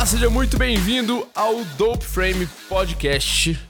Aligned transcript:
Olá, 0.00 0.06
seja 0.06 0.30
muito 0.30 0.56
bem-vindo 0.56 1.28
ao 1.34 1.62
Dope 1.76 2.06
Frame 2.06 2.48
Podcast. 2.70 3.60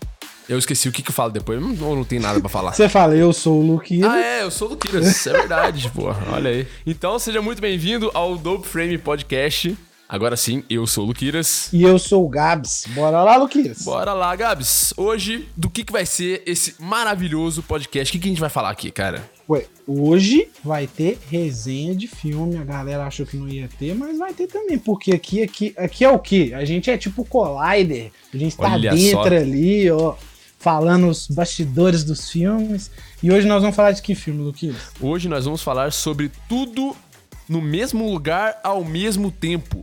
Eu 0.49 0.61
esqueci 0.61 0.89
o 0.89 0.93
que, 0.93 1.03
que 1.03 1.11
eu 1.11 1.13
falo 1.13 1.33
depois, 1.33 1.61
não- 1.61 1.77
ou 1.89 1.97
não 1.97 2.05
tem 2.05 2.21
nada 2.21 2.39
pra 2.39 2.49
falar. 2.49 2.71
Você 2.73 2.89
fala, 2.89 3.17
eu 3.17 3.33
sou 3.33 3.61
o 3.61 3.67
Luquinha. 3.67 4.09
Ah, 4.09 4.17
é, 4.21 4.43
eu 4.45 4.51
sou 4.53 4.69
do 4.69 4.77
Kiras, 4.77 5.27
é 5.27 5.33
verdade, 5.33 5.91
porra, 5.91 6.25
olha 6.33 6.51
aí. 6.51 6.69
Então, 6.87 7.19
seja 7.19 7.43
muito 7.43 7.61
bem-vindo 7.61 8.13
ao 8.15 8.39
Dope 8.39 8.69
Frame 8.69 8.97
Podcast. 8.97 9.77
Agora 10.09 10.37
sim, 10.37 10.63
eu 10.71 10.87
sou 10.87 11.03
o 11.03 11.09
Luquiras. 11.09 11.69
E 11.73 11.83
eu 11.83 11.99
sou 11.99 12.25
o 12.25 12.29
Gabs. 12.29 12.85
Bora 12.91 13.25
lá, 13.25 13.37
Luquinhas. 13.37 13.83
Bora 13.83 14.13
lá, 14.13 14.35
Gabs. 14.37 14.95
Hoje, 14.97 15.49
do 15.57 15.69
que, 15.69 15.83
que 15.83 15.93
vai 15.93 16.07
ser 16.07 16.45
esse 16.47 16.77
maravilhoso 16.79 17.61
podcast? 17.61 18.09
O 18.09 18.13
que, 18.13 18.21
que 18.21 18.29
a 18.29 18.31
gente 18.31 18.41
vai 18.41 18.51
falar 18.51 18.71
aqui, 18.71 18.93
cara? 18.93 19.29
Ué, 19.51 19.67
hoje 19.85 20.49
vai 20.63 20.87
ter 20.87 21.19
resenha 21.29 21.93
de 21.93 22.07
filme. 22.07 22.57
A 22.57 22.63
galera 22.63 23.05
achou 23.05 23.27
que 23.27 23.37
não 23.37 23.49
ia 23.49 23.69
ter, 23.81 23.97
mas 23.97 24.17
vai 24.17 24.33
ter 24.33 24.47
também. 24.47 24.79
Porque 24.79 25.11
aqui, 25.11 25.43
aqui, 25.43 25.75
aqui 25.77 26.05
é 26.05 26.09
o 26.09 26.21
quê? 26.21 26.53
A 26.55 26.65
gente 26.65 26.89
é 26.89 26.97
tipo 26.97 27.25
Collider. 27.25 28.13
A 28.33 28.37
gente 28.37 28.57
tá 28.57 28.73
Olha 28.73 28.93
dentro 28.93 29.23
só. 29.23 29.37
ali, 29.37 29.91
ó. 29.91 30.15
Falando 30.57 31.09
os 31.09 31.27
bastidores 31.27 32.05
dos 32.05 32.31
filmes. 32.31 32.93
E 33.21 33.33
hoje 33.33 33.49
nós 33.49 33.61
vamos 33.61 33.75
falar 33.75 33.91
de 33.91 34.03
que 34.03 34.15
filme, 34.15 34.41
Luquinhas? 34.41 34.77
Hoje 35.01 35.29
nós 35.29 35.47
vamos 35.47 35.63
falar 35.63 35.91
sobre 35.91 36.31
tudo 36.49 36.95
no 37.49 37.61
mesmo 37.61 38.09
lugar 38.09 38.61
ao 38.63 38.85
mesmo 38.85 39.33
tempo. 39.33 39.83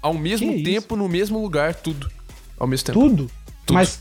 Ao 0.00 0.14
mesmo 0.14 0.52
Que 0.52 0.62
tempo, 0.62 0.94
no 0.94 1.08
mesmo 1.08 1.42
lugar, 1.42 1.74
tudo. 1.74 2.08
Ao 2.56 2.68
mesmo 2.68 2.86
tempo. 2.86 3.00
Tudo? 3.00 3.30
Tudo. 3.66 3.74
Mas 3.74 4.00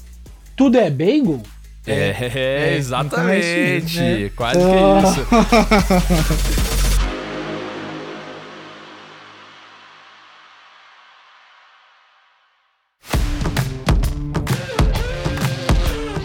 tudo 0.56 0.78
é 0.78 0.92
bagel? 0.92 1.42
É, 1.88 2.16
é, 2.36 2.76
exatamente. 2.76 3.16
então 3.16 3.30
é 3.30 3.78
isso 3.78 4.00
né? 4.02 4.30
Quase 4.36 4.60
Ah. 4.62 5.02
que 5.02 5.08
isso. 5.20 6.68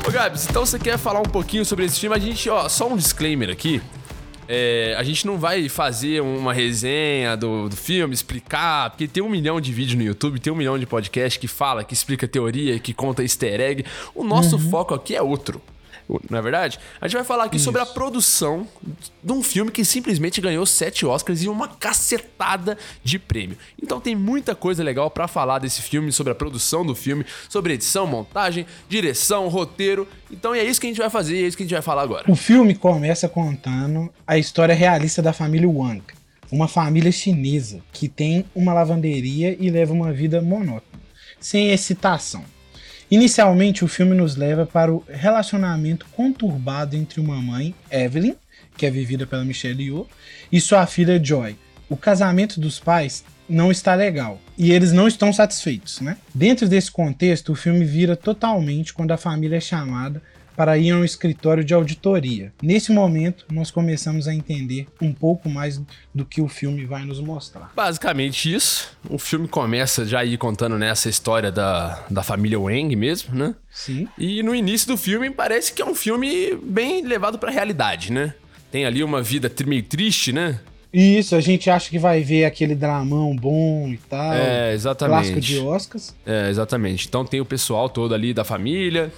Ô 0.06 0.10
Gabs, 0.10 0.46
então 0.48 0.64
você 0.66 0.78
quer 0.78 0.98
falar 0.98 1.20
um 1.20 1.24
pouquinho 1.24 1.64
sobre 1.64 1.84
esse 1.84 1.98
filme? 2.00 2.16
A 2.16 2.18
gente, 2.18 2.48
ó, 2.50 2.68
só 2.68 2.88
um 2.88 2.96
disclaimer 2.96 3.50
aqui. 3.50 3.80
É, 4.48 4.94
a 4.98 5.02
gente 5.02 5.26
não 5.26 5.38
vai 5.38 5.68
fazer 5.68 6.20
uma 6.20 6.52
resenha 6.52 7.36
do, 7.36 7.68
do 7.68 7.76
filme, 7.76 8.12
explicar, 8.12 8.90
porque 8.90 9.06
tem 9.06 9.22
um 9.22 9.28
milhão 9.28 9.60
de 9.60 9.72
vídeos 9.72 9.96
no 9.96 10.02
YouTube, 10.02 10.40
tem 10.40 10.52
um 10.52 10.56
milhão 10.56 10.78
de 10.78 10.86
podcast 10.86 11.38
que 11.38 11.48
fala, 11.48 11.84
que 11.84 11.94
explica 11.94 12.26
teoria, 12.26 12.78
que 12.78 12.92
conta 12.92 13.22
easter 13.22 13.60
egg. 13.60 13.84
O 14.14 14.24
nosso 14.24 14.58
foco 14.58 14.94
aqui 14.94 15.14
é 15.14 15.22
outro. 15.22 15.60
Não 16.28 16.38
é 16.38 16.42
verdade? 16.42 16.78
A 17.00 17.06
gente 17.06 17.16
vai 17.16 17.24
falar 17.24 17.44
aqui 17.44 17.58
sobre 17.58 17.80
a 17.80 17.86
produção 17.86 18.66
de 19.22 19.32
um 19.32 19.42
filme 19.42 19.70
que 19.70 19.84
simplesmente 19.84 20.40
ganhou 20.40 20.66
sete 20.66 21.06
Oscars 21.06 21.42
e 21.42 21.48
uma 21.48 21.68
cacetada 21.68 22.76
de 23.02 23.18
prêmio. 23.18 23.56
Então 23.82 24.00
tem 24.00 24.14
muita 24.14 24.54
coisa 24.54 24.82
legal 24.82 25.10
pra 25.10 25.28
falar 25.28 25.58
desse 25.58 25.82
filme, 25.82 26.12
sobre 26.12 26.32
a 26.32 26.34
produção 26.34 26.84
do 26.84 26.94
filme, 26.94 27.24
sobre 27.48 27.74
edição, 27.74 28.06
montagem, 28.06 28.66
direção, 28.88 29.48
roteiro. 29.48 30.08
Então 30.30 30.54
é 30.54 30.64
isso 30.64 30.80
que 30.80 30.86
a 30.86 30.90
gente 30.90 30.98
vai 30.98 31.10
fazer 31.10 31.36
e 31.36 31.44
é 31.44 31.46
isso 31.46 31.56
que 31.56 31.62
a 31.62 31.66
gente 31.66 31.74
vai 31.74 31.82
falar 31.82 32.02
agora. 32.02 32.30
O 32.30 32.36
filme 32.36 32.74
começa 32.74 33.28
contando 33.28 34.12
a 34.26 34.38
história 34.38 34.74
realista 34.74 35.22
da 35.22 35.32
família 35.32 35.68
Wang, 35.68 36.02
uma 36.50 36.68
família 36.68 37.12
chinesa 37.12 37.80
que 37.92 38.08
tem 38.08 38.44
uma 38.54 38.74
lavanderia 38.74 39.56
e 39.58 39.70
leva 39.70 39.92
uma 39.92 40.12
vida 40.12 40.42
monótona, 40.42 41.02
sem 41.40 41.70
excitação. 41.70 42.44
Inicialmente, 43.12 43.84
o 43.84 43.88
filme 43.88 44.14
nos 44.14 44.36
leva 44.36 44.64
para 44.64 44.90
o 44.90 45.04
relacionamento 45.06 46.06
conturbado 46.12 46.96
entre 46.96 47.20
uma 47.20 47.36
mãe, 47.42 47.74
Evelyn, 47.90 48.34
que 48.74 48.86
é 48.86 48.90
vivida 48.90 49.26
pela 49.26 49.44
Michelle 49.44 49.84
Yeoh, 49.84 50.08
e 50.50 50.58
sua 50.58 50.86
filha 50.86 51.22
Joy. 51.22 51.54
O 51.90 51.96
casamento 51.96 52.58
dos 52.58 52.80
pais 52.80 53.22
não 53.46 53.70
está 53.70 53.94
legal 53.94 54.40
e 54.56 54.72
eles 54.72 54.92
não 54.92 55.06
estão 55.06 55.30
satisfeitos, 55.30 56.00
né? 56.00 56.16
Dentro 56.34 56.66
desse 56.66 56.90
contexto, 56.90 57.52
o 57.52 57.54
filme 57.54 57.84
vira 57.84 58.16
totalmente 58.16 58.94
quando 58.94 59.12
a 59.12 59.18
família 59.18 59.56
é 59.56 59.60
chamada 59.60 60.22
para 60.56 60.76
ir 60.78 60.90
a 60.90 60.96
um 60.96 61.04
escritório 61.04 61.64
de 61.64 61.74
auditoria. 61.74 62.52
Nesse 62.62 62.92
momento, 62.92 63.44
nós 63.50 63.70
começamos 63.70 64.28
a 64.28 64.34
entender 64.34 64.86
um 65.00 65.12
pouco 65.12 65.48
mais 65.48 65.80
do 66.14 66.24
que 66.24 66.40
o 66.40 66.48
filme 66.48 66.84
vai 66.84 67.04
nos 67.04 67.20
mostrar. 67.20 67.72
Basicamente 67.74 68.52
isso. 68.52 68.90
O 69.08 69.18
filme 69.18 69.48
começa 69.48 70.04
já 70.04 70.20
aí 70.20 70.36
contando 70.36 70.78
nessa 70.78 71.08
história 71.08 71.50
da, 71.50 72.04
da 72.10 72.22
família 72.22 72.60
Wang 72.60 72.94
mesmo, 72.96 73.34
né? 73.34 73.54
Sim. 73.70 74.06
E 74.18 74.42
no 74.42 74.54
início 74.54 74.88
do 74.88 74.96
filme 74.96 75.30
parece 75.30 75.72
que 75.72 75.80
é 75.80 75.84
um 75.84 75.94
filme 75.94 76.54
bem 76.62 77.02
levado 77.02 77.38
pra 77.38 77.50
realidade, 77.50 78.12
né? 78.12 78.34
Tem 78.70 78.84
ali 78.84 79.02
uma 79.02 79.22
vida 79.22 79.50
meio 79.66 79.82
triste, 79.82 80.32
né? 80.32 80.60
Isso, 80.92 81.34
a 81.34 81.40
gente 81.40 81.70
acha 81.70 81.88
que 81.88 81.98
vai 81.98 82.20
ver 82.20 82.44
aquele 82.44 82.74
dramão 82.74 83.34
bom 83.34 83.88
e 83.88 83.96
tal. 83.96 84.34
É, 84.34 84.74
exatamente. 84.74 85.14
Clássico 85.14 85.40
de 85.40 85.58
Oscars. 85.58 86.14
É, 86.26 86.50
exatamente. 86.50 87.08
Então 87.08 87.24
tem 87.24 87.40
o 87.40 87.46
pessoal 87.46 87.88
todo 87.88 88.14
ali 88.14 88.34
da 88.34 88.44
família. 88.44 89.10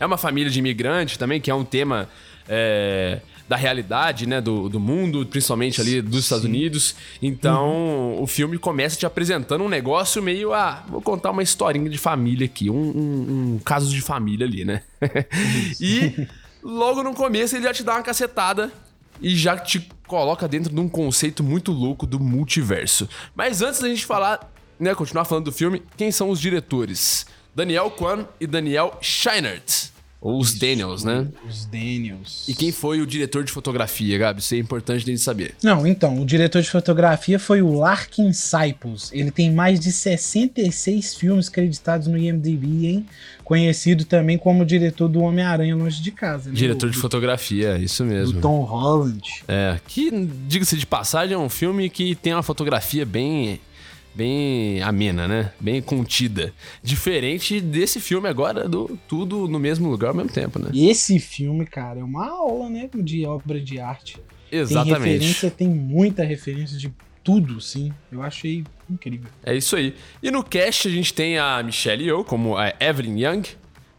É 0.00 0.06
uma 0.06 0.18
família 0.18 0.50
de 0.50 0.58
imigrante 0.58 1.18
também, 1.18 1.40
que 1.40 1.50
é 1.50 1.54
um 1.54 1.64
tema 1.64 2.08
é, 2.48 3.20
da 3.48 3.56
realidade, 3.56 4.26
né? 4.26 4.40
Do, 4.40 4.68
do 4.68 4.78
mundo, 4.78 5.24
principalmente 5.26 5.80
ali 5.80 6.00
dos 6.02 6.24
Estados 6.24 6.44
Unidos. 6.44 6.94
Então 7.22 8.20
o 8.22 8.26
filme 8.26 8.58
começa 8.58 8.96
te 8.96 9.06
apresentando 9.06 9.64
um 9.64 9.68
negócio 9.68 10.22
meio. 10.22 10.52
Ah, 10.52 10.84
vou 10.88 11.00
contar 11.02 11.30
uma 11.30 11.42
historinha 11.42 11.88
de 11.90 11.98
família 11.98 12.44
aqui. 12.46 12.70
Um, 12.70 12.74
um- 12.74 13.54
um 13.54 13.58
caso 13.64 13.90
de 13.90 14.00
família 14.00 14.46
ali, 14.46 14.64
né? 14.64 14.82
e 15.80 16.26
logo 16.62 17.02
no 17.02 17.14
começo 17.14 17.56
ele 17.56 17.64
já 17.64 17.72
te 17.72 17.82
dá 17.82 17.94
uma 17.94 18.02
cacetada 18.02 18.72
e 19.20 19.34
já 19.34 19.56
te 19.56 19.88
coloca 20.06 20.46
dentro 20.48 20.72
de 20.72 20.80
um 20.80 20.88
conceito 20.88 21.42
muito 21.42 21.72
louco 21.72 22.06
do 22.06 22.20
multiverso. 22.20 23.08
Mas 23.34 23.60
antes 23.62 23.80
da 23.80 23.88
gente 23.88 24.06
falar, 24.06 24.48
né, 24.78 24.94
continuar 24.94 25.24
falando 25.24 25.46
do 25.46 25.52
filme, 25.52 25.82
quem 25.96 26.10
são 26.12 26.30
os 26.30 26.40
diretores? 26.40 27.26
Daniel 27.54 27.90
Kwan 27.90 28.24
e 28.40 28.46
Daniel 28.46 28.98
Scheinert. 29.00 29.88
Ou 30.20 30.40
os 30.40 30.52
Daniels, 30.54 31.04
né? 31.04 31.28
Os 31.48 31.64
Daniels. 31.66 32.48
E 32.48 32.52
quem 32.52 32.72
foi 32.72 33.00
o 33.00 33.06
diretor 33.06 33.44
de 33.44 33.52
fotografia, 33.52 34.18
Gabi? 34.18 34.40
Isso 34.40 34.52
é 34.52 34.58
importante 34.58 35.04
de 35.04 35.16
saber. 35.16 35.54
Não, 35.62 35.86
então, 35.86 36.20
o 36.20 36.26
diretor 36.26 36.60
de 36.60 36.68
fotografia 36.68 37.38
foi 37.38 37.62
o 37.62 37.72
Larkin 37.78 38.32
Saipos. 38.32 39.12
Ele 39.12 39.30
tem 39.30 39.52
mais 39.52 39.78
de 39.78 39.92
66 39.92 41.14
filmes 41.14 41.48
creditados 41.48 42.08
no 42.08 42.18
IMDb, 42.18 42.86
hein? 42.88 43.06
Conhecido 43.44 44.04
também 44.04 44.36
como 44.36 44.66
diretor 44.66 45.06
do 45.08 45.20
Homem-Aranha 45.20 45.76
Longe 45.76 46.02
de 46.02 46.10
Casa. 46.10 46.50
né? 46.50 46.56
Diretor 46.56 46.88
Do- 46.88 46.92
de 46.92 46.98
fotografia, 46.98 47.76
é 47.76 47.78
isso 47.78 48.02
do 48.02 48.08
mesmo. 48.10 48.40
Tom 48.40 48.62
Holland. 48.64 49.22
É, 49.46 49.78
que, 49.86 50.10
diga-se 50.48 50.76
de 50.76 50.84
passagem, 50.84 51.34
é 51.34 51.38
um 51.38 51.48
filme 51.48 51.88
que 51.88 52.16
tem 52.16 52.34
uma 52.34 52.42
fotografia 52.42 53.06
bem 53.06 53.60
bem 54.18 54.82
amena, 54.82 55.28
né? 55.28 55.52
Bem 55.60 55.80
contida. 55.80 56.52
Diferente 56.82 57.60
desse 57.60 58.00
filme 58.00 58.28
agora 58.28 58.68
do 58.68 58.98
tudo 59.06 59.46
no 59.46 59.60
mesmo 59.60 59.88
lugar 59.88 60.08
ao 60.08 60.14
mesmo 60.14 60.32
tempo, 60.32 60.58
né? 60.58 60.70
E 60.72 60.90
esse 60.90 61.20
filme, 61.20 61.64
cara, 61.64 62.00
é 62.00 62.02
uma 62.02 62.28
aula, 62.28 62.68
né? 62.68 62.90
De 62.92 63.24
obra 63.24 63.60
de 63.60 63.78
arte. 63.78 64.18
Tem 64.50 64.58
Exatamente. 64.58 64.98
referência, 64.98 65.50
tem 65.52 65.68
muita 65.68 66.24
referência 66.24 66.76
de 66.76 66.92
tudo, 67.22 67.60
sim. 67.60 67.92
Eu 68.10 68.20
achei 68.20 68.64
incrível. 68.90 69.30
É 69.44 69.54
isso 69.54 69.76
aí. 69.76 69.94
E 70.20 70.32
no 70.32 70.42
cast 70.42 70.88
a 70.88 70.90
gente 70.90 71.14
tem 71.14 71.38
a 71.38 71.62
Michelle 71.62 72.02
Yeoh 72.02 72.24
como 72.24 72.56
a 72.56 72.74
Evelyn 72.80 73.20
Young, 73.20 73.42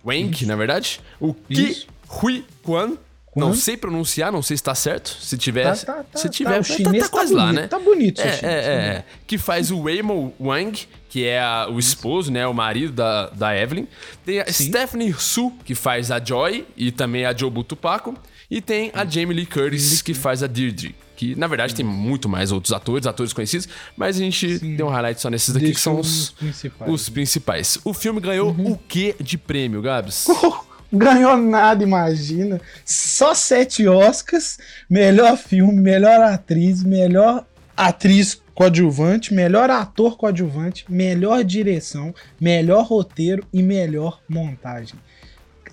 Wang, 0.03 0.45
na 0.45 0.55
verdade, 0.57 0.99
o 1.17 1.33
Ki 1.33 1.71
Isso. 1.71 1.87
Hui 2.09 2.43
Kwan. 2.61 2.97
Kwan. 3.31 3.45
Não 3.45 3.53
sei 3.53 3.77
pronunciar, 3.77 4.31
não 4.31 4.41
sei 4.41 4.57
se 4.57 4.63
tá 4.63 4.73
certo. 4.75 5.15
Se 5.21 5.37
tiver, 5.37 5.63
Tá, 5.63 5.75
tá, 5.85 6.03
tá, 6.03 6.17
se 6.17 6.23
tá, 6.23 6.29
tiver, 6.29 6.59
o 6.59 6.63
tá- 6.63 6.75
chinês 6.75 7.03
tá, 7.03 7.09
tá 7.09 7.09
quase 7.09 7.33
lá, 7.33 7.45
bonito, 7.45 7.61
né? 7.61 7.67
tá 7.67 7.79
bonito, 7.79 8.21
É, 8.21 8.31
chinês, 8.37 8.43
é, 8.43 8.73
é, 8.73 8.77
né? 8.93 9.03
Que 9.27 9.37
faz 9.37 9.69
o 9.71 9.79
Weimo 9.81 10.33
Wang, 10.39 10.87
que 11.09 11.25
é 11.25 11.39
a- 11.39 11.67
o 11.69 11.77
esposo, 11.79 12.31
né? 12.31 12.45
O 12.47 12.53
marido 12.53 12.93
da, 12.93 13.29
da 13.29 13.55
Evelyn. 13.57 13.87
Tem 14.25 14.39
a 14.39 14.51
Sim. 14.51 14.65
Stephanie 14.69 15.13
Su, 15.13 15.51
que 15.63 15.75
faz 15.75 16.09
a 16.11 16.23
Joy 16.23 16.65
e 16.75 16.91
também 16.91 17.25
a 17.25 17.33
Jobu 17.35 17.63
Tupaco. 17.63 18.15
E 18.51 18.61
tem 18.61 18.89
a 18.95 19.05
Jamie 19.05 19.35
Lee 19.35 19.45
Curtis, 19.45 20.01
que 20.01 20.15
faz 20.15 20.41
a 20.41 20.47
Deirdre. 20.47 20.95
Que, 21.15 21.35
na 21.35 21.45
verdade, 21.45 21.75
tem 21.75 21.85
muito 21.85 22.27
mais 22.27 22.51
outros 22.51 22.73
atores, 22.73 23.05
atores 23.05 23.31
conhecidos, 23.33 23.67
mas 23.95 24.15
a 24.15 24.19
gente 24.19 24.57
deu 24.75 24.87
um 24.87 24.89
highlight 24.89 25.21
só 25.21 25.29
nesses 25.29 25.53
daqui, 25.53 25.67
que 25.67 25.71
Deixou 25.73 25.93
são 25.93 25.99
os 26.01 26.19
os, 26.23 26.29
principais. 26.31 26.91
os 26.91 27.09
principais. 27.09 27.77
O 27.83 27.93
filme 27.93 28.19
ganhou 28.21 28.49
o 28.51 28.75
quê 28.87 29.15
de 29.19 29.37
prêmio, 29.37 29.81
Gabs? 29.83 30.25
Ganhou 30.91 31.37
nada, 31.37 31.83
imagina. 31.83 32.59
Só 32.83 33.33
sete 33.33 33.87
Oscars, 33.87 34.57
melhor 34.89 35.37
filme, 35.37 35.79
melhor 35.79 36.21
atriz, 36.21 36.83
melhor 36.83 37.45
atriz 37.77 38.41
coadjuvante, 38.55 39.33
melhor 39.33 39.69
ator 39.69 40.17
coadjuvante, 40.17 40.85
melhor 40.89 41.43
direção, 41.43 42.13
melhor 42.41 42.85
roteiro 42.85 43.45
e 43.53 43.63
melhor 43.63 44.19
montagem. 44.27 44.99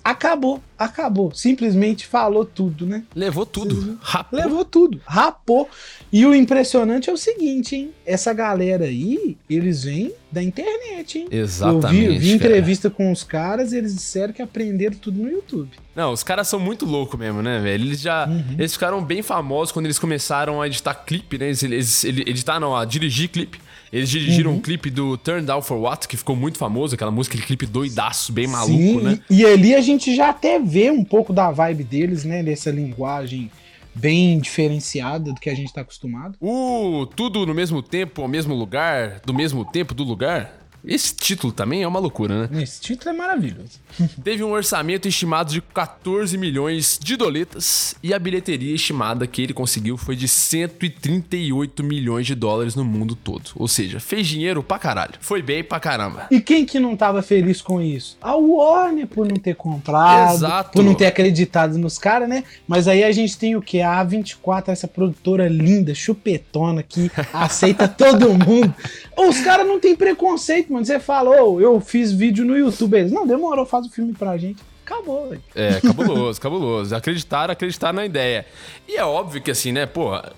Acabou, 0.07 0.63
acabou. 0.79 1.33
Simplesmente 1.33 2.07
falou 2.07 2.45
tudo, 2.45 2.85
né? 2.85 3.03
Levou 3.13 3.45
tudo. 3.45 3.99
Rapou. 4.01 4.39
Levou 4.39 4.63
tudo, 4.63 5.01
rapou. 5.05 5.69
E 6.13 6.25
o 6.25 6.33
impressionante 6.33 7.09
é 7.09 7.13
o 7.13 7.17
seguinte, 7.17 7.75
hein? 7.75 7.91
Essa 8.05 8.31
galera 8.31 8.85
aí, 8.85 9.35
eles 9.49 9.83
vêm 9.83 10.13
da 10.31 10.41
internet, 10.41 11.19
hein? 11.19 11.27
Exatamente. 11.29 12.05
Eu 12.05 12.11
vi, 12.13 12.19
vi 12.19 12.31
entrevista 12.31 12.89
com 12.89 13.11
os 13.11 13.25
caras 13.25 13.73
e 13.73 13.77
eles 13.77 13.93
disseram 13.93 14.31
que 14.31 14.41
aprenderam 14.41 14.95
tudo 14.95 15.21
no 15.21 15.29
YouTube. 15.29 15.71
Não, 15.93 16.13
os 16.13 16.23
caras 16.23 16.47
são 16.47 16.57
muito 16.57 16.85
loucos 16.85 17.19
mesmo, 17.19 17.41
né, 17.41 17.59
velho? 17.59 17.83
Eles 17.83 17.99
já. 17.99 18.29
Eles 18.57 18.71
ficaram 18.71 19.03
bem 19.03 19.21
famosos 19.21 19.73
quando 19.73 19.87
eles 19.87 19.99
começaram 19.99 20.61
a 20.61 20.67
editar 20.67 20.93
clipe, 20.93 21.37
né? 21.37 21.47
Eles, 21.47 21.63
eles, 21.63 22.03
eles 22.05 22.27
editaram, 22.27 22.73
a 22.73 22.85
dirigir 22.85 23.27
clipe. 23.27 23.59
Eles 23.91 24.09
dirigiram 24.09 24.51
uhum. 24.51 24.57
um 24.57 24.61
clipe 24.61 24.89
do 24.89 25.17
Turn 25.17 25.45
Down 25.45 25.61
for 25.61 25.77
What, 25.77 26.07
que 26.07 26.17
ficou 26.17 26.35
muito 26.35 26.57
famoso, 26.57 26.95
aquela 26.95 27.11
música, 27.11 27.35
aquele 27.35 27.47
clipe 27.47 27.65
doidaço, 27.65 28.31
bem 28.31 28.47
maluco, 28.47 28.77
Sim, 28.77 29.01
né? 29.01 29.19
E, 29.29 29.41
e 29.41 29.45
ali 29.45 29.75
a 29.75 29.81
gente 29.81 30.15
já 30.15 30.29
até 30.29 30.59
vê 30.59 30.91
um 30.91 31.03
pouco 31.03 31.31
da 31.31 31.51
vibe 31.51 31.83
deles, 31.83 32.23
né? 32.23 32.43
Nessa 32.43 32.71
linguagem 32.71 33.49
bem 33.97 34.39
diferenciada 34.39 35.33
do 35.33 35.39
que 35.39 35.49
a 35.49 35.55
gente 35.55 35.73
tá 35.73 35.81
acostumado. 35.81 36.37
O 36.39 37.07
Tudo 37.15 37.45
no 37.45 37.53
mesmo 37.53 37.81
tempo, 37.81 38.21
ao 38.21 38.27
mesmo 38.27 38.53
lugar, 38.53 39.21
do 39.25 39.33
mesmo 39.33 39.65
tempo, 39.65 39.93
do 39.93 40.03
lugar. 40.03 40.66
Esse 40.85 41.13
título 41.13 41.51
também 41.51 41.83
é 41.83 41.87
uma 41.87 41.99
loucura, 41.99 42.47
né? 42.47 42.63
Esse 42.63 42.79
título 42.79 43.11
é 43.11 43.13
maravilhoso. 43.17 43.79
Teve 44.23 44.43
um 44.43 44.51
orçamento 44.51 45.07
estimado 45.07 45.51
de 45.51 45.61
14 45.61 46.37
milhões 46.37 46.99
de 47.01 47.15
doletas 47.15 47.95
e 48.01 48.13
a 48.13 48.19
bilheteria 48.19 48.73
estimada 48.73 49.27
que 49.27 49.41
ele 49.41 49.53
conseguiu 49.53 49.97
foi 49.97 50.15
de 50.15 50.27
138 50.27 51.83
milhões 51.83 52.25
de 52.25 52.35
dólares 52.35 52.75
no 52.75 52.85
mundo 52.85 53.15
todo. 53.15 53.51
Ou 53.55 53.67
seja, 53.67 53.99
fez 53.99 54.27
dinheiro 54.27 54.63
pra 54.63 54.79
caralho. 54.79 55.13
Foi 55.19 55.41
bem 55.41 55.63
pra 55.63 55.79
caramba. 55.79 56.27
E 56.31 56.39
quem 56.39 56.65
que 56.65 56.79
não 56.79 56.95
tava 56.95 57.21
feliz 57.21 57.61
com 57.61 57.81
isso? 57.81 58.17
A 58.21 58.35
Warner 58.35 59.07
por 59.07 59.27
não 59.27 59.37
ter 59.37 59.55
comprado, 59.55 60.35
Exato. 60.35 60.71
por 60.71 60.83
não 60.83 60.93
ter 60.93 61.07
acreditado 61.07 61.77
nos 61.77 61.97
caras, 61.97 62.29
né? 62.29 62.43
Mas 62.67 62.87
aí 62.87 63.03
a 63.03 63.11
gente 63.11 63.37
tem 63.37 63.55
o 63.55 63.61
que? 63.61 63.81
A 63.81 64.05
A24, 64.05 64.69
essa 64.69 64.87
produtora 64.87 65.47
linda, 65.47 65.93
chupetona 65.93 66.83
que 66.83 67.11
aceita 67.33 67.87
todo 67.89 68.33
mundo. 68.33 68.73
Os 69.17 69.39
caras 69.41 69.67
não 69.67 69.79
tem 69.79 69.95
preconceito, 69.95 70.71
mano. 70.71 70.85
Você 70.85 70.99
falou, 70.99 71.59
eu 71.59 71.79
fiz 71.81 72.11
vídeo 72.11 72.45
no 72.45 72.55
YouTube. 72.55 72.97
Eles, 72.97 73.11
não, 73.11 73.25
demorou, 73.25 73.65
faz 73.65 73.87
o 73.87 73.89
filme 73.89 74.13
pra 74.13 74.37
gente. 74.37 74.61
Acabou, 74.85 75.29
velho. 75.29 75.43
É, 75.55 75.81
cabuloso, 75.81 76.39
cabuloso. 76.39 76.95
Acreditar, 76.95 77.49
acreditar 77.49 77.91
na 77.91 78.05
ideia. 78.05 78.45
E 78.87 78.95
é 78.95 79.03
óbvio 79.03 79.41
que 79.41 79.51
assim, 79.51 79.71
né, 79.71 79.85
porra, 79.85 80.31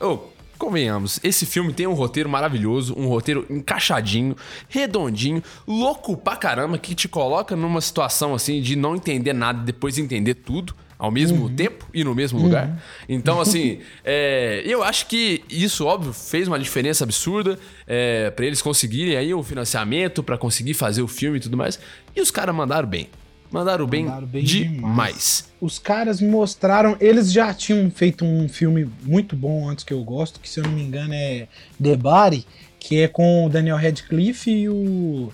convenhamos, 0.58 1.20
esse 1.24 1.46
filme 1.46 1.72
tem 1.72 1.88
um 1.88 1.94
roteiro 1.94 2.28
maravilhoso, 2.28 2.94
um 2.98 3.08
roteiro 3.08 3.46
encaixadinho, 3.50 4.36
redondinho, 4.68 5.42
louco 5.66 6.18
pra 6.18 6.36
caramba, 6.36 6.78
que 6.78 6.94
te 6.94 7.08
coloca 7.08 7.56
numa 7.56 7.80
situação 7.80 8.36
assim 8.36 8.62
de 8.62 8.76
não 8.76 8.96
entender 8.96 9.32
nada, 9.34 9.64
depois 9.64 9.98
entender 9.98 10.34
tudo 10.34 10.76
ao 11.00 11.10
mesmo 11.10 11.44
uhum. 11.44 11.56
tempo 11.56 11.88
e 11.94 12.04
no 12.04 12.14
mesmo 12.14 12.38
uhum. 12.38 12.46
lugar. 12.46 12.78
Então, 13.08 13.40
assim, 13.42 13.80
é, 14.04 14.62
eu 14.66 14.84
acho 14.84 15.08
que 15.08 15.42
isso, 15.50 15.86
óbvio, 15.86 16.12
fez 16.12 16.46
uma 16.46 16.60
diferença 16.60 17.06
absurda 17.06 17.58
é, 17.88 18.30
para 18.30 18.46
eles 18.46 18.62
conseguirem 18.62 19.16
aí 19.16 19.34
o 19.34 19.42
financiamento 19.42 20.22
para 20.22 20.38
conseguir 20.38 20.74
fazer 20.74 21.02
o 21.02 21.08
filme 21.08 21.38
e 21.38 21.40
tudo 21.40 21.56
mais. 21.56 21.80
E 22.14 22.20
os 22.20 22.30
caras 22.30 22.54
mandaram 22.54 22.88
bem. 22.88 23.08
Mandaram 23.50 23.88
bem, 23.88 24.04
mandaram 24.04 24.28
bem 24.28 24.44
demais. 24.44 24.76
demais. 24.76 25.52
Os 25.60 25.80
caras 25.80 26.22
mostraram. 26.22 26.96
Eles 27.00 27.32
já 27.32 27.52
tinham 27.52 27.90
feito 27.90 28.24
um 28.24 28.48
filme 28.48 28.88
muito 29.02 29.36
bom 29.36 29.68
antes 29.68 29.84
que 29.84 29.92
eu 29.92 30.04
gosto, 30.04 30.40
que 30.40 30.48
se 30.48 30.60
eu 30.60 30.66
não 30.66 30.72
me 30.72 30.84
engano 30.84 31.16
é 31.16 31.48
The 31.82 31.96
Body, 31.96 32.46
que 32.80 33.02
é 33.02 33.08
com 33.08 33.46
o 33.46 33.50
Daniel 33.50 33.78
Radcliffe 33.78 34.52
e 34.52 34.70
o 34.70 35.32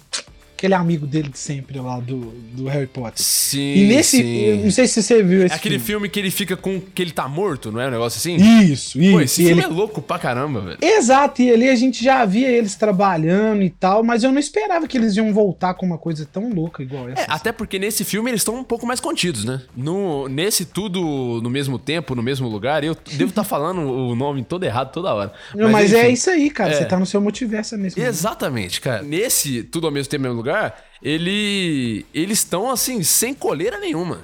aquele 0.65 0.73
amigo 0.73 1.06
dele 1.06 1.29
de 1.29 1.38
sempre 1.38 1.79
lá 1.79 2.00
do, 2.00 2.33
do 2.53 2.65
Harry 2.65 2.88
Potter. 2.88 3.23
Sim. 3.23 3.73
E 3.75 3.88
nesse. 3.88 4.17
Sim. 4.17 4.63
Não 4.63 4.71
sei 4.71 4.88
se 4.88 5.01
você 5.01 5.21
viu 5.21 5.45
esse. 5.45 5.53
É 5.53 5.56
aquele 5.56 5.75
filme. 5.75 5.85
filme. 5.85 6.09
que 6.09 6.19
ele 6.19 6.31
fica 6.31 6.57
com. 6.57 6.79
que 6.79 7.01
ele 7.01 7.12
tá 7.12 7.27
morto, 7.27 7.71
não 7.71 7.79
é 7.79 7.88
um 7.88 7.91
negócio 7.91 8.17
assim? 8.17 8.35
Isso, 8.35 9.00
isso. 9.00 9.12
Pô, 9.12 9.21
esse 9.21 9.44
filme 9.44 9.62
ele... 9.62 9.62
é 9.62 9.67
louco 9.67 10.01
pra 10.01 10.17
caramba, 10.17 10.62
velho. 10.62 10.77
Exato, 10.81 11.41
e 11.41 11.51
ali 11.51 11.69
a 11.69 11.75
gente 11.75 12.03
já 12.03 12.25
via 12.25 12.50
eles 12.50 12.75
trabalhando 12.75 13.62
e 13.62 13.69
tal, 13.69 14.03
mas 14.03 14.23
eu 14.23 14.31
não 14.31 14.39
esperava 14.39 14.88
que 14.88 14.97
eles 14.97 15.15
iam 15.15 15.31
voltar 15.33 15.75
com 15.75 15.85
uma 15.85 15.97
coisa 15.97 16.27
tão 16.31 16.51
louca 16.51 16.81
igual 16.81 17.09
essa. 17.09 17.21
É, 17.21 17.25
até 17.29 17.51
porque 17.51 17.77
nesse 17.77 18.03
filme 18.03 18.29
eles 18.31 18.41
estão 18.41 18.56
um 18.56 18.63
pouco 18.63 18.85
mais 18.85 19.00
contidos, 19.00 19.45
né? 19.45 19.61
No, 19.75 20.27
nesse 20.27 20.65
tudo 20.65 21.39
no 21.41 21.50
mesmo 21.50 21.77
tempo, 21.77 22.15
no 22.15 22.23
mesmo 22.23 22.47
lugar, 22.47 22.83
eu 22.83 22.95
devo 23.13 23.29
estar 23.29 23.44
tá 23.44 23.47
falando 23.47 23.81
o 23.81 24.15
nome 24.15 24.44
todo 24.44 24.63
errado 24.63 24.91
toda 24.91 25.13
hora. 25.13 25.33
Mas, 25.56 25.71
mas 25.71 25.94
é 25.94 26.09
isso 26.09 26.29
aí, 26.29 26.50
cara. 26.50 26.71
É. 26.71 26.77
Você 26.77 26.85
tá 26.85 26.97
no 26.97 27.06
seu 27.06 27.21
multiverso 27.21 27.77
mesmo. 27.77 28.01
Exatamente, 28.01 28.81
cara. 28.81 29.03
Nesse 29.03 29.63
tudo 29.63 29.88
ao 29.88 29.94
mesmo 29.94 30.09
tempo, 30.09 30.23
no 30.23 30.29
mesmo 30.29 30.38
lugar 30.38 30.55
ele, 31.02 32.06
eles 32.13 32.40
estão 32.40 32.69
assim, 32.69 33.04
sem 33.04 33.34
coleira 33.34 33.80
nenhuma. 33.80 34.22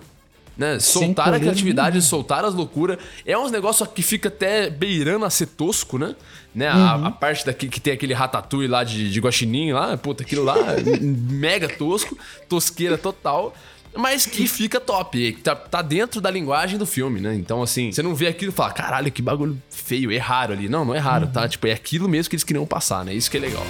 Né? 0.57 0.79
Soltar 0.79 1.33
a 1.33 1.39
criatividade, 1.39 1.91
nenhuma. 1.91 2.07
soltar 2.07 2.45
as 2.45 2.53
loucuras. 2.53 2.97
É 3.25 3.37
uns 3.37 3.51
negócios 3.51 3.87
que 3.89 4.01
fica 4.01 4.27
até 4.27 4.69
beirando 4.69 5.25
a 5.25 5.29
ser 5.29 5.47
tosco, 5.47 5.97
né? 5.97 6.15
né? 6.53 6.71
Uhum. 6.71 6.85
A, 6.85 7.07
a, 7.07 7.11
parte 7.11 7.45
daqui 7.45 7.67
que 7.67 7.79
tem 7.79 7.93
aquele 7.93 8.13
ratatouille 8.13 8.67
lá 8.67 8.83
de, 8.83 9.09
de 9.09 9.19
guaxinim 9.19 9.71
lá, 9.71 9.97
puta, 9.97 10.23
aquilo 10.23 10.43
lá, 10.43 10.55
mega 11.01 11.67
tosco, 11.67 12.17
tosqueira 12.47 12.97
total 12.97 13.53
mas 13.95 14.25
que 14.25 14.47
fica 14.47 14.79
top, 14.79 15.33
tá, 15.43 15.55
tá, 15.55 15.81
dentro 15.81 16.21
da 16.21 16.31
linguagem 16.31 16.77
do 16.77 16.85
filme, 16.85 17.19
né? 17.19 17.35
Então, 17.35 17.61
assim, 17.61 17.91
você 17.91 18.01
não 18.01 18.15
vê 18.15 18.27
aquilo 18.27 18.51
e 18.51 18.55
fala, 18.55 18.71
caralho, 18.71 19.11
que 19.11 19.21
bagulho 19.21 19.61
feio, 19.69 20.11
é 20.11 20.17
raro 20.17 20.53
ali. 20.53 20.69
Não, 20.69 20.85
não 20.85 20.95
é 20.95 20.99
raro, 20.99 21.25
uhum. 21.25 21.31
tá? 21.31 21.47
Tipo, 21.47 21.67
é 21.67 21.73
aquilo 21.73 22.07
mesmo 22.07 22.29
que 22.29 22.35
eles 22.35 22.43
queriam 22.43 22.65
passar, 22.65 23.03
né? 23.03 23.13
Isso 23.13 23.29
que 23.29 23.37
é 23.37 23.39
legal. 23.41 23.65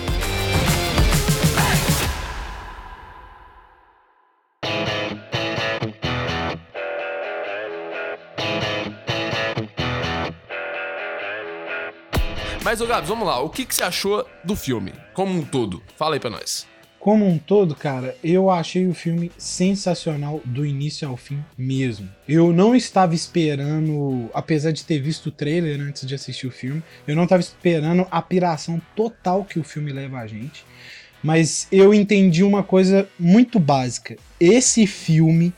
Mas, 12.71 12.79
ô 12.79 12.87
Gabs, 12.87 13.09
vamos 13.09 13.27
lá. 13.27 13.37
O 13.41 13.49
que, 13.49 13.65
que 13.65 13.75
você 13.75 13.83
achou 13.83 14.25
do 14.45 14.55
filme, 14.55 14.93
como 15.13 15.37
um 15.37 15.43
todo? 15.43 15.83
Fala 15.97 16.15
aí 16.15 16.21
pra 16.21 16.29
nós. 16.29 16.65
Como 16.97 17.27
um 17.27 17.37
todo, 17.37 17.75
cara, 17.75 18.15
eu 18.23 18.49
achei 18.49 18.87
o 18.87 18.93
filme 18.93 19.29
sensacional 19.37 20.39
do 20.45 20.65
início 20.65 21.05
ao 21.05 21.17
fim 21.17 21.43
mesmo. 21.57 22.07
Eu 22.25 22.53
não 22.53 22.73
estava 22.73 23.13
esperando, 23.13 24.29
apesar 24.33 24.71
de 24.71 24.85
ter 24.85 25.01
visto 25.01 25.25
o 25.25 25.31
trailer 25.33 25.81
antes 25.81 26.07
de 26.07 26.15
assistir 26.15 26.47
o 26.47 26.51
filme, 26.51 26.81
eu 27.05 27.13
não 27.13 27.25
estava 27.25 27.41
esperando 27.41 28.07
a 28.09 28.21
piração 28.21 28.81
total 28.95 29.43
que 29.43 29.59
o 29.59 29.65
filme 29.65 29.91
leva 29.91 30.19
a 30.19 30.25
gente. 30.25 30.63
Mas 31.21 31.67
eu 31.73 31.93
entendi 31.93 32.41
uma 32.41 32.63
coisa 32.63 33.05
muito 33.19 33.59
básica. 33.59 34.15
Esse 34.39 34.87
filme 34.87 35.53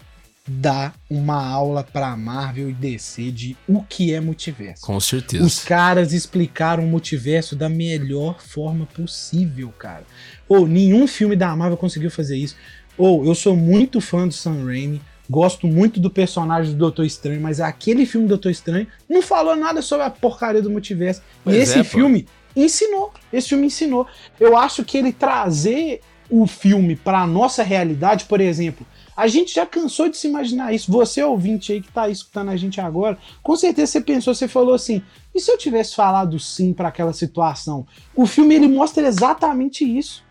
dá 0.47 0.91
uma 1.09 1.41
aula 1.41 1.83
para 1.83 2.15
Marvel 2.17 2.69
e 2.69 2.73
DC 2.73 3.31
de 3.31 3.57
o 3.67 3.81
que 3.81 4.13
é 4.13 4.19
multiverso. 4.19 4.85
Com 4.85 4.99
certeza. 4.99 5.43
Os 5.43 5.63
caras 5.63 6.11
explicaram 6.11 6.83
o 6.83 6.87
multiverso 6.87 7.55
da 7.55 7.69
melhor 7.69 8.41
forma 8.41 8.85
possível, 8.85 9.73
cara. 9.77 10.03
Ou 10.47 10.67
nenhum 10.67 11.07
filme 11.07 11.35
da 11.35 11.55
Marvel 11.55 11.77
conseguiu 11.77 12.11
fazer 12.11 12.35
isso. 12.37 12.57
Ou 12.97 13.25
eu 13.25 13.33
sou 13.33 13.55
muito 13.55 14.01
fã 14.01 14.27
do 14.27 14.33
Sam 14.33 14.65
Raimi, 14.65 15.01
gosto 15.29 15.65
muito 15.65 15.99
do 15.99 16.09
personagem 16.09 16.73
do 16.73 16.77
Doutor 16.77 17.05
Estranho, 17.05 17.41
mas 17.41 17.61
aquele 17.61 18.05
filme 18.05 18.27
do 18.27 18.31
Doutor 18.31 18.51
Estranho 18.51 18.87
não 19.09 19.21
falou 19.21 19.55
nada 19.55 19.81
sobre 19.81 20.05
a 20.05 20.09
porcaria 20.09 20.61
do 20.61 20.69
multiverso. 20.69 21.21
Pois 21.43 21.55
e 21.55 21.59
esse 21.59 21.79
é, 21.79 21.83
filme 21.83 22.27
ensinou. 22.53 23.13
Esse 23.31 23.49
filme 23.49 23.67
ensinou. 23.67 24.05
Eu 24.39 24.57
acho 24.57 24.83
que 24.83 24.97
ele 24.97 25.13
trazer 25.13 26.01
o 26.29 26.45
filme 26.45 26.95
para 26.95 27.21
a 27.21 27.27
nossa 27.27 27.63
realidade, 27.63 28.25
por 28.25 28.41
exemplo, 28.41 28.85
a 29.15 29.27
gente 29.27 29.53
já 29.53 29.65
cansou 29.65 30.09
de 30.09 30.17
se 30.17 30.27
imaginar 30.27 30.73
isso. 30.73 30.91
Você, 30.91 31.23
ouvinte 31.23 31.71
aí 31.71 31.81
que 31.81 31.91
tá 31.91 32.09
escutando 32.09 32.49
a 32.49 32.57
gente 32.57 32.81
agora, 32.81 33.17
com 33.41 33.55
certeza 33.55 33.93
você 33.93 34.01
pensou, 34.01 34.33
você 34.33 34.47
falou 34.47 34.73
assim: 34.73 35.01
e 35.33 35.39
se 35.39 35.51
eu 35.51 35.57
tivesse 35.57 35.95
falado 35.95 36.39
sim 36.39 36.73
para 36.73 36.89
aquela 36.89 37.13
situação? 37.13 37.85
O 38.15 38.25
filme 38.25 38.55
ele 38.55 38.67
mostra 38.67 39.05
exatamente 39.07 39.83
isso. 39.83 40.23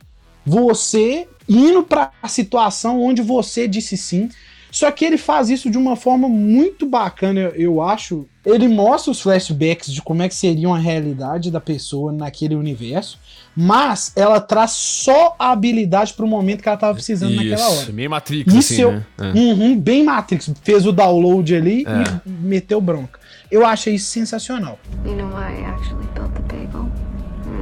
Você 0.45 1.29
indo 1.49 1.83
para 1.83 2.11
a 2.23 2.29
situação 2.29 3.01
onde 3.01 3.23
você 3.23 3.67
disse 3.69 3.97
sim. 3.97 4.29
Só 4.71 4.91
que 4.91 5.05
ele 5.05 5.19
faz 5.19 5.51
isso 5.51 5.71
de 5.71 5.77
uma 5.77 5.97
forma 5.97 6.31
muito 6.31 6.87
bacana, 6.87 7.53
eu 7.55 7.83
acho. 7.83 8.27
Ele 8.45 8.67
mostra 8.69 9.11
os 9.11 9.21
flashbacks 9.21 9.93
de 9.93 10.01
como 10.01 10.23
é 10.23 10.29
que 10.29 10.35
seria 10.35 10.69
a 10.71 10.79
realidade 10.79 11.51
da 11.51 11.61
pessoa 11.61 12.11
naquele 12.11 12.55
universo 12.55 13.19
mas 13.57 14.13
ela 14.17 14.41
traz 14.41 14.73
só 14.73 15.35
a 15.39 15.53
habilidade 15.53 16.15
pro 16.15 16.27
momento 16.27 16.63
que 16.63 16.69
ela 16.69 16.79
tava 16.79 16.95
precisando 16.95 17.33
Isso, 17.33 17.45
naquela 17.45 17.69
hora. 17.69 17.93
Bem 17.93 18.09
Matrix, 18.09 18.55
Isso 18.55 18.73
assim, 18.73 18.83
eu, 18.83 18.93
né? 18.93 19.07
É. 19.19 19.33
Uhum, 19.33 19.79
bem 19.79 20.05
Matrix. 20.05 20.51
Fez 20.63 20.87
o 20.87 20.93
download 20.93 21.55
ali 21.55 21.85
é. 21.87 22.21
e 22.27 22.31
meteu 22.31 22.81
bronca. 22.81 23.21
Eu 23.51 23.67
achei 23.67 23.95
isso 23.95 24.11
sensacional. 24.11 24.79
You 25.05 25.15
know 25.15 25.29
why 25.29 25.61
I 25.61 25.65
actually 25.65 26.07
built 26.15 26.33
the 26.35 26.43
bagel? 26.43 26.91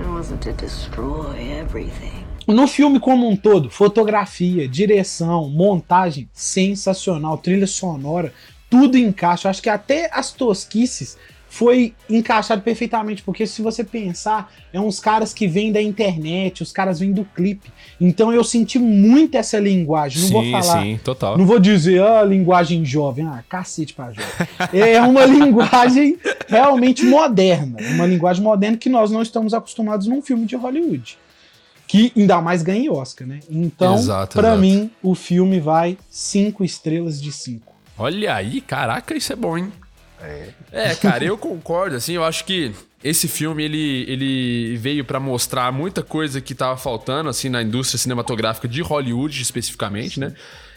It 0.01 0.09
wasn't 0.09 0.41
to 0.43 0.53
destroy 0.53 1.59
everything. 1.59 2.25
No 2.47 2.67
filme 2.67 2.99
como 2.99 3.29
um 3.29 3.37
todo, 3.37 3.71
fotografia, 3.71 4.67
direção, 4.69 5.49
montagem, 5.49 6.29
sensacional, 6.33 7.39
trilha 7.39 7.67
sonora, 7.67 8.33
tudo 8.69 8.97
encaixa. 8.97 9.49
Acho 9.49 9.63
que 9.63 9.69
até 9.69 10.11
as 10.13 10.33
tosquices 10.33 11.17
foi 11.51 11.95
encaixado 12.09 12.63
perfeitamente, 12.63 13.25
porque 13.25 13.45
se 13.45 13.61
você 13.61 13.83
pensar, 13.83 14.53
é 14.73 14.81
uns 14.81 15.01
caras 15.01 15.35
que 15.35 15.49
vêm 15.49 15.73
da 15.73 15.83
internet, 15.83 16.63
os 16.63 16.71
caras 16.71 17.01
vêm 17.01 17.13
do 17.13 17.25
clipe. 17.25 17.73
Então 18.01 18.33
eu 18.33 18.45
senti 18.45 18.79
muito 18.79 19.35
essa 19.35 19.59
linguagem. 19.59 20.23
Não 20.23 20.29
sim, 20.29 20.33
vou 20.33 20.63
falar. 20.63 20.83
Sim, 20.83 21.01
total. 21.03 21.37
Não 21.37 21.45
vou 21.45 21.59
dizer, 21.59 22.01
ah, 22.03 22.23
linguagem 22.23 22.85
jovem. 22.85 23.27
Ah, 23.27 23.43
cacete 23.49 23.93
pra 23.93 24.13
jovem. 24.13 24.31
é 24.73 25.03
uma 25.03 25.27
linguagem 25.27 26.17
realmente 26.47 27.05
moderna. 27.05 27.79
Uma 27.95 28.07
linguagem 28.07 28.45
moderna 28.45 28.77
que 28.77 28.89
nós 28.89 29.11
não 29.11 29.21
estamos 29.21 29.53
acostumados 29.53 30.07
num 30.07 30.23
filme 30.23 30.47
de 30.47 30.55
Hollywood. 30.55 31.19
Que 31.89 32.13
ainda 32.17 32.41
mais 32.41 32.63
ganha 32.63 32.93
Oscar, 32.93 33.27
né? 33.27 33.41
Então, 33.51 33.97
para 34.33 34.57
mim, 34.57 34.89
o 35.03 35.17
filme 35.17 35.59
vai 35.59 35.99
cinco 36.09 36.63
estrelas 36.63 37.21
de 37.21 37.33
cinco. 37.33 37.75
Olha 37.99 38.37
aí, 38.37 38.61
caraca, 38.61 39.17
isso 39.17 39.33
é 39.33 39.37
bom, 39.37 39.59
hein? 39.59 39.73
É. 40.23 40.49
é, 40.73 40.95
cara, 40.95 41.25
eu 41.25 41.39
concordo, 41.39 41.97
assim, 41.97 42.15
eu 42.15 42.25
acho 42.25 42.45
que 42.45 42.73
esse 43.03 43.27
filme 43.27 43.65
ele, 43.65 44.05
ele 44.09 44.77
veio 44.77 45.05
para 45.05 45.19
mostrar 45.19 45.73
muita 45.73 46.03
coisa 46.03 46.41
que 46.41 46.55
tava 46.55 46.77
faltando 46.77 47.31
assim 47.31 47.49
na 47.49 47.63
indústria 47.63 47.99
cinematográfica 47.99 48.69
de 48.69 48.83
Hollywood 48.83 49.41
especificamente, 49.41 50.21
né? 50.21 50.35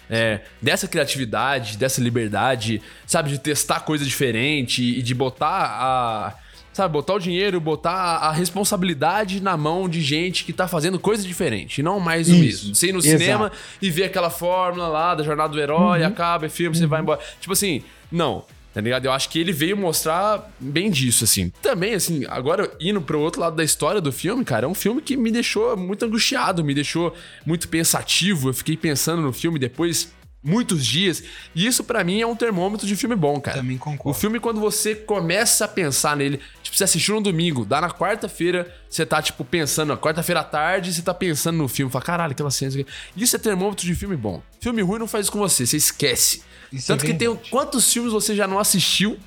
É, 0.09 0.41
dessa 0.61 0.87
criatividade, 0.87 1.77
dessa 1.77 2.01
liberdade, 2.01 2.81
sabe, 3.05 3.29
de 3.29 3.39
testar 3.39 3.81
coisa 3.81 4.03
diferente 4.03 4.83
e 4.83 5.01
de 5.01 5.13
botar 5.13 5.65
a 5.65 6.35
sabe, 6.73 6.91
botar 6.91 7.13
o 7.13 7.19
dinheiro, 7.19 7.61
botar 7.61 7.91
a 7.93 8.31
responsabilidade 8.31 9.41
na 9.41 9.55
mão 9.55 9.87
de 9.87 10.01
gente 10.01 10.43
que 10.43 10.51
tá 10.51 10.67
fazendo 10.67 10.99
coisa 10.99 11.25
diferente, 11.25 11.79
e 11.79 11.83
não 11.83 11.99
mais 11.99 12.29
o 12.29 12.35
mesmo. 12.35 12.73
Você 12.73 12.87
ir 12.87 12.93
no 12.93 12.99
Exato. 12.99 13.19
cinema 13.19 13.51
e 13.79 13.91
ver 13.91 14.05
aquela 14.05 14.31
fórmula 14.31 14.87
lá 14.87 15.13
da 15.13 15.23
jornada 15.23 15.53
do 15.53 15.59
herói, 15.59 16.01
uhum. 16.01 16.07
acaba, 16.07 16.47
é 16.47 16.49
filme, 16.49 16.75
uhum. 16.75 16.81
você 16.81 16.87
vai 16.87 17.01
embora. 17.01 17.19
Tipo 17.39 17.53
assim, 17.53 17.83
não. 18.11 18.43
Tá 18.73 18.81
ligado? 18.81 19.05
Eu 19.05 19.11
acho 19.11 19.29
que 19.29 19.39
ele 19.39 19.51
veio 19.51 19.77
mostrar 19.77 20.51
bem 20.59 20.89
disso, 20.89 21.23
assim. 21.23 21.51
Também, 21.61 21.93
assim, 21.93 22.25
agora 22.27 22.71
indo 22.79 23.01
pro 23.01 23.19
outro 23.19 23.39
lado 23.39 23.55
da 23.55 23.63
história 23.63 24.01
do 24.01 24.11
filme, 24.11 24.43
cara, 24.43 24.65
é 24.65 24.69
um 24.69 24.73
filme 24.73 25.01
que 25.01 25.15
me 25.15 25.31
deixou 25.31 25.77
muito 25.77 26.03
angustiado, 26.03 26.63
me 26.63 26.73
deixou 26.73 27.13
muito 27.45 27.67
pensativo. 27.67 28.49
Eu 28.49 28.53
fiquei 28.53 28.75
pensando 28.75 29.21
no 29.21 29.31
filme 29.31 29.59
depois 29.59 30.11
muitos 30.43 30.85
dias. 30.85 31.23
E 31.55 31.65
isso 31.65 31.83
para 31.83 32.03
mim 32.03 32.19
é 32.19 32.27
um 32.27 32.35
termômetro 32.35 32.85
de 32.85 32.95
filme 32.95 33.15
bom, 33.15 33.39
cara. 33.39 33.57
Também 33.57 33.77
concordo. 33.77 34.09
O 34.09 34.13
filme, 34.13 34.39
quando 34.39 34.59
você 34.59 34.93
começa 34.93 35.65
a 35.65 35.67
pensar 35.67 36.17
nele, 36.17 36.39
tipo, 36.61 36.75
você 36.75 36.83
assistiu 36.83 37.15
no 37.15 37.21
domingo, 37.21 37.63
dá 37.63 37.79
na 37.79 37.89
quarta-feira, 37.89 38.71
você 38.89 39.05
tá, 39.05 39.21
tipo, 39.21 39.45
pensando, 39.45 39.95
quarta-feira 39.97 40.41
à 40.41 40.43
tarde, 40.43 40.93
você 40.93 41.01
tá 41.01 41.13
pensando 41.13 41.57
no 41.57 41.67
filme, 41.67 41.91
fala, 41.91 42.03
caralho, 42.03 42.31
aquela 42.33 42.51
cena. 42.51 42.85
Isso 43.15 43.35
é 43.35 43.39
termômetro 43.39 43.85
de 43.85 43.95
filme 43.95 44.17
bom. 44.17 44.41
Filme 44.59 44.81
ruim 44.81 44.99
não 44.99 45.07
faz 45.07 45.25
isso 45.25 45.31
com 45.31 45.39
você, 45.39 45.65
você 45.65 45.77
esquece. 45.77 46.43
Isso 46.71 46.87
Tanto 46.87 47.05
é 47.05 47.07
que 47.07 47.13
tem 47.13 47.33
quantos 47.49 47.91
filmes 47.91 48.11
você 48.11 48.35
já 48.35 48.47
não 48.47 48.59
assistiu 48.59 49.17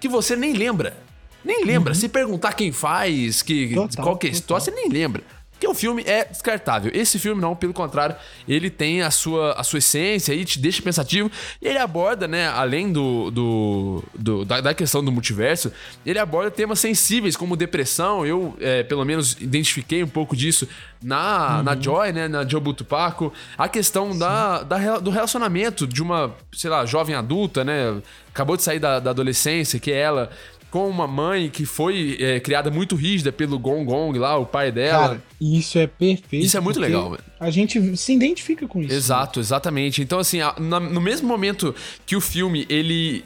que 0.00 0.08
você 0.08 0.34
nem 0.34 0.52
lembra. 0.52 0.96
Nem 1.44 1.64
lembra. 1.64 1.92
Uhum. 1.92 1.98
Se 1.98 2.08
perguntar 2.08 2.54
quem 2.54 2.72
faz, 2.72 3.40
que, 3.40 3.72
total, 3.72 4.04
qual 4.04 4.16
que 4.16 4.26
é 4.26 4.30
a 4.30 4.32
história, 4.32 4.64
você 4.64 4.72
nem 4.72 4.88
lembra. 4.88 5.22
Porque 5.56 5.66
o 5.66 5.74
filme 5.74 6.02
é 6.06 6.22
descartável. 6.24 6.90
Esse 6.94 7.18
filme 7.18 7.40
não, 7.40 7.56
pelo 7.56 7.72
contrário, 7.72 8.14
ele 8.46 8.68
tem 8.68 9.00
a 9.00 9.10
sua, 9.10 9.52
a 9.52 9.64
sua 9.64 9.78
essência 9.78 10.34
e 10.34 10.44
te 10.44 10.58
deixa 10.58 10.82
pensativo. 10.82 11.30
E 11.62 11.66
ele 11.66 11.78
aborda, 11.78 12.28
né, 12.28 12.46
além 12.48 12.92
do, 12.92 13.30
do, 13.30 14.04
do 14.14 14.44
da, 14.44 14.60
da, 14.60 14.74
questão 14.74 15.02
do 15.02 15.10
multiverso, 15.10 15.72
ele 16.04 16.18
aborda 16.18 16.50
temas 16.50 16.78
sensíveis 16.78 17.38
como 17.38 17.56
depressão. 17.56 18.26
Eu, 18.26 18.54
é, 18.60 18.82
pelo 18.82 19.02
menos, 19.02 19.32
identifiquei 19.40 20.04
um 20.04 20.08
pouco 20.08 20.36
disso 20.36 20.68
na, 21.02 21.56
uhum. 21.56 21.62
na 21.62 21.80
Joy, 21.80 22.12
né, 22.12 22.28
na 22.28 22.46
Joe 22.46 22.60
Butupaco. 22.60 23.32
A 23.56 23.66
questão 23.66 24.16
da, 24.16 24.62
da, 24.62 24.98
do 24.98 25.08
relacionamento 25.08 25.86
de 25.86 26.02
uma, 26.02 26.34
sei 26.52 26.68
lá, 26.68 26.84
jovem 26.84 27.14
adulta, 27.14 27.64
né, 27.64 27.96
acabou 28.28 28.58
de 28.58 28.62
sair 28.62 28.78
da, 28.78 29.00
da 29.00 29.08
adolescência, 29.08 29.80
que 29.80 29.90
é 29.90 29.96
ela 29.96 30.30
com 30.76 30.90
uma 30.90 31.06
mãe 31.06 31.48
que 31.48 31.64
foi 31.64 32.18
é, 32.20 32.38
criada 32.38 32.70
muito 32.70 32.94
rígida 32.96 33.32
pelo 33.32 33.58
Gong 33.58 33.82
Gong 33.86 34.18
lá, 34.18 34.36
o 34.36 34.44
pai 34.44 34.70
dela. 34.70 35.08
Cara, 35.08 35.22
isso 35.40 35.78
é 35.78 35.86
perfeito. 35.86 36.44
Isso 36.44 36.54
é 36.54 36.60
muito 36.60 36.78
legal, 36.78 37.10
velho. 37.10 37.24
A 37.40 37.48
gente 37.50 37.96
se 37.96 38.12
identifica 38.12 38.68
com 38.68 38.82
isso. 38.82 38.92
Exato, 38.92 39.40
exatamente. 39.40 40.02
Então, 40.02 40.18
assim, 40.18 40.40
no 40.58 41.00
mesmo 41.00 41.26
momento 41.26 41.74
que 42.04 42.14
o 42.14 42.20
filme, 42.20 42.66
ele 42.68 43.24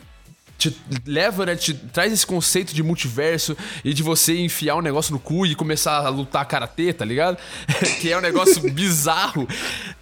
te 0.60 0.76
leva, 1.06 1.46
né, 1.46 1.56
te 1.56 1.72
traz 1.72 2.12
esse 2.12 2.26
conceito 2.26 2.74
de 2.74 2.82
multiverso 2.82 3.56
e 3.82 3.94
de 3.94 4.02
você 4.02 4.38
enfiar 4.38 4.76
um 4.76 4.82
negócio 4.82 5.12
no 5.12 5.18
cu 5.18 5.46
e 5.46 5.54
começar 5.54 6.04
a 6.04 6.08
lutar 6.10 6.44
karatê, 6.44 6.92
tá 6.92 7.04
ligado? 7.04 7.38
que 8.00 8.12
é 8.12 8.18
um 8.18 8.20
negócio 8.20 8.60
bizarro. 8.70 9.48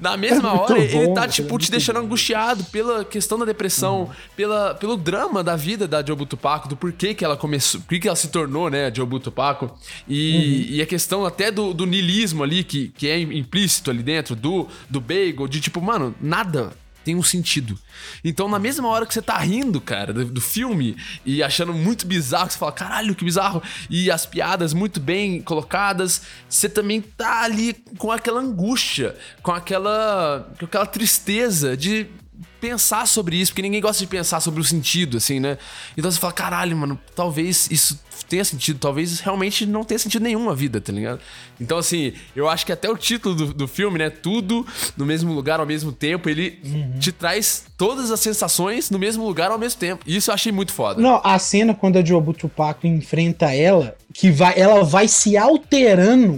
Na 0.01 0.17
mesma 0.17 0.49
é 0.49 0.53
hora, 0.53 0.75
bom, 0.75 0.81
ele 0.81 1.15
tá, 1.15 1.29
tipo, 1.29 1.55
é 1.55 1.59
te 1.59 1.71
deixando 1.71 2.01
bom. 2.01 2.07
angustiado 2.07 2.65
pela 2.65 3.05
questão 3.05 3.39
da 3.39 3.45
depressão, 3.45 4.01
uhum. 4.01 4.11
pela, 4.35 4.75
pelo 4.75 4.97
drama 4.97 5.45
da 5.45 5.55
vida 5.55 5.87
da 5.87 6.05
Jobuto 6.05 6.37
Paco, 6.37 6.69
do 6.69 6.77
porquê 6.77 7.15
que 7.15 7.25
ela 7.25 7.37
começou, 7.37 7.81
por 7.81 7.99
que 7.99 8.09
ela 8.09 8.17
se 8.17 8.29
tornou, 8.29 8.69
né, 8.69 8.87
a 8.87 8.93
Jobuto 8.93 9.31
Paco. 9.31 9.79
E, 10.09 10.67
uhum. 10.69 10.77
e 10.77 10.83
a 10.83 10.87
questão 10.87 11.25
até 11.25 11.53
do, 11.53 11.73
do 11.73 11.87
niilismo 11.87 12.43
ali, 12.43 12.65
que, 12.65 12.89
que 12.89 13.09
é 13.09 13.21
implícito 13.21 13.91
ali 13.91 14.03
dentro, 14.03 14.35
do, 14.35 14.67
do 14.91 15.01
bagel, 15.01 15.47
de 15.47 15.61
tipo, 15.61 15.81
mano, 15.81 16.15
nada 16.21 16.73
tem 17.09 17.17
um 17.17 17.23
sentido. 17.23 17.79
Então, 18.23 18.51
na 18.51 18.59
mesma 18.59 18.87
hora 18.87 19.07
que 19.07 19.15
você 19.15 19.23
tá 19.23 19.39
rindo, 19.39 19.81
cara, 19.81 20.13
do, 20.13 20.27
do, 20.27 20.43
filme 20.43 20.95
e 21.25 21.43
achando 21.43 21.73
muito 21.73 22.07
bizarro, 22.07 22.51
você 22.51 22.59
fala, 22.59 22.71
caralho, 22.71 23.15
que 23.15 23.25
bizarro, 23.25 23.63
e 23.89 24.11
as 24.11 24.27
piadas 24.27 24.75
muito 24.75 25.01
bem 25.01 25.41
colocadas, 25.41 26.21
você 26.47 26.69
também 26.69 27.01
tá 27.01 27.45
ali 27.45 27.73
com 27.97 28.13
aquela 28.13 28.43
angústia, 28.43 29.17
com 29.43 29.53
aquela, 29.53 30.53
com 30.59 30.67
aquela 30.67 30.85
tristeza 30.85 31.75
de 31.75 32.07
pensar 32.61 33.07
sobre 33.07 33.37
isso, 33.37 33.53
porque 33.53 33.63
ninguém 33.63 33.81
gosta 33.81 34.03
de 34.03 34.07
pensar 34.07 34.41
sobre 34.41 34.61
o 34.61 34.65
sentido, 34.65 35.17
assim, 35.17 35.41
né? 35.41 35.57
Então 35.97 36.11
você 36.11 36.19
fala, 36.19 36.35
caralho, 36.35 36.77
mano, 36.77 37.01
talvez 37.17 37.71
isso 37.71 37.99
tenha 38.29 38.45
sentido, 38.45 38.79
talvez 38.79 39.21
realmente 39.21 39.65
não 39.67 39.85
tenha 39.85 39.99
sentido 39.99 40.23
nenhum 40.23 40.51
a 40.51 40.55
vida, 40.55 40.81
tá 40.81 40.93
ligado? 40.93 41.21
Então, 41.61 41.79
assim, 41.79 42.13
eu 42.37 42.49
acho 42.49 42.65
que 42.65 42.73
até 42.73 42.89
o 42.89 42.97
título 42.97 43.35
do, 43.35 43.55
do 43.55 43.69
filme, 43.69 43.99
né? 43.99 44.11
Tudo 44.11 44.67
no 44.97 45.05
mesmo 45.05 45.33
lugar 45.33 45.61
ao 45.61 45.67
mesmo 45.67 45.93
tempo, 45.93 46.29
ele 46.29 46.59
uhum. 46.65 46.99
te 46.99 47.11
traz 47.11 47.65
todas 47.77 48.11
as 48.11 48.21
sensações 48.21 48.91
no 48.91 48.99
mesmo 48.99 49.25
lugar 49.25 49.51
ao 49.51 49.59
mesmo 49.59 49.81
tempo. 49.81 50.05
E 50.07 50.17
isso 50.17 50.31
eu 50.31 50.35
achei 50.35 50.53
muito 50.53 50.73
foda. 50.73 51.01
Não, 51.01 51.21
a 51.25 51.39
cena 51.39 51.75
quando 51.75 51.97
a 51.97 52.05
Jobu 52.05 52.33
Tupac 52.33 52.87
enfrenta 52.87 53.55
ela, 53.55 53.97
que 54.13 54.31
vai, 54.31 54.59
ela 54.59 54.83
vai 54.85 55.07
se 55.07 55.37
alterando 55.37 56.37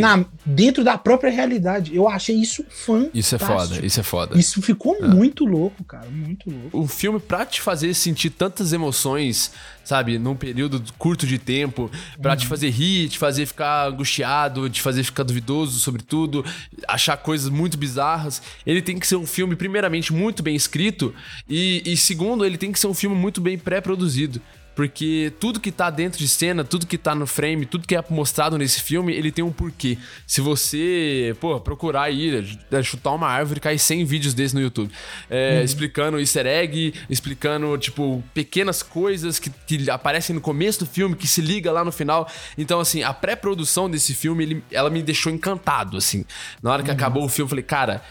na, 0.00 0.24
dentro 0.44 0.82
da 0.82 0.96
própria 0.96 1.30
realidade. 1.30 1.94
Eu 1.94 2.08
achei 2.08 2.34
isso 2.34 2.64
fantástico. 2.68 3.18
Isso 3.18 3.34
é 3.34 3.38
foda, 3.38 3.86
isso 3.86 4.00
é 4.00 4.02
foda. 4.02 4.38
Isso 4.38 4.62
ficou 4.62 4.96
é. 4.96 5.06
muito 5.06 5.44
louco, 5.44 5.84
cara, 5.84 6.08
muito 6.08 6.50
louco. 6.50 6.78
O 6.78 6.88
filme, 6.88 7.20
pra 7.20 7.44
te 7.44 7.60
fazer 7.60 7.92
sentir 7.92 8.30
tantas 8.30 8.72
emoções, 8.72 9.52
sabe, 9.84 10.18
num 10.18 10.34
período 10.34 10.82
curto 10.96 11.26
de 11.26 11.38
tempo, 11.38 11.90
pra 12.22 12.32
uhum. 12.32 12.38
te 12.38 12.46
fazer 12.46 12.70
rir, 12.70 13.10
te 13.10 13.18
fazer 13.18 13.44
ficar 13.44 13.88
angustiado, 13.88 14.70
te 14.70 14.80
fazer 14.80 15.04
ficar 15.04 15.22
duvidoso 15.22 15.78
sobre 15.78 16.02
tudo, 16.02 16.44
achar 16.88 17.18
coisas 17.18 17.50
muito 17.50 17.76
bizarras, 17.76 18.42
ele 18.66 18.80
tem 18.80 18.98
que 18.98 19.06
ser 19.06 19.16
um 19.16 19.26
filme, 19.26 19.54
primeiramente, 19.54 20.12
muito 20.12 20.42
bem 20.42 20.56
escrito 20.56 21.14
e, 21.48 21.82
e 21.84 21.96
segundo, 21.98 22.46
ele 22.46 22.56
tem 22.56 22.72
que 22.72 22.80
ser 22.80 22.86
um 22.86 22.94
filme 22.94 23.14
muito 23.14 23.42
bem 23.42 23.58
pré-produzido. 23.58 24.40
Porque 24.74 25.32
tudo 25.38 25.60
que 25.60 25.70
tá 25.70 25.90
dentro 25.90 26.18
de 26.18 26.28
cena, 26.28 26.64
tudo 26.64 26.86
que 26.86 26.96
tá 26.96 27.14
no 27.14 27.26
frame, 27.26 27.66
tudo 27.66 27.86
que 27.86 27.94
é 27.94 28.04
mostrado 28.08 28.56
nesse 28.56 28.80
filme, 28.80 29.12
ele 29.12 29.30
tem 29.30 29.44
um 29.44 29.52
porquê. 29.52 29.98
Se 30.26 30.40
você, 30.40 31.36
pô, 31.40 31.60
procurar 31.60 32.02
aí, 32.02 32.56
é, 32.70 32.82
chutar 32.82 33.12
uma 33.12 33.28
árvore, 33.28 33.60
cai 33.60 33.76
100 33.76 34.04
vídeos 34.04 34.34
desses 34.34 34.52
no 34.52 34.60
YouTube. 34.60 34.90
É, 35.28 35.58
uhum. 35.58 35.64
Explicando 35.64 36.20
easter 36.20 36.46
egg, 36.46 36.94
explicando, 37.08 37.76
tipo, 37.78 38.22
pequenas 38.32 38.82
coisas 38.82 39.38
que, 39.38 39.50
que 39.66 39.90
aparecem 39.90 40.34
no 40.34 40.40
começo 40.40 40.80
do 40.80 40.86
filme, 40.86 41.14
que 41.16 41.26
se 41.26 41.40
liga 41.40 41.70
lá 41.72 41.84
no 41.84 41.92
final. 41.92 42.30
Então, 42.56 42.80
assim, 42.80 43.02
a 43.02 43.12
pré-produção 43.12 43.90
desse 43.90 44.14
filme, 44.14 44.44
ele, 44.44 44.64
ela 44.70 44.88
me 44.88 45.02
deixou 45.02 45.32
encantado, 45.32 45.96
assim. 45.96 46.24
Na 46.62 46.72
hora 46.72 46.82
que 46.82 46.90
uhum. 46.90 46.96
acabou 46.96 47.24
o 47.24 47.28
filme, 47.28 47.46
eu 47.46 47.50
falei, 47.50 47.64
cara 47.64 48.02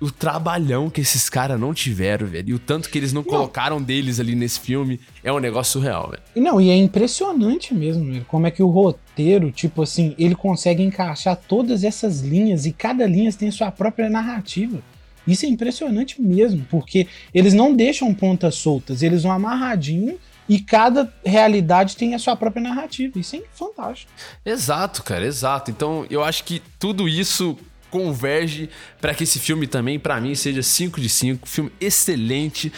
o 0.00 0.10
trabalhão 0.10 0.88
que 0.88 1.00
esses 1.00 1.28
caras 1.28 1.58
não 1.58 1.74
tiveram, 1.74 2.26
velho. 2.26 2.50
E 2.50 2.54
o 2.54 2.58
tanto 2.58 2.88
que 2.88 2.96
eles 2.96 3.12
não, 3.12 3.22
não, 3.22 3.28
colocaram 3.28 3.82
deles 3.82 4.20
ali 4.20 4.34
nesse 4.34 4.60
filme 4.60 5.00
é 5.24 5.32
um 5.32 5.38
negócio 5.38 5.72
surreal, 5.72 6.10
velho. 6.10 6.22
Não, 6.36 6.60
e 6.60 6.70
é 6.70 6.76
impressionante 6.76 7.74
mesmo, 7.74 8.04
velho. 8.04 8.24
Como 8.26 8.46
é 8.46 8.50
que 8.50 8.62
o 8.62 8.68
roteiro, 8.68 9.50
tipo 9.50 9.82
assim, 9.82 10.14
ele 10.18 10.34
consegue 10.34 10.82
encaixar 10.82 11.36
todas 11.36 11.82
essas 11.82 12.20
linhas 12.20 12.64
e 12.64 12.72
cada 12.72 13.06
linha 13.06 13.32
tem 13.32 13.50
sua 13.50 13.70
própria 13.70 14.08
narrativa. 14.08 14.80
Isso 15.26 15.44
é 15.44 15.48
impressionante 15.48 16.22
mesmo, 16.22 16.64
porque 16.70 17.06
eles 17.34 17.52
não 17.52 17.74
deixam 17.74 18.14
pontas 18.14 18.54
soltas, 18.54 19.02
eles 19.02 19.24
vão 19.24 19.32
amarradinho 19.32 20.18
e 20.48 20.58
cada 20.58 21.12
realidade 21.24 21.96
tem 21.96 22.14
a 22.14 22.18
sua 22.18 22.34
própria 22.34 22.62
narrativa. 22.62 23.18
Isso 23.18 23.36
é 23.36 23.42
fantástico. 23.52 24.10
Exato, 24.44 25.02
cara, 25.02 25.26
exato. 25.26 25.70
Então 25.70 26.06
eu 26.08 26.24
acho 26.24 26.44
que 26.44 26.62
tudo 26.78 27.06
isso 27.06 27.58
converge 27.90 28.68
para 29.00 29.14
que 29.14 29.24
esse 29.24 29.38
filme 29.38 29.66
também, 29.66 29.98
para 29.98 30.20
mim, 30.20 30.34
seja 30.34 30.62
5 30.62 31.00
de 31.00 31.08
5. 31.08 31.48
Filme 31.48 31.72
excelente. 31.80 32.72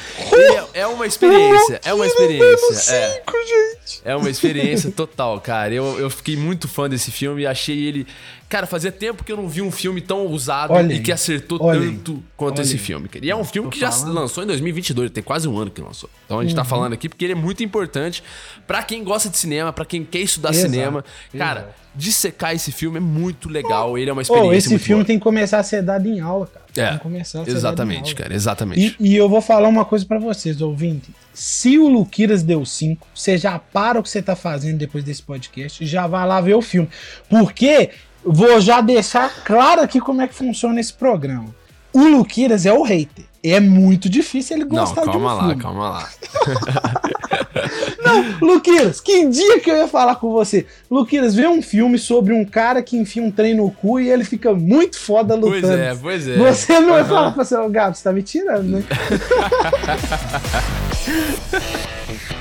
É, 0.74 0.80
é, 0.80 0.86
uma 0.86 1.06
experiência. 1.06 1.80
É 1.84 1.92
uma 1.92 2.06
experiência. 2.06 2.74
Cinco, 2.74 3.36
é, 3.36 3.46
gente. 3.46 4.00
é 4.04 4.16
uma 4.16 4.30
experiência 4.30 4.90
total, 4.90 5.40
cara. 5.40 5.72
Eu, 5.74 5.98
eu 5.98 6.10
fiquei 6.10 6.36
muito 6.36 6.68
fã 6.68 6.88
desse 6.88 7.10
filme 7.10 7.42
e 7.42 7.46
achei 7.46 7.78
ele 7.86 8.06
Cara, 8.50 8.66
fazia 8.66 8.90
tempo 8.90 9.22
que 9.22 9.30
eu 9.30 9.36
não 9.36 9.48
vi 9.48 9.62
um 9.62 9.70
filme 9.70 10.00
tão 10.00 10.26
ousado 10.26 10.72
olhem, 10.72 10.96
e 10.96 11.00
que 11.00 11.12
acertou 11.12 11.62
olhem, 11.62 11.92
tanto 11.92 12.20
quanto 12.36 12.58
olhem. 12.58 12.62
esse 12.62 12.78
filme. 12.78 13.08
E 13.22 13.30
é 13.30 13.36
um 13.36 13.44
filme 13.44 13.70
que 13.70 13.78
já 13.78 13.90
lançou 14.06 14.42
em 14.42 14.46
2022, 14.48 15.12
tem 15.12 15.22
quase 15.22 15.46
um 15.46 15.56
ano 15.56 15.70
que 15.70 15.80
lançou. 15.80 16.10
Então 16.24 16.40
a 16.40 16.42
gente 16.42 16.52
tá 16.52 16.62
uhum. 16.62 16.64
tá 16.64 16.68
falando 16.68 16.92
aqui 16.92 17.08
porque 17.08 17.24
ele 17.24 17.34
é 17.34 17.36
muito 17.36 17.62
importante 17.62 18.24
para 18.66 18.82
quem 18.82 19.04
gosta 19.04 19.28
de 19.28 19.38
cinema, 19.38 19.72
para 19.72 19.84
quem 19.84 20.04
quer 20.04 20.18
estudar 20.18 20.50
Exato. 20.50 20.68
cinema. 20.68 21.04
Cara, 21.38 21.60
Exato. 21.60 21.74
dissecar 21.94 22.52
esse 22.52 22.72
filme 22.72 22.96
é 22.96 23.00
muito 23.00 23.48
legal, 23.48 23.96
ele 23.96 24.10
é 24.10 24.12
uma 24.12 24.22
experiência 24.22 24.50
oh, 24.50 24.74
esse 24.74 24.78
filme 24.80 25.04
boa. 25.04 25.06
tem 25.06 25.18
que 25.18 25.22
começar 25.22 25.60
a 25.60 25.62
ser 25.62 25.80
dado 25.84 26.08
em 26.08 26.18
aula, 26.18 26.48
cara. 26.48 26.66
É, 26.76 26.88
tem 26.88 26.96
que 26.96 27.02
começar 27.04 27.42
a 27.42 27.44
ser 27.44 27.50
exatamente, 27.52 28.16
cara, 28.16 28.34
exatamente. 28.34 28.96
E, 28.98 29.10
e 29.10 29.16
eu 29.16 29.28
vou 29.28 29.40
falar 29.40 29.68
uma 29.68 29.84
coisa 29.84 30.04
para 30.04 30.18
vocês, 30.18 30.60
ouvintes. 30.60 31.10
Se 31.32 31.78
o 31.78 31.88
Luquiras 31.88 32.42
deu 32.42 32.66
5, 32.66 33.06
você 33.14 33.38
já 33.38 33.60
para 33.60 34.00
o 34.00 34.02
que 34.02 34.10
você 34.10 34.20
tá 34.20 34.34
fazendo 34.34 34.78
depois 34.78 35.04
desse 35.04 35.22
podcast 35.22 35.84
e 35.84 35.86
já 35.86 36.08
vai 36.08 36.26
lá 36.26 36.40
ver 36.40 36.54
o 36.54 36.62
filme. 36.62 36.88
Porque 37.28 37.90
Vou 38.24 38.60
já 38.60 38.80
deixar 38.80 39.30
claro 39.44 39.80
aqui 39.82 40.00
como 40.00 40.22
é 40.22 40.28
que 40.28 40.34
funciona 40.34 40.80
esse 40.80 40.92
programa. 40.92 41.46
O 41.92 42.04
Luquiras 42.04 42.66
é 42.66 42.72
o 42.72 42.82
hater. 42.82 43.24
é 43.42 43.58
muito 43.58 44.08
difícil 44.08 44.56
ele 44.58 44.64
gostar 44.66 45.04
Não, 45.04 45.10
de 45.12 45.18
um 45.18 45.20
calma 45.20 45.32
lá, 45.34 45.46
filme. 45.48 45.62
calma 45.62 45.88
lá. 45.90 46.08
Não, 48.04 48.24
Luqueiras, 48.40 49.00
que 49.00 49.26
dia 49.26 49.58
que 49.60 49.70
eu 49.70 49.76
ia 49.76 49.88
falar 49.88 50.16
com 50.16 50.30
você? 50.30 50.66
Luqueiras, 50.90 51.34
vê 51.34 51.46
um 51.48 51.60
filme 51.62 51.98
sobre 51.98 52.32
um 52.32 52.44
cara 52.44 52.82
que 52.82 52.96
enfia 52.96 53.22
um 53.22 53.30
trem 53.30 53.54
no 53.54 53.70
cu 53.70 53.98
e 54.00 54.08
ele 54.08 54.24
fica 54.24 54.52
muito 54.54 54.98
foda 54.98 55.34
lutando. 55.34 55.60
Pois 55.68 55.78
é, 55.78 55.94
pois 55.94 56.28
é. 56.28 56.36
Você 56.36 56.80
não 56.80 56.90
vai 56.90 57.00
Aham. 57.00 57.08
falar 57.08 57.30
pra 57.32 57.44
você, 57.44 57.56
ô 57.56 57.68
Gato, 57.68 57.96
você 57.98 58.04
tá 58.04 58.12
me 58.12 58.22
tirando, 58.22 58.64
né? 58.68 58.82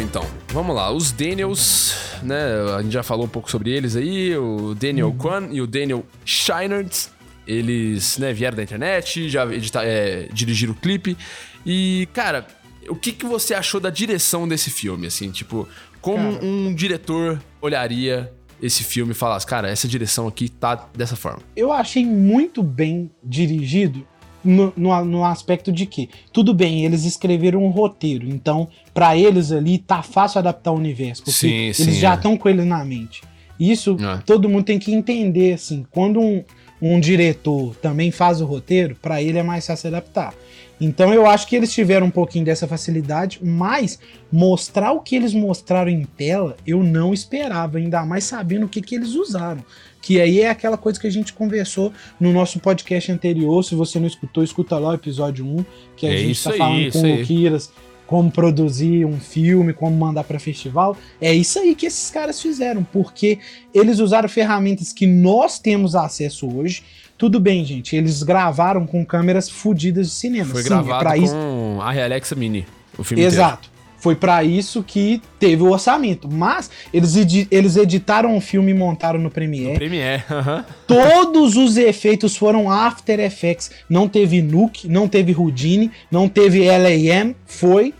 Então. 0.00 0.24
Vamos 0.48 0.74
lá. 0.74 0.90
Os 0.90 1.12
Daniels, 1.12 1.94
né? 2.22 2.36
A 2.76 2.82
gente 2.82 2.92
já 2.92 3.02
falou 3.02 3.26
um 3.26 3.28
pouco 3.28 3.50
sobre 3.50 3.70
eles 3.70 3.94
aí. 3.96 4.36
O 4.36 4.74
Daniel 4.74 5.12
Kwan 5.16 5.48
e 5.52 5.60
o 5.60 5.66
Daniel 5.66 6.04
Scheinert. 6.24 7.08
Eles, 7.46 8.18
né, 8.18 8.32
vieram 8.32 8.56
da 8.56 8.62
internet, 8.64 9.28
já 9.28 9.46
edita- 9.46 9.84
é, 9.84 10.28
dirigiram 10.32 10.72
o 10.72 10.76
clipe. 10.76 11.16
E, 11.64 12.08
cara, 12.12 12.44
o 12.88 12.96
que, 12.96 13.12
que 13.12 13.24
você 13.24 13.54
achou 13.54 13.80
da 13.80 13.88
direção 13.88 14.48
desse 14.48 14.68
filme? 14.68 15.06
Assim, 15.06 15.30
tipo, 15.30 15.68
como 16.00 16.32
Cara. 16.34 16.44
um 16.44 16.74
diretor 16.74 17.40
olharia 17.60 18.32
esse 18.60 18.82
filme 18.82 19.12
e 19.12 19.14
falasse, 19.14 19.46
cara, 19.46 19.68
essa 19.70 19.86
direção 19.86 20.26
aqui 20.26 20.48
tá 20.48 20.88
dessa 20.96 21.14
forma. 21.14 21.38
eu 21.54 21.70
achei 21.72 22.04
muito 22.04 22.64
bem 22.64 23.10
dirigido 23.22 24.04
no, 24.46 24.72
no, 24.76 25.04
no 25.04 25.24
aspecto 25.24 25.70
de 25.72 25.84
que, 25.86 26.08
tudo 26.32 26.54
bem, 26.54 26.84
eles 26.84 27.04
escreveram 27.04 27.64
um 27.64 27.68
roteiro, 27.70 28.28
então 28.28 28.68
pra 28.94 29.16
eles 29.16 29.52
ali 29.52 29.78
tá 29.78 30.02
fácil 30.02 30.38
adaptar 30.38 30.70
o 30.72 30.76
universo, 30.76 31.22
porque 31.22 31.38
Sim, 31.38 31.52
eles 31.52 31.76
sim, 31.76 31.92
já 31.92 32.12
é. 32.12 32.14
estão 32.14 32.36
com 32.36 32.48
ele 32.48 32.64
na 32.64 32.84
mente. 32.84 33.22
Isso 33.58 33.96
É. 34.00 34.22
todo 34.24 34.48
mundo 34.48 34.64
tem 34.64 34.78
que 34.78 34.92
entender, 34.94 35.54
assim, 35.54 35.84
quando 35.90 36.20
um, 36.20 36.44
um 36.80 37.00
diretor 37.00 37.74
também 37.76 38.10
faz 38.10 38.40
o 38.40 38.46
roteiro, 38.46 38.96
pra 39.00 39.22
ele 39.22 39.38
é 39.38 39.42
mais 39.42 39.66
fácil 39.66 39.88
adaptar. 39.88 40.34
Então 40.78 41.12
eu 41.14 41.26
acho 41.26 41.46
que 41.48 41.56
eles 41.56 41.72
tiveram 41.72 42.06
um 42.06 42.10
pouquinho 42.10 42.44
dessa 42.44 42.68
facilidade, 42.68 43.40
mas 43.42 43.98
mostrar 44.30 44.92
o 44.92 45.00
que 45.00 45.16
eles 45.16 45.32
mostraram 45.32 45.90
em 45.90 46.04
tela, 46.04 46.54
eu 46.66 46.82
não 46.82 47.14
esperava, 47.14 47.78
ainda 47.78 48.04
mais 48.04 48.24
sabendo 48.24 48.66
o 48.66 48.68
que, 48.68 48.82
que 48.82 48.94
eles 48.94 49.14
usaram. 49.14 49.64
Que 50.06 50.20
aí 50.20 50.40
é 50.40 50.48
aquela 50.48 50.76
coisa 50.76 51.00
que 51.00 51.06
a 51.08 51.10
gente 51.10 51.32
conversou 51.32 51.92
no 52.20 52.32
nosso 52.32 52.60
podcast 52.60 53.10
anterior. 53.10 53.64
Se 53.64 53.74
você 53.74 53.98
não 53.98 54.06
escutou, 54.06 54.44
escuta 54.44 54.78
lá 54.78 54.90
o 54.90 54.94
episódio 54.94 55.44
1, 55.44 55.64
que 55.96 56.06
a 56.06 56.14
É 56.14 56.16
gente 56.18 56.44
tá 56.44 56.52
aí, 56.52 56.58
falando 56.58 56.78
isso 56.80 57.00
com 57.00 57.06
aí. 57.06 57.12
o 57.12 57.16
Luquiras 57.18 57.72
como 58.06 58.30
produzir 58.30 59.04
um 59.04 59.18
filme, 59.18 59.72
como 59.72 59.96
mandar 59.96 60.22
para 60.22 60.38
festival. 60.38 60.96
É 61.20 61.34
isso 61.34 61.58
aí 61.58 61.74
que 61.74 61.86
esses 61.86 62.08
caras 62.08 62.40
fizeram, 62.40 62.84
porque 62.84 63.40
eles 63.74 63.98
usaram 63.98 64.28
ferramentas 64.28 64.92
que 64.92 65.08
nós 65.08 65.58
temos 65.58 65.96
acesso 65.96 66.48
hoje. 66.56 66.84
Tudo 67.18 67.40
bem, 67.40 67.64
gente, 67.64 67.96
eles 67.96 68.22
gravaram 68.22 68.86
com 68.86 69.04
câmeras 69.04 69.50
fodidas 69.50 70.06
de 70.06 70.12
cinema. 70.12 70.50
Foi 70.52 70.62
Sim, 70.62 70.68
é 70.68 70.70
gravado 70.70 71.00
pra 71.00 71.16
com 71.16 71.24
isso 71.24 71.34
a 71.80 72.04
Alexa 72.04 72.36
Mini, 72.36 72.64
o 72.96 73.02
filme 73.02 73.24
inteiro. 73.24 73.75
Foi 74.06 74.14
pra 74.14 74.44
isso 74.44 74.84
que 74.84 75.20
teve 75.40 75.64
o 75.64 75.72
orçamento. 75.72 76.30
Mas 76.30 76.70
eles, 76.94 77.16
edi- 77.16 77.48
eles 77.50 77.74
editaram 77.76 78.36
o 78.36 78.40
filme 78.40 78.70
e 78.70 78.74
montaram 78.74 79.18
no 79.18 79.28
Premiere. 79.28 79.74
Premiere, 79.74 80.22
aham. 80.30 80.64
Todos 80.86 81.56
os 81.56 81.76
efeitos 81.76 82.36
foram 82.36 82.70
After 82.70 83.18
Effects. 83.18 83.72
Não 83.90 84.06
teve 84.08 84.40
Nuke, 84.40 84.86
não 84.86 85.08
teve 85.08 85.34
Houdini, 85.34 85.90
não 86.08 86.28
teve 86.28 86.60
LAM. 86.70 87.34
Foi 87.46 87.92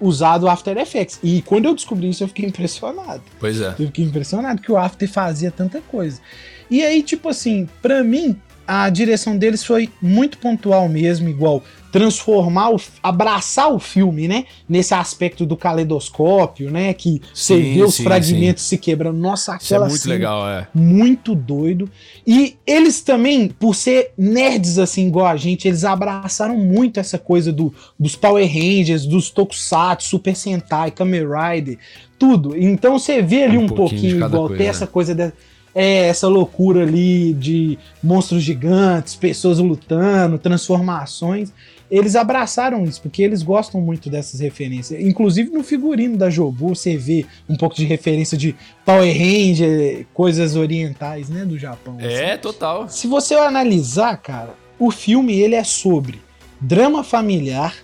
usado 0.00 0.48
After 0.48 0.74
Effects. 0.78 1.20
E 1.22 1.42
quando 1.42 1.66
eu 1.66 1.74
descobri 1.74 2.08
isso, 2.08 2.24
eu 2.24 2.28
fiquei 2.28 2.46
impressionado. 2.46 3.20
Pois 3.38 3.60
é. 3.60 3.74
Eu 3.78 3.86
fiquei 3.88 4.06
impressionado 4.06 4.62
que 4.62 4.72
o 4.72 4.78
After 4.78 5.06
fazia 5.06 5.50
tanta 5.50 5.82
coisa. 5.82 6.18
E 6.70 6.82
aí, 6.82 7.02
tipo 7.02 7.28
assim, 7.28 7.68
pra 7.82 8.02
mim, 8.02 8.34
a 8.66 8.88
direção 8.88 9.36
deles 9.36 9.62
foi 9.62 9.90
muito 10.00 10.38
pontual 10.38 10.88
mesmo, 10.88 11.28
igual 11.28 11.62
transformar, 11.92 12.70
o, 12.70 12.80
abraçar 13.02 13.70
o 13.70 13.78
filme, 13.78 14.26
né? 14.26 14.46
Nesse 14.66 14.94
aspecto 14.94 15.44
do 15.44 15.58
caleidoscópio, 15.58 16.70
né? 16.70 16.94
Que 16.94 17.20
você 17.34 17.56
Sim, 17.56 17.74
vê 17.74 17.82
os 17.82 17.94
sim, 17.96 18.02
fragmentos 18.02 18.64
se 18.64 18.78
quebrando. 18.78 19.18
Nossa, 19.18 19.58
Isso 19.60 19.74
é 19.74 19.76
aquela 19.76 19.88
muito 19.90 20.08
legal, 20.08 20.48
é. 20.48 20.66
muito 20.74 21.34
doido. 21.34 21.88
E 22.26 22.56
eles 22.66 23.02
também, 23.02 23.46
por 23.46 23.74
ser 23.74 24.12
nerds 24.16 24.78
assim 24.78 25.06
igual 25.06 25.26
a 25.26 25.36
gente, 25.36 25.68
eles 25.68 25.84
abraçaram 25.84 26.56
muito 26.56 26.98
essa 26.98 27.18
coisa 27.18 27.52
do, 27.52 27.72
dos 28.00 28.16
Power 28.16 28.46
Rangers, 28.46 29.04
dos 29.04 29.28
Tokusatsu, 29.28 30.08
Super 30.08 30.34
Sentai, 30.34 30.90
Kamen 30.90 31.26
Rider, 31.26 31.78
tudo. 32.18 32.56
Então 32.56 32.98
você 32.98 33.20
vê 33.20 33.44
ali 33.44 33.58
Um 33.58 33.64
um, 33.64 33.68
pouquinho 33.68 33.88
de 33.88 33.96
pouquinho, 33.98 34.26
igual 34.26 34.48
coisa, 34.48 34.56
tem 34.56 34.66
né? 34.66 34.70
essa 34.70 34.86
coisa 34.86 35.14
da 35.14 35.32
é, 35.74 36.08
essa 36.08 36.28
loucura 36.28 36.82
ali 36.82 37.32
de 37.34 37.78
monstros 38.02 38.42
gigantes, 38.42 39.14
pessoas 39.14 39.58
lutando, 39.58 40.38
transformações. 40.38 41.52
Eles 41.92 42.16
abraçaram 42.16 42.84
isso, 42.84 43.02
porque 43.02 43.22
eles 43.22 43.42
gostam 43.42 43.78
muito 43.78 44.08
dessas 44.08 44.40
referências. 44.40 44.98
Inclusive 44.98 45.50
no 45.50 45.62
figurino 45.62 46.16
da 46.16 46.30
Jobu, 46.30 46.74
você 46.74 46.96
vê 46.96 47.26
um 47.46 47.54
pouco 47.54 47.76
de 47.76 47.84
referência 47.84 48.34
de 48.38 48.56
Power 48.82 49.12
Ranger, 49.12 50.06
coisas 50.14 50.56
orientais, 50.56 51.28
né, 51.28 51.44
do 51.44 51.58
Japão. 51.58 51.98
É, 52.00 52.32
assim. 52.32 52.40
total. 52.40 52.88
Se 52.88 53.06
você 53.06 53.34
analisar, 53.34 54.16
cara, 54.16 54.54
o 54.78 54.90
filme 54.90 55.38
ele 55.38 55.54
é 55.54 55.62
sobre 55.62 56.18
drama 56.58 57.04
familiar, 57.04 57.76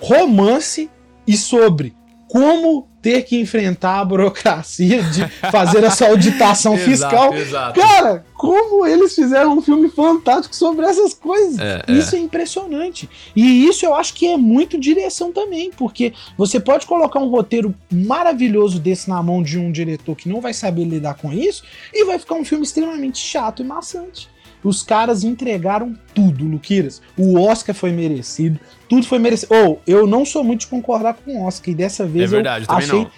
romance 0.00 0.90
e 1.24 1.36
sobre 1.36 1.94
como 2.28 2.88
ter 3.04 3.22
que 3.22 3.38
enfrentar 3.38 4.00
a 4.00 4.04
burocracia 4.04 5.02
de 5.02 5.28
fazer 5.50 5.84
essa 5.84 6.06
auditação 6.06 6.74
fiscal. 6.78 7.34
Exato. 7.34 7.78
Cara, 7.78 8.24
como 8.32 8.86
eles 8.86 9.14
fizeram 9.14 9.58
um 9.58 9.60
filme 9.60 9.90
fantástico 9.90 10.56
sobre 10.56 10.86
essas 10.86 11.12
coisas. 11.12 11.58
É, 11.58 11.84
isso 11.88 12.16
é. 12.16 12.18
impressionante. 12.18 13.08
E 13.36 13.66
isso 13.66 13.84
eu 13.84 13.94
acho 13.94 14.14
que 14.14 14.26
é 14.26 14.38
muito 14.38 14.80
direção 14.80 15.32
também, 15.32 15.70
porque 15.70 16.14
você 16.36 16.58
pode 16.58 16.86
colocar 16.86 17.18
um 17.20 17.28
roteiro 17.28 17.74
maravilhoso 17.92 18.80
desse 18.80 19.10
na 19.10 19.22
mão 19.22 19.42
de 19.42 19.58
um 19.58 19.70
diretor 19.70 20.16
que 20.16 20.28
não 20.28 20.40
vai 20.40 20.54
saber 20.54 20.84
lidar 20.84 21.14
com 21.14 21.30
isso 21.30 21.62
e 21.92 22.06
vai 22.06 22.18
ficar 22.18 22.36
um 22.36 22.44
filme 22.44 22.64
extremamente 22.64 23.18
chato 23.18 23.62
e 23.62 23.66
maçante. 23.66 24.33
Os 24.64 24.82
caras 24.82 25.22
entregaram 25.22 25.94
tudo, 26.14 26.44
Luquiras. 26.44 27.02
O 27.16 27.38
Oscar 27.38 27.74
foi 27.74 27.92
merecido, 27.92 28.58
tudo 28.88 29.06
foi 29.06 29.18
merecido. 29.18 29.54
Ou, 29.54 29.82
eu 29.86 30.06
não 30.06 30.24
sou 30.24 30.42
muito 30.42 30.60
de 30.60 30.66
concordar 30.68 31.14
com 31.14 31.36
o 31.36 31.46
Oscar, 31.46 31.70
e 31.70 31.74
dessa 31.74 32.06
vez 32.06 32.24
É 32.32 32.34
verdade, 32.36 32.64
eu 32.64 32.68
também 32.68 32.84
achei 32.84 33.00
não. 33.02 33.10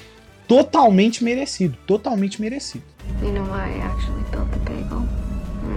totalmente 0.48 1.22
merecido. 1.22 1.78
Totalmente 1.87 2.40
merecido. 2.40 2.85
You 3.22 3.32
know 3.32 3.44
why 3.44 3.70
I 3.70 3.80
actually 3.82 4.24
built 4.32 4.50
the 4.50 4.59
bagel? 4.70 5.06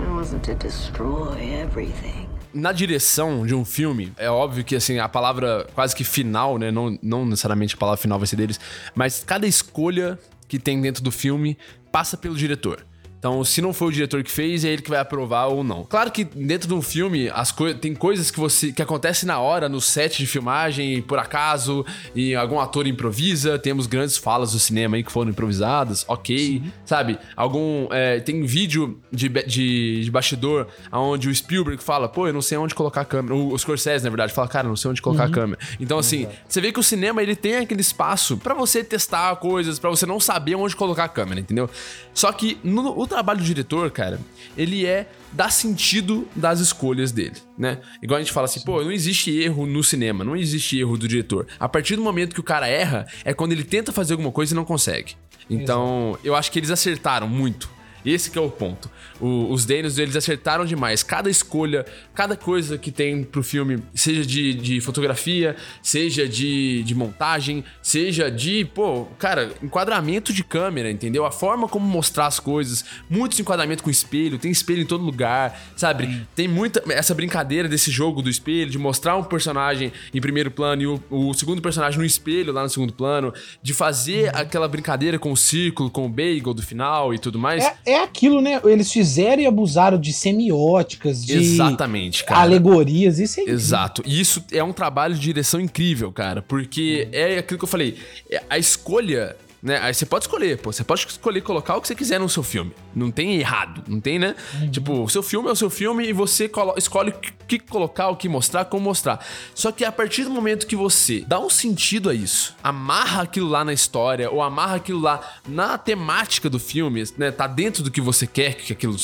It 0.02 0.12
wasn't 0.12 0.44
to 0.46 0.56
destroy 0.56 1.62
everything. 1.62 2.28
Na 2.52 2.72
direção 2.72 3.46
de 3.46 3.54
um 3.54 3.64
filme, 3.64 4.12
é 4.18 4.28
óbvio 4.30 4.64
que 4.64 4.76
assim, 4.76 4.98
a 4.98 5.08
palavra 5.08 5.68
quase 5.76 5.96
que 5.96 6.04
final, 6.04 6.58
né? 6.58 6.72
Não, 6.72 6.98
não 7.02 7.24
necessariamente 7.24 7.76
a 7.76 7.78
palavra 7.78 8.02
final 8.02 8.18
vai 8.18 8.28
ser 8.28 8.38
deles, 8.38 8.60
mas 8.96 9.24
cada 9.24 9.46
escolha 9.46 10.18
que 10.48 10.58
tem 10.58 10.82
dentro 10.82 11.04
do 11.04 11.12
filme 11.12 11.56
passa 11.92 12.18
pelo 12.18 12.36
diretor. 12.36 12.84
Então, 13.20 13.44
se 13.44 13.62
não 13.62 13.74
foi 13.74 13.90
o 13.90 13.92
diretor 13.92 14.24
que 14.24 14.32
fez, 14.32 14.64
é 14.64 14.70
ele 14.70 14.82
que 14.82 14.90
vai 14.90 15.00
aprovar 15.00 15.48
ou 15.48 15.62
não. 15.62 15.84
Claro 15.84 16.10
que 16.10 16.24
dentro 16.24 16.70
de 16.70 16.74
um 16.74 16.82
filme, 16.82 17.30
as 17.30 17.52
coi 17.52 17.74
tem 17.74 17.94
coisas 17.94 18.32
que 18.32 18.40
você 18.40 18.72
que 18.72 18.82
acontecem 18.82 19.28
na 19.28 19.40
hora, 19.40 19.68
no 19.68 19.82
set 19.82 20.18
de 20.18 20.26
filmagem, 20.26 21.02
por 21.02 21.20
acaso, 21.20 21.86
e 22.16 22.34
algum 22.34 22.60
ator 22.60 22.88
improvisa. 22.88 23.60
Temos 23.60 23.88
grandes 23.88 24.18
falas 24.18 24.54
do 24.54 24.60
cinema 24.60 24.96
aí 24.96 25.04
que 25.04 25.12
foram 25.12 25.32
improvisadas, 25.32 26.06
ok. 26.08 26.64
Sabe? 26.86 27.20
Algum. 27.36 27.90
é, 27.92 28.22
tem 28.22 28.42
vídeo 28.44 29.00
de, 29.12 29.28
de, 29.28 30.04
de 30.04 30.12
bastidor 30.12 30.68
onde 30.92 31.28
o 31.28 31.36
Spielberg 31.36 31.84
fala, 31.84 32.08
pô, 32.08 32.26
eu 32.26 32.34
não 32.34 32.42
sei 32.42 32.58
onde 32.58 32.74
colocar 32.74 33.02
a 33.02 33.06
câmera. 33.06 33.36
O, 33.36 33.54
o 33.54 33.60
Scorsese, 33.60 34.06
na 34.06 34.10
verdade, 34.10 34.34
fala, 34.34 34.48
cara, 34.48 34.66
eu 34.66 34.70
não 34.70 34.78
sei 34.78 34.92
onde 34.92 35.02
colocar 35.02 35.26
a 35.26 35.30
câmera. 35.30 35.60
Então, 35.78 36.00
assim, 36.00 36.26
você 36.48 36.62
vê 36.62 36.72
que 36.72 36.80
o 36.80 36.84
cinema 36.84 37.22
ele 37.22 37.36
tem 37.36 37.58
aquele 37.58 37.82
espaço 37.82 38.38
pra 38.38 38.54
você 38.54 38.82
testar 38.82 39.36
coisas, 39.36 39.78
pra 39.78 39.90
você 39.90 40.06
não 40.06 40.22
saber 40.22 40.56
onde 40.56 40.74
colocar 40.74 41.04
a 41.04 41.10
câmera, 41.10 41.42
entendeu? 41.42 41.70
Só 42.14 42.32
que 42.32 42.58
no, 42.64 42.98
o 42.98 43.09
trabalho 43.10 43.40
do 43.40 43.46
diretor, 43.46 43.90
cara, 43.92 44.20
ele 44.58 44.86
é 44.86 45.10
dar 45.32 45.52
sentido 45.52 46.28
das 46.36 46.60
escolhas 46.60 47.12
dele, 47.12 47.36
né? 47.58 47.80
Igual 48.02 48.18
a 48.18 48.22
gente 48.22 48.32
fala 48.32 48.46
assim, 48.46 48.62
pô, 48.62 48.82
não 48.82 48.92
existe 48.92 49.32
erro 49.38 49.66
no 49.66 49.84
cinema, 49.84 50.24
não 50.24 50.36
existe 50.36 50.80
erro 50.80 50.98
do 50.98 51.08
diretor. 51.08 51.48
A 51.60 51.68
partir 51.68 51.96
do 51.96 52.02
momento 52.02 52.34
que 52.34 52.40
o 52.40 52.44
cara 52.44 52.68
erra, 52.68 53.06
é 53.24 53.34
quando 53.34 53.52
ele 53.52 53.64
tenta 53.64 53.92
fazer 53.92 54.14
alguma 54.14 54.32
coisa 54.32 54.54
e 54.54 54.56
não 54.56 54.66
consegue. 54.66 55.16
Então, 55.50 56.18
eu 56.24 56.36
acho 56.36 56.52
que 56.52 56.60
eles 56.60 56.70
acertaram 56.70 57.28
muito 57.28 57.70
Esse 58.06 58.30
que 58.32 58.38
é 58.38 58.42
o 58.42 58.50
ponto. 58.50 58.90
O- 59.20 59.52
os 59.52 59.66
Daniels, 59.66 59.98
eles 59.98 60.16
acertaram 60.16 60.66
demais. 60.66 61.04
Cada 61.04 61.30
escolha, 61.30 61.86
cada 62.14 62.36
coisa 62.36 62.78
que 62.78 62.92
tem 62.92 63.24
pro 63.24 63.44
filme, 63.44 63.84
seja 63.94 64.26
de, 64.26 64.54
de 64.54 64.82
fotografia, 64.82 65.56
seja 65.82 66.28
de, 66.28 66.84
de 66.84 66.96
montagem, 66.96 67.64
seja 67.82 68.30
de, 68.32 68.66
pô, 68.66 69.06
cara, 69.18 69.52
enquadramento 69.62 70.32
de 70.34 70.44
câmera, 70.44 70.90
entendeu? 70.90 71.26
A 71.26 71.32
forma 71.32 71.68
como 71.68 71.86
mostrar 71.88 72.28
as 72.28 72.40
coisas. 72.40 72.86
Muitos 73.10 73.40
enquadramento 73.40 73.84
com 73.84 73.90
espelho, 73.90 74.38
tem 74.38 74.52
espelho 74.52 74.82
em 74.82 74.86
todo 74.86 75.04
lugar, 75.04 75.60
sabe? 75.76 76.26
Tem 76.36 76.48
muita 76.48 76.82
essa 76.94 77.14
brincadeira 77.14 77.68
desse 77.68 77.92
jogo 77.92 78.22
do 78.22 78.30
espelho, 78.30 78.70
de 78.70 78.78
mostrar 78.78 79.16
um 79.18 79.24
personagem 79.24 79.92
em 80.14 80.22
primeiro 80.22 80.52
plano 80.52 80.82
e 80.82 80.88
o, 80.88 81.04
o 81.10 81.34
segundo 81.34 81.62
personagem 81.62 82.00
no 82.00 82.06
espelho 82.06 82.52
lá 82.54 82.64
no 82.64 82.70
segundo 82.70 82.94
plano, 82.94 83.34
de 83.62 83.74
fazer 83.74 84.36
aquela 84.36 84.68
brincadeira 84.68 85.18
com 85.20 85.32
o 85.32 85.38
círculo, 85.38 85.90
com 85.90 86.06
o 86.06 86.10
bagel 86.10 86.54
do 86.54 86.62
final 86.62 87.14
e 87.14 87.20
tudo 87.20 87.38
mais. 87.40 87.64
É, 87.66 87.76
é 87.90 88.04
aquilo, 88.04 88.42
né? 88.42 88.62
Eles 88.64 88.92
fizeram 88.92 89.42
e 89.42 89.46
abusaram 89.46 90.00
de 90.00 90.14
semióticas, 90.14 91.26
de 91.26 91.38
Exatamente, 91.38 92.24
cara. 92.24 92.42
alegorias. 92.42 93.20
Isso 93.20 93.40
é 93.40 93.44
incrível. 93.44 93.60
Exato. 93.60 94.04
E 94.06 94.20
isso 94.20 94.44
é 94.52 94.64
um 94.64 94.74
trabalho 94.74 95.16
de 95.16 95.22
direção 95.22 95.60
incrível, 95.60 96.12
cara. 96.12 96.42
Porque 96.42 97.08
é 97.12 97.40
aquilo 97.40 97.58
que 97.58 97.64
eu 97.64 97.70
falei. 97.70 97.98
é 98.30 98.42
a 98.50 98.58
escolha. 98.58 99.36
Né? 99.62 99.78
Aí 99.82 99.94
você 99.94 100.06
pode 100.06 100.24
escolher, 100.24 100.58
pô. 100.58 100.72
Você 100.72 100.84
pode 100.84 101.06
escolher 101.06 101.42
colocar 101.42 101.76
o 101.76 101.82
que 101.82 101.88
você 101.88 101.96
quiser 101.96 102.20
no 102.20 102.30
seu 102.30 102.44
filme. 102.44 102.74
Não 102.96 103.12
tem 103.12 103.36
errado, 103.38 103.84
não 103.88 104.00
tem, 104.00 104.18
né? 104.18 104.36
Tipo, 104.72 105.04
o 105.04 105.10
seu 105.10 105.22
filme 105.22 105.50
é 105.50 105.52
o 105.52 105.56
seu 105.56 105.70
filme 105.70 106.08
e 106.08 106.14
você 106.14 106.50
escolhe 106.78 107.10
o 107.10 107.14
que- 107.48 107.60
colocar, 107.60 108.10
o 108.10 108.16
que 108.16 108.30
mostrar, 108.30 108.66
como 108.66 108.86
mostrar. 108.86 109.26
Só 109.54 109.72
que 109.72 109.84
a 109.84 109.92
partir 109.92 110.24
do 110.24 110.30
momento 110.30 110.66
que 110.66 110.76
você 110.76 111.26
dá 111.28 111.40
um 111.40 111.50
sentido 111.50 112.10
a 112.10 112.14
isso, 112.14 112.56
amarra 112.64 113.24
aquilo 113.24 113.50
lá 113.50 113.66
na 113.66 113.74
história, 113.74 114.30
ou 114.32 114.42
amarra 114.42 114.76
aquilo 114.76 115.00
lá 115.00 115.20
na 115.48 115.78
temática 115.78 116.50
do 116.50 116.60
filme, 116.60 117.04
né? 117.18 117.32
Tá 117.32 117.48
dentro 117.48 117.84
do 117.84 117.92
que 117.92 118.00
você 118.00 118.26
quer 118.26 118.54
que 118.56 118.72
aquilo, 118.74 118.96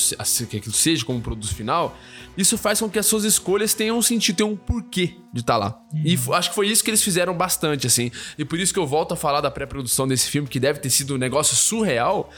que 0.48 0.56
aquilo 0.56 0.74
seja 0.74 1.04
como 1.04 1.20
produto 1.20 1.54
final, 1.54 1.96
isso 2.36 2.56
faz 2.56 2.80
com 2.80 2.88
que 2.88 2.98
as 2.98 3.06
suas 3.06 3.24
escolhas 3.24 3.74
tenham 3.74 3.98
um 3.98 4.02
sentido, 4.02 4.36
tenham 4.36 4.52
um 4.52 4.56
porquê 4.56 5.16
de 5.36 5.42
estar 5.42 5.56
lá. 5.56 5.78
E 6.04 6.14
f- 6.14 6.32
acho 6.32 6.48
que 6.50 6.54
foi 6.54 6.66
isso 6.68 6.82
que 6.82 6.90
eles 6.90 7.02
fizeram 7.02 7.34
bastante, 7.34 7.86
assim. 7.86 8.10
E 8.36 8.44
por 8.44 8.58
isso 8.58 8.72
que 8.72 8.78
eu 8.78 8.86
volto 8.86 9.12
a 9.14 9.16
falar 9.16 9.40
da 9.40 9.50
pré-produção 9.50 10.08
desse 10.08 10.28
filme, 10.28 10.48
que 10.48 10.58
deve 10.58 10.80
ter 10.80 10.90
sido 10.90 11.14
um 11.14 11.18
negócio 11.18 11.54
surreal, 11.54 12.30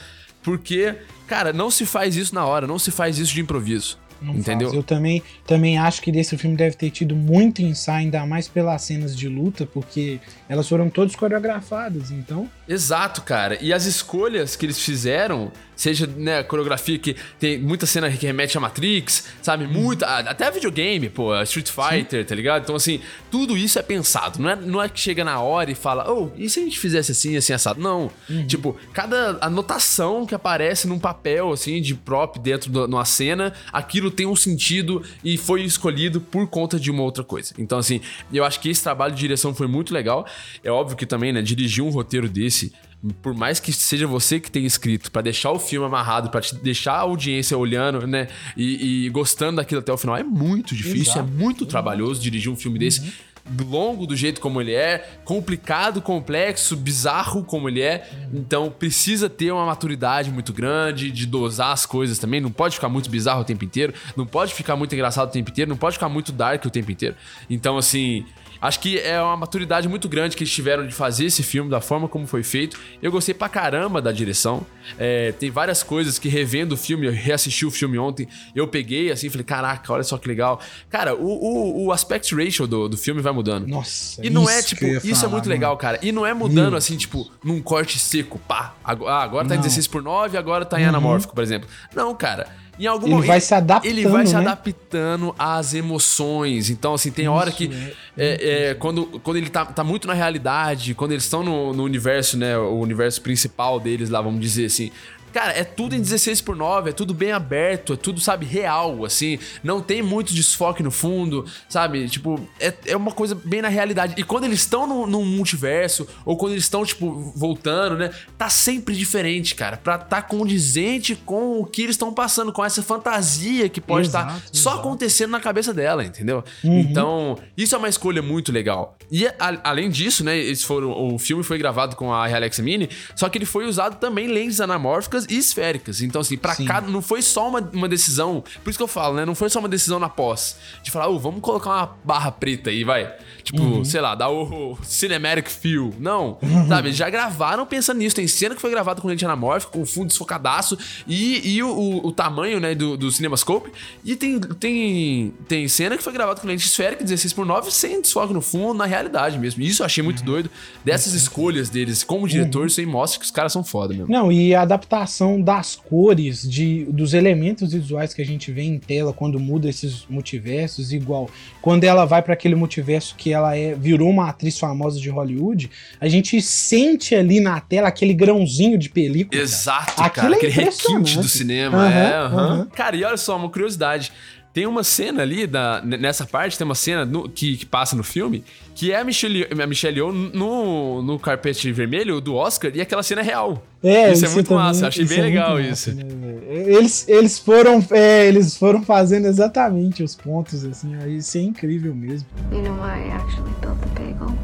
porque, 0.43 0.95
cara, 1.27 1.51
não 1.51 1.69
se 1.71 1.85
faz 1.85 2.15
isso 2.15 2.33
na 2.35 2.45
hora, 2.45 2.67
não 2.67 2.77
se 2.79 2.91
faz 2.91 3.17
isso 3.17 3.33
de 3.33 3.41
improviso. 3.41 3.97
Não 4.21 4.35
entendeu? 4.35 4.67
faz. 4.67 4.75
Eu 4.77 4.83
também, 4.83 5.23
também 5.47 5.77
acho 5.77 6.01
que 6.01 6.11
desse 6.11 6.37
filme 6.37 6.57
deve 6.57 6.75
ter 6.75 6.89
tido 6.89 7.15
muito 7.15 7.61
ensaio, 7.61 7.99
ainda 7.99 8.25
mais 8.25 8.49
pelas 8.49 8.81
cenas 8.81 9.15
de 9.15 9.29
luta, 9.29 9.65
porque 9.65 10.19
elas 10.49 10.67
foram 10.67 10.89
todas 10.89 11.15
coreografadas, 11.15 12.11
então. 12.11 12.49
Exato, 12.67 13.21
cara. 13.21 13.57
E 13.61 13.71
as 13.71 13.85
escolhas 13.85 14.57
que 14.57 14.65
eles 14.65 14.77
fizeram, 14.79 15.51
seja, 15.79 16.05
né, 16.05 16.43
coreografia 16.43 16.99
que 16.99 17.15
tem 17.39 17.57
muita 17.57 17.85
cena 17.85 18.11
que 18.11 18.25
remete 18.25 18.57
a 18.57 18.59
Matrix, 18.61 19.29
sabe? 19.41 19.65
Muita. 19.65 20.05
Até 20.05 20.47
a 20.47 20.51
videogame, 20.51 21.09
pô, 21.09 21.33
Street 21.43 21.69
Fighter, 21.69 22.25
tá 22.25 22.35
ligado? 22.35 22.63
Então, 22.63 22.75
assim, 22.75 22.99
tudo 23.31 23.55
isso 23.55 23.79
é 23.79 23.81
pensado. 23.81 24.41
Não 24.41 24.49
é, 24.49 24.55
não 24.57 24.83
é 24.83 24.89
que 24.89 24.99
chega 24.99 25.23
na 25.23 25.39
hora 25.39 25.71
e 25.71 25.75
fala, 25.75 26.11
oh, 26.11 26.31
e 26.35 26.49
se 26.49 26.59
a 26.59 26.63
gente 26.63 26.77
fizesse 26.77 27.13
assim, 27.13 27.37
assim, 27.37 27.53
assado? 27.53 27.79
Não. 27.79 28.11
Tipo, 28.45 28.75
cada 28.91 29.37
anotação 29.39 30.25
que 30.25 30.35
aparece 30.35 30.85
num 30.85 30.99
papel, 30.99 31.53
assim, 31.53 31.81
de 31.81 31.95
prop 31.95 32.37
dentro 32.39 32.69
de 32.69 32.77
uma 32.77 33.05
cena, 33.05 33.53
aquilo 33.71 34.11
tem 34.11 34.25
um 34.25 34.35
sentido 34.35 35.01
e 35.23 35.37
foi 35.37 35.63
escolhido 35.63 36.19
por 36.19 36.45
conta 36.47 36.77
de 36.77 36.91
uma 36.91 37.03
outra 37.03 37.23
coisa. 37.23 37.53
Então, 37.57 37.77
assim, 37.77 38.01
eu 38.33 38.43
acho 38.43 38.59
que 38.59 38.67
esse 38.67 38.83
trabalho 38.83 39.13
de 39.13 39.19
direção 39.21 39.55
foi 39.55 39.67
muito 39.67 39.93
legal. 39.93 40.27
É 40.61 40.69
óbvio 40.69 40.97
que 40.97 41.05
também, 41.05 41.31
né, 41.31 41.41
dirigir 41.41 41.81
um 41.85 41.89
roteiro 41.89 42.27
desse, 42.27 42.73
por 43.21 43.33
mais 43.33 43.59
que 43.59 43.71
seja 43.71 44.05
você 44.05 44.39
que 44.39 44.51
tenha 44.51 44.67
escrito, 44.67 45.11
pra 45.11 45.21
deixar 45.21 45.51
o 45.51 45.59
filme 45.59 45.85
amarrado, 45.85 46.29
pra 46.29 46.41
te 46.41 46.55
deixar 46.55 46.93
a 46.93 46.99
audiência 46.99 47.57
olhando, 47.57 48.05
né, 48.05 48.27
e, 48.57 49.05
e 49.05 49.09
gostando 49.09 49.57
daquilo 49.57 49.79
até 49.79 49.91
o 49.91 49.97
final, 49.97 50.17
é 50.17 50.23
muito 50.23 50.75
difícil, 50.75 51.13
Exato. 51.13 51.19
é 51.19 51.23
muito 51.23 51.65
trabalhoso 51.65 52.21
dirigir 52.21 52.51
um 52.51 52.55
filme 52.55 52.77
desse. 52.77 53.13
Longo 53.59 54.05
do 54.05 54.15
jeito 54.15 54.41
como 54.41 54.61
ele 54.61 54.73
é, 54.73 55.07
complicado, 55.23 56.01
complexo, 56.01 56.75
bizarro 56.75 57.43
como 57.43 57.69
ele 57.69 57.81
é. 57.81 58.09
Então 58.33 58.69
precisa 58.69 59.29
ter 59.29 59.51
uma 59.51 59.65
maturidade 59.65 60.31
muito 60.31 60.53
grande, 60.53 61.11
de 61.11 61.25
dosar 61.25 61.71
as 61.71 61.85
coisas 61.85 62.19
também. 62.19 62.39
Não 62.41 62.51
pode 62.51 62.75
ficar 62.75 62.89
muito 62.89 63.09
bizarro 63.09 63.41
o 63.41 63.45
tempo 63.45 63.63
inteiro, 63.63 63.93
não 64.15 64.25
pode 64.25 64.53
ficar 64.53 64.75
muito 64.75 64.93
engraçado 64.93 65.29
o 65.29 65.31
tempo 65.31 65.49
inteiro, 65.49 65.69
não 65.69 65.77
pode 65.77 65.93
ficar 65.93 66.09
muito 66.09 66.31
dark 66.31 66.65
o 66.65 66.69
tempo 66.69 66.91
inteiro. 66.91 67.15
Então, 67.49 67.77
assim, 67.77 68.25
Acho 68.61 68.81
que 68.81 68.99
é 68.99 69.21
uma 69.21 69.37
maturidade 69.37 69.87
muito 69.87 70.09
grande 70.09 70.35
que 70.35 70.43
eles 70.43 70.53
tiveram 70.53 70.85
de 70.85 70.93
fazer 70.93 71.25
esse 71.25 71.41
filme 71.41 71.69
da 71.69 71.79
forma 71.79 72.09
como 72.09 72.27
foi 72.27 72.43
feito. 72.43 72.77
Eu 73.01 73.09
gostei 73.11 73.33
pra 73.33 73.47
caramba 73.47 74.01
da 74.01 74.11
direção. 74.11 74.65
É, 74.97 75.31
tem 75.31 75.49
várias 75.49 75.81
coisas 75.81 76.19
que 76.19 76.27
revendo 76.27 76.75
o 76.75 76.77
filme, 76.77 77.07
eu 77.07 77.11
reassisti 77.11 77.65
o 77.65 77.71
filme 77.71 77.97
ontem, 77.97 78.27
eu 78.55 78.67
peguei 78.67 79.11
assim, 79.11 79.29
falei, 79.29 79.45
caraca, 79.45 79.93
olha 79.93 80.03
só 80.03 80.17
que 80.17 80.27
legal. 80.27 80.59
Cara, 80.89 81.15
o, 81.15 81.25
o, 81.25 81.85
o 81.85 81.91
aspect 81.91 82.35
ratio 82.35 82.67
do, 82.67 82.89
do 82.89 82.97
filme 82.97 83.21
vai 83.21 83.31
mudando. 83.39 83.67
Nossa. 83.67 84.25
E 84.25 84.29
não 84.29 84.49
é, 84.49 84.59
isso 84.59 84.67
tipo, 84.69 84.85
eu 84.85 84.93
ia 84.93 84.97
isso 84.97 85.11
é 85.11 85.15
falar, 85.15 85.31
muito 85.31 85.45
mano. 85.45 85.53
legal, 85.53 85.77
cara. 85.77 85.99
E 86.01 86.11
não 86.11 86.25
é 86.25 86.33
mudando 86.33 86.69
Isso. 86.69 86.77
assim, 86.77 86.97
tipo, 86.97 87.29
num 87.43 87.61
corte 87.61 87.97
seco, 87.97 88.39
pá. 88.39 88.75
Agora, 88.83 89.13
ah, 89.13 89.23
agora 89.23 89.47
tá 89.47 89.55
em 89.55 89.57
Não. 89.57 89.63
Uhum. 89.63 89.69
16 89.69 89.87
por 89.87 90.03
9, 90.03 90.37
agora 90.37 90.65
tá 90.65 90.79
em 90.79 90.85
anamórfico, 90.85 91.33
por 91.33 91.43
exemplo. 91.43 91.67
Não, 91.95 92.13
cara. 92.15 92.47
Em 92.79 92.85
algum 92.85 93.07
Ele 93.07 93.15
momento. 93.15 93.27
vai 93.27 93.41
se 93.41 93.53
adaptando, 93.53 93.91
Ele 93.91 94.07
vai 94.07 94.25
se 94.25 94.33
né? 94.33 94.39
adaptando 94.39 95.35
às 95.37 95.73
emoções. 95.73 96.69
Então, 96.69 96.93
assim, 96.93 97.11
tem 97.11 97.27
hora 97.27 97.51
que. 97.51 97.69
é, 98.17 98.69
é, 98.69 98.73
quando, 98.73 99.05
quando 99.21 99.35
ele 99.35 99.49
tá, 99.49 99.65
tá 99.65 99.83
muito 99.83 100.07
na 100.07 100.13
realidade, 100.13 100.93
quando 100.93 101.11
eles 101.11 101.25
estão 101.25 101.43
no, 101.43 101.73
no 101.73 101.83
universo, 101.83 102.37
né? 102.37 102.57
O 102.57 102.79
universo 102.79 103.21
principal 103.21 103.81
deles 103.81 104.09
lá, 104.09 104.21
vamos 104.21 104.39
dizer 104.39 104.65
assim. 104.65 104.91
Cara, 105.33 105.51
é 105.53 105.63
tudo 105.63 105.95
em 105.95 106.01
16 106.01 106.41
por 106.41 106.55
9, 106.55 106.89
é 106.89 106.93
tudo 106.93 107.13
bem 107.13 107.31
aberto, 107.31 107.93
é 107.93 107.95
tudo, 107.97 108.19
sabe, 108.19 108.45
real, 108.45 109.05
assim. 109.05 109.37
Não 109.63 109.81
tem 109.81 110.01
muito 110.01 110.33
desfoque 110.33 110.81
no 110.83 110.91
fundo, 110.91 111.45
sabe? 111.67 112.07
Tipo, 112.09 112.39
é, 112.59 112.73
é 112.87 112.95
uma 112.97 113.11
coisa 113.11 113.35
bem 113.35 113.61
na 113.61 113.67
realidade. 113.69 114.13
E 114.17 114.23
quando 114.23 114.45
eles 114.45 114.59
estão 114.59 114.87
no, 114.87 115.05
no 115.07 115.23
multiverso, 115.25 116.07
ou 116.25 116.35
quando 116.37 116.53
eles 116.53 116.63
estão, 116.63 116.83
tipo, 116.85 117.31
voltando, 117.35 117.97
né? 117.97 118.11
Tá 118.37 118.49
sempre 118.49 118.95
diferente, 118.95 119.55
cara. 119.55 119.77
Pra 119.77 119.97
tá 119.97 120.21
condizente 120.21 121.15
com 121.15 121.59
o 121.59 121.65
que 121.65 121.83
eles 121.83 121.93
estão 121.95 122.13
passando, 122.13 122.51
com 122.51 122.63
essa 122.63 122.81
fantasia 122.81 123.69
que 123.69 123.79
pode 123.81 124.07
estar 124.07 124.27
Exato, 124.27 124.41
só 124.51 124.69
exato. 124.71 124.79
acontecendo 124.79 125.31
na 125.31 125.39
cabeça 125.39 125.73
dela, 125.73 126.03
entendeu? 126.03 126.43
Uhum. 126.63 126.79
Então, 126.79 127.37
isso 127.57 127.75
é 127.75 127.77
uma 127.77 127.89
escolha 127.89 128.21
muito 128.21 128.51
legal. 128.51 128.97
E 129.11 129.27
a- 129.27 129.59
além 129.63 129.89
disso, 129.89 130.23
né, 130.23 130.37
eles 130.37 130.63
foram, 130.63 130.91
o 130.91 131.17
filme 131.19 131.43
foi 131.43 131.57
gravado 131.57 131.95
com 131.95 132.13
a 132.13 132.25
Alexa 132.33 132.61
Mini, 132.61 132.89
só 133.15 133.27
que 133.29 133.37
ele 133.37 133.45
foi 133.45 133.65
usado 133.65 133.97
também 133.97 134.27
lentes 134.27 134.59
anamórficas 134.61 135.18
e 135.29 135.37
esféricas. 135.37 136.01
Então, 136.01 136.21
assim, 136.21 136.37
pra 136.37 136.53
Sim. 136.55 136.65
cada. 136.65 136.87
Não 136.89 137.01
foi 137.01 137.21
só 137.21 137.47
uma, 137.49 137.59
uma 137.73 137.87
decisão. 137.89 138.43
Por 138.63 138.69
isso 138.69 138.77
que 138.79 138.83
eu 138.83 138.87
falo, 138.87 139.15
né? 139.15 139.25
Não 139.25 139.35
foi 139.35 139.49
só 139.49 139.59
uma 139.59 139.67
decisão 139.69 139.99
na 139.99 140.09
pós. 140.09 140.55
De 140.83 140.91
falar, 140.91 141.07
ô, 141.07 141.17
vamos 141.19 141.41
colocar 141.41 141.69
uma 141.69 141.95
barra 142.03 142.31
preta 142.31 142.69
aí, 142.69 142.83
vai. 142.83 143.11
Tipo, 143.43 143.61
Uhum. 143.63 143.83
sei 143.85 143.99
lá, 144.01 144.13
dar 144.15 144.29
o, 144.29 144.73
o 144.73 144.77
cinematic 144.83 145.47
feel. 145.49 145.93
Não. 145.99 146.37
Sabe, 146.67 146.89
eles 146.89 146.97
já 146.97 147.09
gravaram 147.09 147.65
pensando 147.65 147.97
nisso. 147.97 148.15
Tem 148.15 148.27
cena 148.27 148.53
que 148.55 148.61
foi 148.61 148.69
gravada 148.69 149.01
com 149.01 149.07
lente 149.07 149.25
anamórfica, 149.25 149.71
com 149.73 149.85
fundo 149.85 150.07
desfocadaço 150.07 150.77
e, 151.07 151.55
e 151.55 151.63
o, 151.63 151.69
o- 151.69 152.07
o 152.07 152.11
tamanho, 152.11 152.59
né, 152.59 152.75
do, 152.75 152.95
do 152.95 153.11
CinemaScope. 153.11 153.71
E 154.05 154.15
tem, 154.15 154.39
tem, 154.39 155.33
tem 155.47 155.67
cena 155.67 155.97
que 155.97 156.03
foi 156.03 156.13
gravada 156.13 156.39
com 156.39 156.47
lente 156.47 156.65
esférica, 156.65 157.03
16 157.03 157.33
por 157.33 157.45
9 157.45 157.71
sem 157.71 158.01
desfoque 158.01 158.33
no 158.33 158.41
fundo, 158.41 158.75
na 158.75 158.85
realidade 158.85 159.37
mesmo. 159.39 159.63
Isso 159.63 159.81
eu 159.81 159.85
achei 159.85 160.03
muito 160.03 160.23
doido. 160.23 160.49
Dessas 160.83 161.13
escolhas 161.13 161.69
deles 161.69 162.03
como 162.03 162.27
diretor, 162.27 162.67
isso 162.67 162.79
aí 162.79 162.85
mostra 162.85 163.19
que 163.19 163.25
os 163.25 163.31
caras 163.31 163.51
são 163.51 163.63
foda 163.63 163.93
mesmo. 163.93 164.07
Não, 164.11 164.31
e 164.31 164.53
a 164.53 164.61
adaptação 164.61 165.08
das 165.41 165.75
cores, 165.75 166.47
de, 166.49 166.85
dos 166.85 167.13
elementos 167.13 167.73
visuais 167.73 168.13
que 168.13 168.21
a 168.21 168.25
gente 168.25 168.51
vê 168.51 168.63
em 168.63 168.77
tela 168.77 169.11
quando 169.11 169.39
muda 169.39 169.67
esses 169.69 170.05
multiversos, 170.09 170.93
igual 170.93 171.29
quando 171.61 171.83
ela 171.83 172.05
vai 172.05 172.21
para 172.21 172.33
aquele 172.33 172.55
multiverso 172.55 173.15
que 173.15 173.33
ela 173.33 173.55
é, 173.55 173.75
virou 173.75 174.09
uma 174.09 174.29
atriz 174.29 174.57
famosa 174.57 174.99
de 174.99 175.09
Hollywood, 175.09 175.69
a 175.99 176.07
gente 176.07 176.41
sente 176.41 177.15
ali 177.15 177.39
na 177.39 177.59
tela 177.59 177.87
aquele 177.87 178.13
grãozinho 178.13 178.77
de 178.77 178.89
película. 178.89 179.41
Exato, 179.41 179.95
cara. 180.11 180.33
é 180.33 180.37
Aquele 180.37 180.51
requinte 180.51 181.17
do 181.17 181.27
cinema. 181.27 181.77
Aham, 181.77 181.99
é, 181.99 182.13
aham. 182.13 182.37
aham. 182.37 182.67
Cara, 182.75 182.95
e 182.95 183.03
olha 183.03 183.17
só, 183.17 183.35
uma 183.35 183.49
curiosidade. 183.49 184.11
Tem 184.59 184.67
uma 184.67 184.83
cena 184.83 185.21
ali, 185.21 185.47
da, 185.47 185.81
nessa 185.81 186.25
parte, 186.25 186.57
tem 186.57 186.65
uma 186.65 186.75
cena 186.75 187.05
no- 187.05 187.29
que, 187.29 187.55
que 187.55 187.65
passa 187.65 187.95
no 187.95 188.03
filme, 188.03 188.43
que 188.75 188.91
é 188.91 188.99
a 188.99 189.05
Michelle, 189.05 189.47
a 189.49 189.65
Michelle 189.65 189.95
Yeoh 189.97 190.11
no, 190.11 191.01
no 191.01 191.17
carpete 191.17 191.71
vermelho 191.71 192.19
do 192.19 192.35
Oscar, 192.35 192.69
e 192.75 192.81
aquela 192.81 193.01
cena 193.01 193.21
é 193.21 193.23
real. 193.23 193.63
É, 193.81 194.11
isso 194.11 194.25
é 194.25 194.29
muito 194.31 194.47
também- 194.49 194.61
massa, 194.65 194.83
eu 194.83 194.87
achei 194.89 195.05
isso 195.05 195.13
bem 195.13 195.23
é 195.23 195.27
legal 195.27 195.57
massa, 195.57 195.91
isso. 195.91 195.95
né, 195.95 196.03
eles, 196.49 197.07
eles, 197.07 197.39
foram, 197.39 197.81
é, 197.91 198.27
eles 198.27 198.57
foram 198.57 198.83
fazendo 198.83 199.27
exatamente 199.27 200.03
os 200.03 200.13
pontos, 200.13 200.65
assim, 200.65 200.93
aí 201.01 201.15
isso 201.19 201.37
é 201.37 201.41
incrível 201.41 201.95
mesmo. 201.95 202.27
You 202.51 202.61
know 202.61 202.73
why 202.73 203.07
I 203.07 203.11
actually 203.13 203.49
built 203.61 203.77
the 203.79 203.87
bagel? 204.01 204.35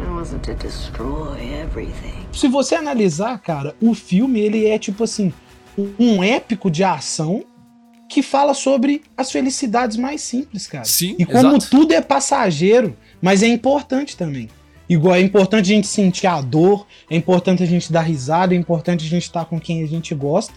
It 0.00 0.10
wasn't 0.14 0.40
to 0.44 0.54
destroy 0.54 1.36
everything. 1.62 2.14
Se 2.32 2.48
você 2.48 2.74
analisar, 2.74 3.38
cara, 3.40 3.74
o 3.82 3.92
filme 3.92 4.40
ele 4.40 4.64
é 4.66 4.78
tipo 4.78 5.04
assim, 5.04 5.30
um 5.98 6.24
épico 6.24 6.70
de 6.70 6.82
ação 6.82 7.44
que 8.12 8.22
fala 8.22 8.52
sobre 8.52 9.00
as 9.16 9.32
felicidades 9.32 9.96
mais 9.96 10.20
simples, 10.20 10.66
cara. 10.66 10.84
Sim, 10.84 11.16
E 11.18 11.24
como 11.24 11.56
exato. 11.56 11.70
tudo 11.70 11.94
é 11.94 12.00
passageiro, 12.02 12.94
mas 13.22 13.42
é 13.42 13.46
importante 13.46 14.18
também. 14.18 14.50
Igual 14.86 15.14
é 15.14 15.20
importante 15.22 15.72
a 15.72 15.74
gente 15.74 15.86
sentir 15.86 16.26
a 16.26 16.38
dor, 16.42 16.86
é 17.08 17.16
importante 17.16 17.62
a 17.62 17.66
gente 17.66 17.90
dar 17.90 18.02
risada, 18.02 18.54
é 18.54 18.58
importante 18.58 19.06
a 19.06 19.08
gente 19.08 19.22
estar 19.22 19.46
com 19.46 19.58
quem 19.58 19.82
a 19.82 19.86
gente 19.86 20.14
gosta. 20.14 20.52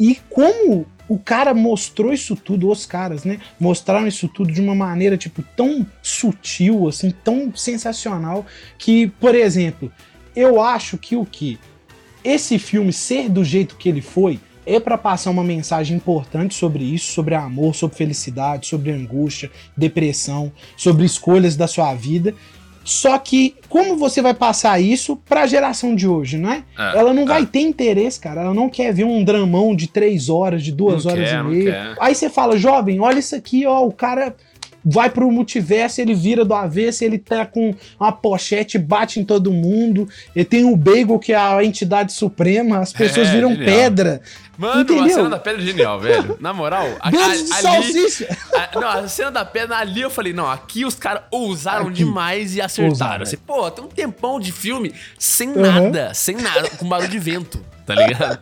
E 0.00 0.18
como 0.30 0.86
o 1.06 1.18
cara 1.18 1.52
mostrou 1.52 2.10
isso 2.10 2.34
tudo, 2.34 2.70
os 2.70 2.86
caras, 2.86 3.24
né? 3.24 3.38
Mostraram 3.60 4.06
isso 4.06 4.26
tudo 4.26 4.50
de 4.50 4.60
uma 4.62 4.74
maneira, 4.74 5.18
tipo, 5.18 5.42
tão 5.54 5.86
sutil, 6.02 6.88
assim, 6.88 7.12
tão 7.22 7.54
sensacional, 7.54 8.46
que, 8.78 9.08
por 9.20 9.34
exemplo, 9.34 9.92
eu 10.34 10.62
acho 10.62 10.96
que 10.96 11.16
o 11.16 11.26
que? 11.26 11.58
Esse 12.24 12.58
filme 12.58 12.94
ser 12.94 13.28
do 13.28 13.44
jeito 13.44 13.76
que 13.76 13.90
ele 13.90 14.00
foi 14.00 14.40
é 14.64 14.78
para 14.78 14.96
passar 14.96 15.30
uma 15.30 15.44
mensagem 15.44 15.96
importante 15.96 16.54
sobre 16.54 16.84
isso, 16.84 17.12
sobre 17.12 17.34
amor, 17.34 17.74
sobre 17.74 17.96
felicidade, 17.96 18.66
sobre 18.66 18.90
angústia, 18.90 19.50
depressão, 19.76 20.52
sobre 20.76 21.04
escolhas 21.04 21.56
da 21.56 21.66
sua 21.66 21.94
vida. 21.94 22.34
Só 22.84 23.16
que 23.18 23.54
como 23.68 23.96
você 23.96 24.20
vai 24.20 24.34
passar 24.34 24.80
isso 24.80 25.16
para 25.16 25.42
a 25.42 25.46
geração 25.46 25.94
de 25.94 26.06
hoje, 26.06 26.36
não 26.36 26.50
é? 26.50 26.64
é 26.76 26.98
ela 26.98 27.12
não 27.14 27.22
é. 27.22 27.26
vai 27.26 27.46
ter 27.46 27.60
interesse, 27.60 28.18
cara. 28.18 28.42
Ela 28.42 28.54
não 28.54 28.68
quer 28.68 28.92
ver 28.92 29.04
um 29.04 29.22
dramão 29.22 29.74
de 29.74 29.86
três 29.86 30.28
horas, 30.28 30.62
de 30.62 30.72
duas 30.72 31.04
não 31.04 31.12
horas 31.12 31.30
quer, 31.30 31.38
e 31.38 31.42
meia. 31.44 31.96
Aí 32.00 32.14
você 32.14 32.28
fala, 32.28 32.56
jovem, 32.56 33.00
olha 33.00 33.18
isso 33.18 33.36
aqui, 33.36 33.64
ó, 33.66 33.84
o 33.86 33.92
cara 33.92 34.34
vai 34.84 35.08
pro 35.08 35.30
multiverso, 35.30 36.00
ele 36.00 36.14
vira 36.14 36.44
do 36.44 36.54
avesso, 36.54 37.04
ele 37.04 37.18
tá 37.18 37.46
com 37.46 37.74
uma 37.98 38.10
pochete, 38.10 38.78
bate 38.78 39.20
em 39.20 39.24
todo 39.24 39.52
mundo. 39.52 40.08
E 40.34 40.44
tem 40.44 40.64
o 40.64 40.76
Bagel, 40.76 41.18
que 41.18 41.32
é 41.32 41.36
a 41.36 41.64
entidade 41.64 42.12
suprema, 42.12 42.78
as 42.78 42.92
pessoas 42.92 43.28
é, 43.28 43.32
viram 43.32 43.50
genial. 43.50 43.66
pedra. 43.66 44.20
Mano, 44.58 44.82
Entendeu? 44.82 45.04
a 45.04 45.08
cena 45.08 45.30
da 45.30 45.38
pedra 45.38 45.62
é 45.62 45.64
genial, 45.64 45.98
velho. 45.98 46.36
Na 46.40 46.52
moral, 46.52 46.86
a, 47.00 47.08
a, 47.08 47.10
de 47.10 47.16
ali, 47.18 48.06
a, 48.54 48.80
não, 48.80 48.88
a 48.88 49.08
cena 49.08 49.30
da 49.30 49.44
pedra 49.44 49.78
ali 49.78 50.02
eu 50.02 50.10
falei, 50.10 50.32
não, 50.32 50.50
aqui 50.50 50.84
os 50.84 50.94
caras 50.94 51.22
ousaram 51.30 51.86
aqui. 51.86 51.94
demais 51.94 52.54
e 52.54 52.60
acertaram. 52.60 53.22
Assim, 53.22 53.36
pô, 53.38 53.70
tem 53.70 53.84
um 53.84 53.88
tempão 53.88 54.38
de 54.38 54.52
filme 54.52 54.94
sem 55.18 55.48
uhum. 55.48 55.62
nada, 55.62 56.14
sem 56.14 56.36
nada, 56.36 56.68
com 56.70 56.86
barulho 56.86 57.08
de 57.08 57.18
vento 57.18 57.64
tá 57.84 57.94
ligado? 57.94 58.38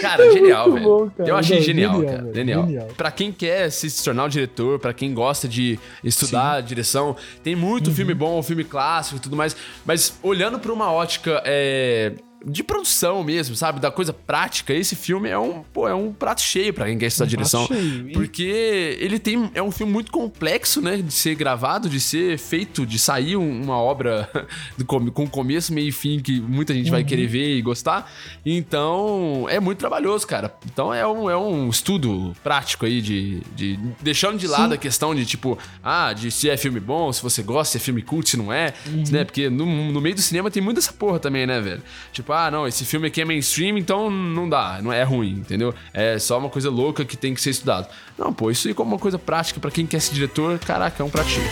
Cara, 0.00 0.26
é 0.26 0.32
genial, 0.32 0.72
velho. 0.72 0.84
Bom, 0.84 1.10
cara. 1.10 1.28
Eu 1.28 1.36
achei 1.36 1.58
Não, 1.58 1.64
genial, 1.64 1.94
genial, 1.94 2.16
cara. 2.16 2.34
Genial. 2.34 2.66
genial. 2.66 2.88
Pra 2.96 3.10
quem 3.10 3.32
quer 3.32 3.70
se 3.70 4.04
tornar 4.04 4.24
um 4.24 4.28
diretor, 4.28 4.78
pra 4.78 4.92
quem 4.92 5.14
gosta 5.14 5.48
de 5.48 5.78
estudar 6.02 6.60
Sim. 6.60 6.66
direção, 6.66 7.16
tem 7.42 7.54
muito 7.54 7.88
uhum. 7.88 7.94
filme 7.94 8.14
bom, 8.14 8.42
filme 8.42 8.64
clássico 8.64 9.16
e 9.16 9.20
tudo 9.20 9.36
mais. 9.36 9.56
Mas 9.84 10.18
olhando 10.22 10.58
pra 10.58 10.72
uma 10.72 10.90
ótica 10.90 11.42
é, 11.44 12.12
de 12.44 12.62
produção 12.62 13.22
mesmo, 13.22 13.54
sabe? 13.54 13.80
Da 13.80 13.90
coisa 13.90 14.12
prática. 14.12 14.72
Esse 14.72 14.96
filme 14.96 15.28
é 15.28 15.38
um, 15.38 15.62
pô, 15.62 15.86
é 15.86 15.94
um 15.94 16.12
prato 16.12 16.40
cheio 16.40 16.72
para 16.72 16.86
quem 16.86 16.98
quer 16.98 17.06
estudar 17.06 17.26
um 17.26 17.28
direção. 17.28 17.66
Cheio. 17.66 18.12
Porque 18.12 18.96
ele 18.98 19.18
tem. 19.18 19.50
É 19.54 19.62
um 19.62 19.70
filme 19.70 19.92
muito 19.92 20.10
complexo, 20.10 20.80
né? 20.80 20.96
De 20.96 21.12
ser 21.12 21.34
gravado, 21.34 21.88
de 21.88 22.00
ser 22.00 22.38
feito, 22.38 22.86
de 22.86 22.98
sair 22.98 23.36
uma 23.36 23.76
obra 23.76 24.28
com 24.86 25.28
começo, 25.28 25.72
meio 25.72 25.88
e 25.88 25.92
fim 25.92 26.20
que 26.20 26.40
muita 26.40 26.72
gente 26.72 26.86
uhum. 26.86 26.92
vai 26.92 27.04
querer 27.04 27.26
ver 27.26 27.56
e 27.56 27.62
gostar. 27.62 28.10
Então, 28.44 29.46
é 29.48 29.60
muito 29.60 29.78
trabalhoso, 29.78 30.26
cara. 30.26 30.54
Então 30.64 30.92
é 30.92 31.06
um, 31.06 31.28
é 31.28 31.36
um 31.36 31.68
estudo 31.68 32.34
prático 32.42 32.86
aí 32.86 33.02
de. 33.02 33.40
de 33.54 33.78
deixando 34.00 34.38
de 34.38 34.46
lado 34.46 34.70
Sim. 34.70 34.74
a 34.74 34.78
questão 34.78 35.14
de, 35.14 35.26
tipo, 35.26 35.58
ah, 35.82 36.12
de 36.12 36.30
se 36.30 36.48
é 36.48 36.56
filme 36.56 36.80
bom, 36.80 37.12
se 37.12 37.22
você 37.22 37.42
gosta, 37.42 37.72
se 37.72 37.78
é 37.78 37.80
filme 37.80 38.02
cult, 38.02 38.30
se 38.30 38.36
não 38.36 38.52
é. 38.52 38.72
Uhum. 38.86 39.04
Né? 39.10 39.24
Porque 39.24 39.50
no, 39.50 39.66
no 39.92 40.00
meio 40.00 40.14
do 40.14 40.22
cinema 40.22 40.50
tem 40.50 40.62
muita 40.62 40.80
essa 40.80 40.92
porra 40.92 41.18
também, 41.18 41.46
né, 41.46 41.60
velho? 41.60 41.82
Tipo, 42.12 42.29
tipo, 42.30 42.32
ah, 42.32 42.50
não, 42.50 42.66
esse 42.66 42.84
filme 42.84 43.08
aqui 43.08 43.20
é 43.20 43.24
mainstream, 43.24 43.76
então 43.76 44.08
não 44.10 44.48
dá, 44.48 44.80
não 44.82 44.92
é 44.92 45.02
ruim, 45.02 45.32
entendeu? 45.32 45.74
É 45.92 46.18
só 46.18 46.38
uma 46.38 46.48
coisa 46.48 46.70
louca 46.70 47.04
que 47.04 47.16
tem 47.16 47.34
que 47.34 47.40
ser 47.40 47.50
estudado. 47.50 47.88
Não, 48.16 48.32
pô, 48.32 48.50
isso 48.50 48.68
aí 48.68 48.74
como 48.74 48.92
uma 48.92 48.98
coisa 48.98 49.18
prática 49.18 49.58
para 49.58 49.70
quem 49.70 49.86
quer 49.86 50.00
ser 50.00 50.14
diretor, 50.14 50.58
caraca, 50.58 51.02
é 51.02 51.06
um 51.06 51.10
pratinho. 51.10 51.48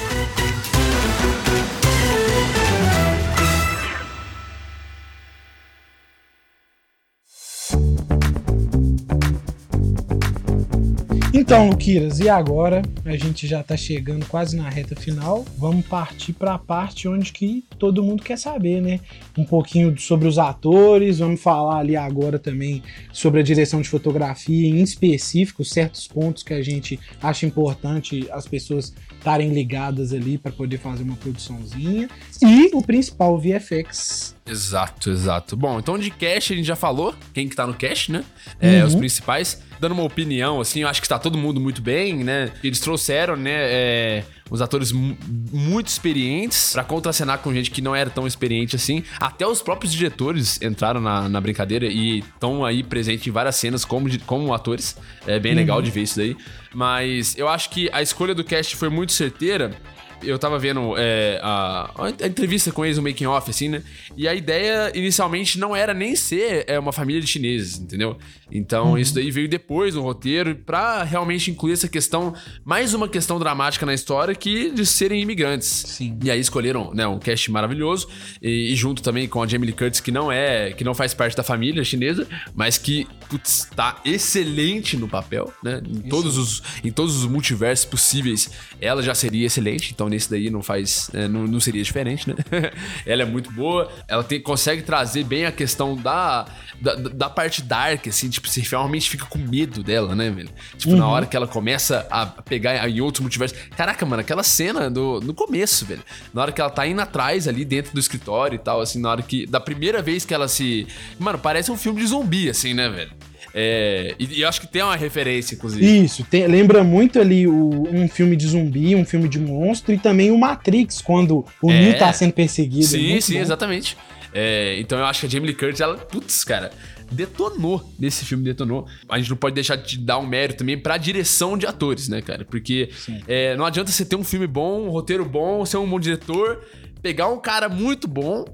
Então, 11.48 11.70
Luquiras, 11.70 12.20
e 12.20 12.28
agora? 12.28 12.82
A 13.06 13.16
gente 13.16 13.46
já 13.46 13.62
tá 13.62 13.74
chegando 13.74 14.26
quase 14.26 14.54
na 14.54 14.68
reta 14.68 14.94
final. 14.94 15.46
Vamos 15.56 15.86
partir 15.86 16.34
para 16.34 16.52
a 16.52 16.58
parte 16.58 17.08
onde 17.08 17.32
que 17.32 17.64
todo 17.78 18.02
mundo 18.02 18.22
quer 18.22 18.36
saber, 18.36 18.82
né? 18.82 19.00
Um 19.36 19.46
pouquinho 19.46 19.98
sobre 19.98 20.28
os 20.28 20.38
atores, 20.38 21.20
vamos 21.20 21.40
falar 21.40 21.78
ali 21.78 21.96
agora 21.96 22.38
também 22.38 22.82
sobre 23.14 23.40
a 23.40 23.42
direção 23.42 23.80
de 23.80 23.88
fotografia, 23.88 24.68
em 24.68 24.82
específico, 24.82 25.64
certos 25.64 26.06
pontos 26.06 26.42
que 26.42 26.52
a 26.52 26.62
gente 26.62 27.00
acha 27.22 27.46
importante 27.46 28.28
as 28.30 28.46
pessoas 28.46 28.92
estarem 29.16 29.50
ligadas 29.50 30.12
ali 30.12 30.36
para 30.36 30.52
poder 30.52 30.76
fazer 30.76 31.02
uma 31.02 31.16
produçãozinha. 31.16 32.10
E 32.42 32.76
o 32.76 32.82
principal, 32.82 33.34
o 33.34 33.38
VFX. 33.38 34.36
Exato, 34.46 35.10
exato. 35.10 35.56
Bom, 35.56 35.78
então 35.78 35.98
de 35.98 36.10
cast 36.10 36.52
a 36.52 36.56
gente 36.56 36.66
já 36.66 36.76
falou, 36.76 37.14
quem 37.32 37.48
que 37.48 37.56
tá 37.56 37.66
no 37.66 37.72
cast, 37.72 38.12
né? 38.12 38.22
É, 38.60 38.80
uhum. 38.80 38.86
Os 38.86 38.94
principais 38.94 39.62
dando 39.80 39.92
uma 39.92 40.02
opinião, 40.02 40.60
assim, 40.60 40.80
eu 40.80 40.88
acho 40.88 41.00
que 41.00 41.08
tá 41.08 41.18
todo 41.18 41.38
mundo 41.38 41.60
muito 41.60 41.80
bem, 41.80 42.24
né? 42.24 42.50
Eles 42.62 42.80
trouxeram, 42.80 43.36
né, 43.36 43.52
é, 43.54 44.24
os 44.50 44.62
atores 44.62 44.92
muito 44.92 45.88
experientes 45.88 46.72
para 46.72 46.84
contracenar 46.84 47.38
com 47.38 47.52
gente 47.52 47.70
que 47.70 47.82
não 47.82 47.94
era 47.94 48.10
tão 48.10 48.26
experiente 48.26 48.76
assim. 48.76 49.02
Até 49.20 49.46
os 49.46 49.62
próprios 49.62 49.92
diretores 49.92 50.60
entraram 50.62 51.00
na, 51.00 51.28
na 51.28 51.40
brincadeira 51.40 51.86
e 51.86 52.20
estão 52.20 52.64
aí 52.64 52.82
presentes 52.82 53.26
em 53.26 53.30
várias 53.30 53.56
cenas 53.56 53.84
como, 53.84 54.08
como 54.20 54.52
atores. 54.54 54.96
É 55.26 55.38
bem 55.38 55.52
uhum. 55.52 55.58
legal 55.58 55.82
de 55.82 55.90
ver 55.90 56.02
isso 56.02 56.16
daí. 56.16 56.36
Mas 56.74 57.36
eu 57.36 57.48
acho 57.48 57.70
que 57.70 57.88
a 57.92 58.02
escolha 58.02 58.34
do 58.34 58.44
cast 58.44 58.76
foi 58.76 58.88
muito 58.88 59.12
certeira 59.12 59.76
eu 60.22 60.38
tava 60.38 60.58
vendo 60.58 60.94
é, 60.96 61.38
a, 61.42 61.90
a, 61.96 62.26
entrevista 62.26 62.72
com 62.72 62.84
eles, 62.84 62.98
o 62.98 63.02
making 63.02 63.26
off, 63.26 63.50
assim, 63.50 63.68
né? 63.68 63.82
E 64.16 64.26
a 64.26 64.34
ideia 64.34 64.90
inicialmente 64.94 65.58
não 65.58 65.74
era 65.74 65.94
nem 65.94 66.16
ser 66.16 66.64
é, 66.66 66.78
uma 66.78 66.92
família 66.92 67.20
de 67.20 67.26
chineses, 67.26 67.78
entendeu? 67.78 68.18
Então 68.50 68.90
uhum. 68.90 68.98
isso 68.98 69.14
daí 69.14 69.30
veio 69.30 69.48
depois 69.48 69.94
no 69.94 70.02
roteiro 70.02 70.54
para 70.54 71.02
realmente 71.02 71.50
incluir 71.50 71.72
essa 71.72 71.88
questão, 71.88 72.34
mais 72.64 72.94
uma 72.94 73.08
questão 73.08 73.38
dramática 73.38 73.84
na 73.84 73.94
história 73.94 74.34
que 74.34 74.70
de 74.70 74.84
serem 74.86 75.20
imigrantes. 75.22 75.68
Sim. 75.68 76.18
E 76.22 76.30
aí 76.30 76.40
escolheram, 76.40 76.92
né, 76.94 77.06
um 77.06 77.18
cast 77.18 77.50
maravilhoso 77.50 78.08
e, 78.42 78.72
e 78.72 78.76
junto 78.76 79.02
também 79.02 79.28
com 79.28 79.42
a 79.42 79.46
Jamie 79.46 79.66
Lee 79.66 79.76
Curtis 79.76 80.00
que 80.00 80.10
não 80.10 80.30
é, 80.30 80.72
que 80.72 80.84
não 80.84 80.94
faz 80.94 81.14
parte 81.14 81.36
da 81.36 81.42
família 81.42 81.84
chinesa, 81.84 82.26
mas 82.54 82.78
que 82.78 83.06
putz, 83.28 83.68
tá 83.74 84.00
excelente 84.04 84.96
no 84.96 85.08
papel, 85.08 85.52
né? 85.62 85.80
Em 85.86 85.92
isso. 85.92 86.08
todos 86.08 86.38
os 86.38 86.62
em 86.82 86.90
todos 86.90 87.16
os 87.16 87.26
multiversos 87.26 87.84
possíveis, 87.84 88.50
ela 88.80 89.02
já 89.02 89.14
seria 89.14 89.46
excelente. 89.46 89.92
Então 89.92 90.08
nesse 90.08 90.30
daí 90.30 90.50
não 90.50 90.62
faz, 90.62 91.10
é, 91.12 91.28
não, 91.28 91.46
não 91.46 91.60
seria 91.60 91.82
diferente, 91.82 92.28
né? 92.28 92.36
ela 93.04 93.22
é 93.22 93.24
muito 93.24 93.50
boa, 93.52 93.90
ela 94.06 94.24
tem, 94.24 94.40
consegue 94.40 94.82
trazer 94.82 95.24
bem 95.24 95.44
a 95.44 95.52
questão 95.52 95.96
da, 95.96 96.46
da, 96.80 96.94
da 96.94 97.30
parte 97.30 97.62
dark, 97.62 98.06
assim, 98.08 98.28
tipo, 98.38 98.48
você 98.48 98.60
realmente 98.60 99.10
fica 99.10 99.26
com 99.26 99.38
medo 99.38 99.82
dela, 99.82 100.14
né, 100.14 100.30
velho? 100.30 100.48
Tipo, 100.76 100.92
uhum. 100.92 100.98
na 100.98 101.08
hora 101.08 101.26
que 101.26 101.36
ela 101.36 101.46
começa 101.46 102.06
a 102.10 102.26
pegar 102.26 102.88
em 102.88 103.00
outros 103.00 103.20
multiversos. 103.20 103.58
Caraca, 103.76 104.04
mano, 104.06 104.20
aquela 104.20 104.42
cena 104.42 104.90
do, 104.90 105.20
no 105.20 105.34
começo, 105.34 105.84
velho. 105.84 106.02
Na 106.32 106.42
hora 106.42 106.52
que 106.52 106.60
ela 106.60 106.70
tá 106.70 106.86
indo 106.86 107.00
atrás 107.00 107.46
ali 107.46 107.64
dentro 107.64 107.92
do 107.92 108.00
escritório 108.00 108.56
e 108.56 108.58
tal, 108.58 108.80
assim, 108.80 109.00
na 109.00 109.10
hora 109.10 109.22
que. 109.22 109.46
Da 109.46 109.60
primeira 109.60 110.00
vez 110.00 110.24
que 110.24 110.32
ela 110.32 110.48
se. 110.48 110.86
Mano, 111.18 111.38
parece 111.38 111.70
um 111.70 111.76
filme 111.76 112.00
de 112.00 112.06
zumbi, 112.06 112.48
assim, 112.48 112.74
né, 112.74 112.88
velho? 112.88 113.10
É, 113.54 114.14
e, 114.18 114.40
e 114.40 114.44
acho 114.44 114.60
que 114.60 114.66
tem 114.66 114.82
uma 114.82 114.96
referência, 114.96 115.54
inclusive. 115.54 116.04
Isso, 116.04 116.24
tem, 116.24 116.46
lembra 116.46 116.84
muito 116.84 117.18
ali 117.18 117.46
o, 117.46 117.88
um 117.90 118.08
filme 118.08 118.36
de 118.36 118.46
zumbi, 118.46 118.94
um 118.94 119.04
filme 119.04 119.28
de 119.28 119.38
monstro 119.38 119.92
e 119.92 119.98
também 119.98 120.30
o 120.30 120.38
Matrix, 120.38 121.00
quando 121.00 121.44
o 121.62 121.70
é, 121.70 121.80
Neo 121.80 121.98
tá 121.98 122.12
sendo 122.12 122.32
perseguido. 122.32 122.86
Sim, 122.86 123.16
é 123.16 123.20
sim, 123.20 123.34
bom. 123.34 123.40
exatamente. 123.40 123.96
É, 124.32 124.78
então 124.78 124.98
eu 124.98 125.06
acho 125.06 125.20
que 125.20 125.26
a 125.26 125.28
Jamie 125.28 125.48
Lee 125.48 125.56
Curtis, 125.56 125.80
ela, 125.80 125.96
putz, 125.96 126.44
cara, 126.44 126.70
detonou 127.10 127.92
nesse 127.98 128.24
filme, 128.24 128.44
detonou. 128.44 128.86
A 129.08 129.18
gente 129.18 129.30
não 129.30 129.36
pode 129.36 129.54
deixar 129.54 129.76
de 129.76 129.98
dar 129.98 130.18
um 130.18 130.26
mérito 130.26 130.58
também 130.58 130.78
pra 130.78 130.96
direção 130.96 131.56
de 131.56 131.66
atores, 131.66 132.08
né, 132.08 132.20
cara? 132.20 132.44
Porque 132.44 132.90
é, 133.26 133.56
não 133.56 133.64
adianta 133.64 133.90
você 133.90 134.04
ter 134.04 134.16
um 134.16 134.24
filme 134.24 134.46
bom, 134.46 134.86
um 134.86 134.90
roteiro 134.90 135.24
bom, 135.24 135.64
ser 135.64 135.76
um 135.78 135.88
bom 135.88 135.98
diretor, 135.98 136.62
pegar 137.02 137.28
um 137.28 137.38
cara 137.38 137.68
muito 137.68 138.06
bom 138.06 138.44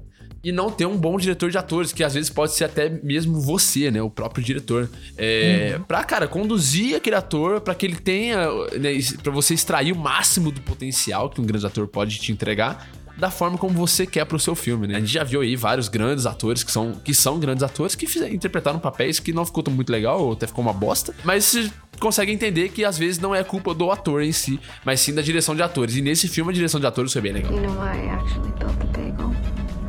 e 0.43 0.51
não 0.51 0.69
ter 0.69 0.85
um 0.85 0.95
bom 0.95 1.17
diretor 1.17 1.49
de 1.49 1.57
atores, 1.57 1.91
que 1.91 2.03
às 2.03 2.13
vezes 2.13 2.29
pode 2.29 2.53
ser 2.53 2.65
até 2.65 2.87
mesmo 2.87 3.41
você, 3.41 3.89
né? 3.89 3.99
O 3.99 4.11
próprio 4.11 4.43
diretor. 4.43 4.87
É, 5.17 5.73
uhum. 5.75 5.83
Pra, 5.85 6.03
cara, 6.03 6.27
conduzir 6.27 6.95
aquele 6.95 7.15
ator 7.15 7.61
para 7.61 7.73
que 7.73 7.83
ele 7.83 7.95
tenha. 7.95 8.47
Né, 8.79 8.91
para 9.23 9.31
você 9.31 9.55
extrair 9.55 9.91
o 9.91 9.95
máximo 9.95 10.51
do 10.51 10.61
potencial 10.61 11.31
que 11.31 11.41
um 11.41 11.45
grande 11.45 11.65
ator 11.65 11.87
pode 11.87 12.19
te 12.19 12.31
entregar 12.31 12.87
da 13.17 13.29
forma 13.31 13.57
como 13.57 13.73
você 13.73 14.05
quer 14.05 14.25
pro 14.25 14.37
seu 14.39 14.55
filme, 14.55 14.87
né? 14.87 14.95
A 14.97 14.99
gente 14.99 15.11
já 15.13 15.23
viu 15.23 15.41
aí 15.41 15.55
vários 15.55 15.87
grandes 15.87 16.25
atores 16.25 16.63
que 16.63 16.71
são, 16.71 16.93
que 17.03 17.13
são 17.13 17.39
grandes 17.39 17.63
atores 17.63 17.95
que 17.95 18.05
fizeram, 18.07 18.33
interpretaram 18.33 18.79
papéis 18.79 19.19
que 19.19 19.31
não 19.31 19.45
ficou 19.45 19.63
muito 19.69 19.89
legal, 19.91 20.21
ou 20.21 20.33
até 20.33 20.45
ficou 20.47 20.61
uma 20.63 20.73
bosta, 20.73 21.13
mas 21.23 21.45
você 21.45 21.71
consegue 21.99 22.31
entender 22.31 22.69
que 22.69 22.83
às 22.83 22.97
vezes 22.97 23.19
não 23.19 23.33
é 23.33 23.43
culpa 23.43 23.73
do 23.73 23.89
ator 23.89 24.21
em 24.21 24.31
si, 24.31 24.59
mas 24.83 24.99
sim 24.99 25.13
da 25.13 25.21
direção 25.21 25.55
de 25.55 25.61
atores. 25.63 25.95
E 25.95 26.01
nesse 26.01 26.27
filme 26.27 26.51
a 26.51 26.53
direção 26.53 26.79
de 26.79 26.85
atores 26.87 27.13
foi 27.13 27.21
bem 27.21 27.31
legal. 27.33 27.53
You 27.53 27.61
know, 27.61 27.75
I 27.83 28.09
actually 28.09 28.51
built 28.59 28.77
the 28.79 28.85
bagel. 28.87 29.31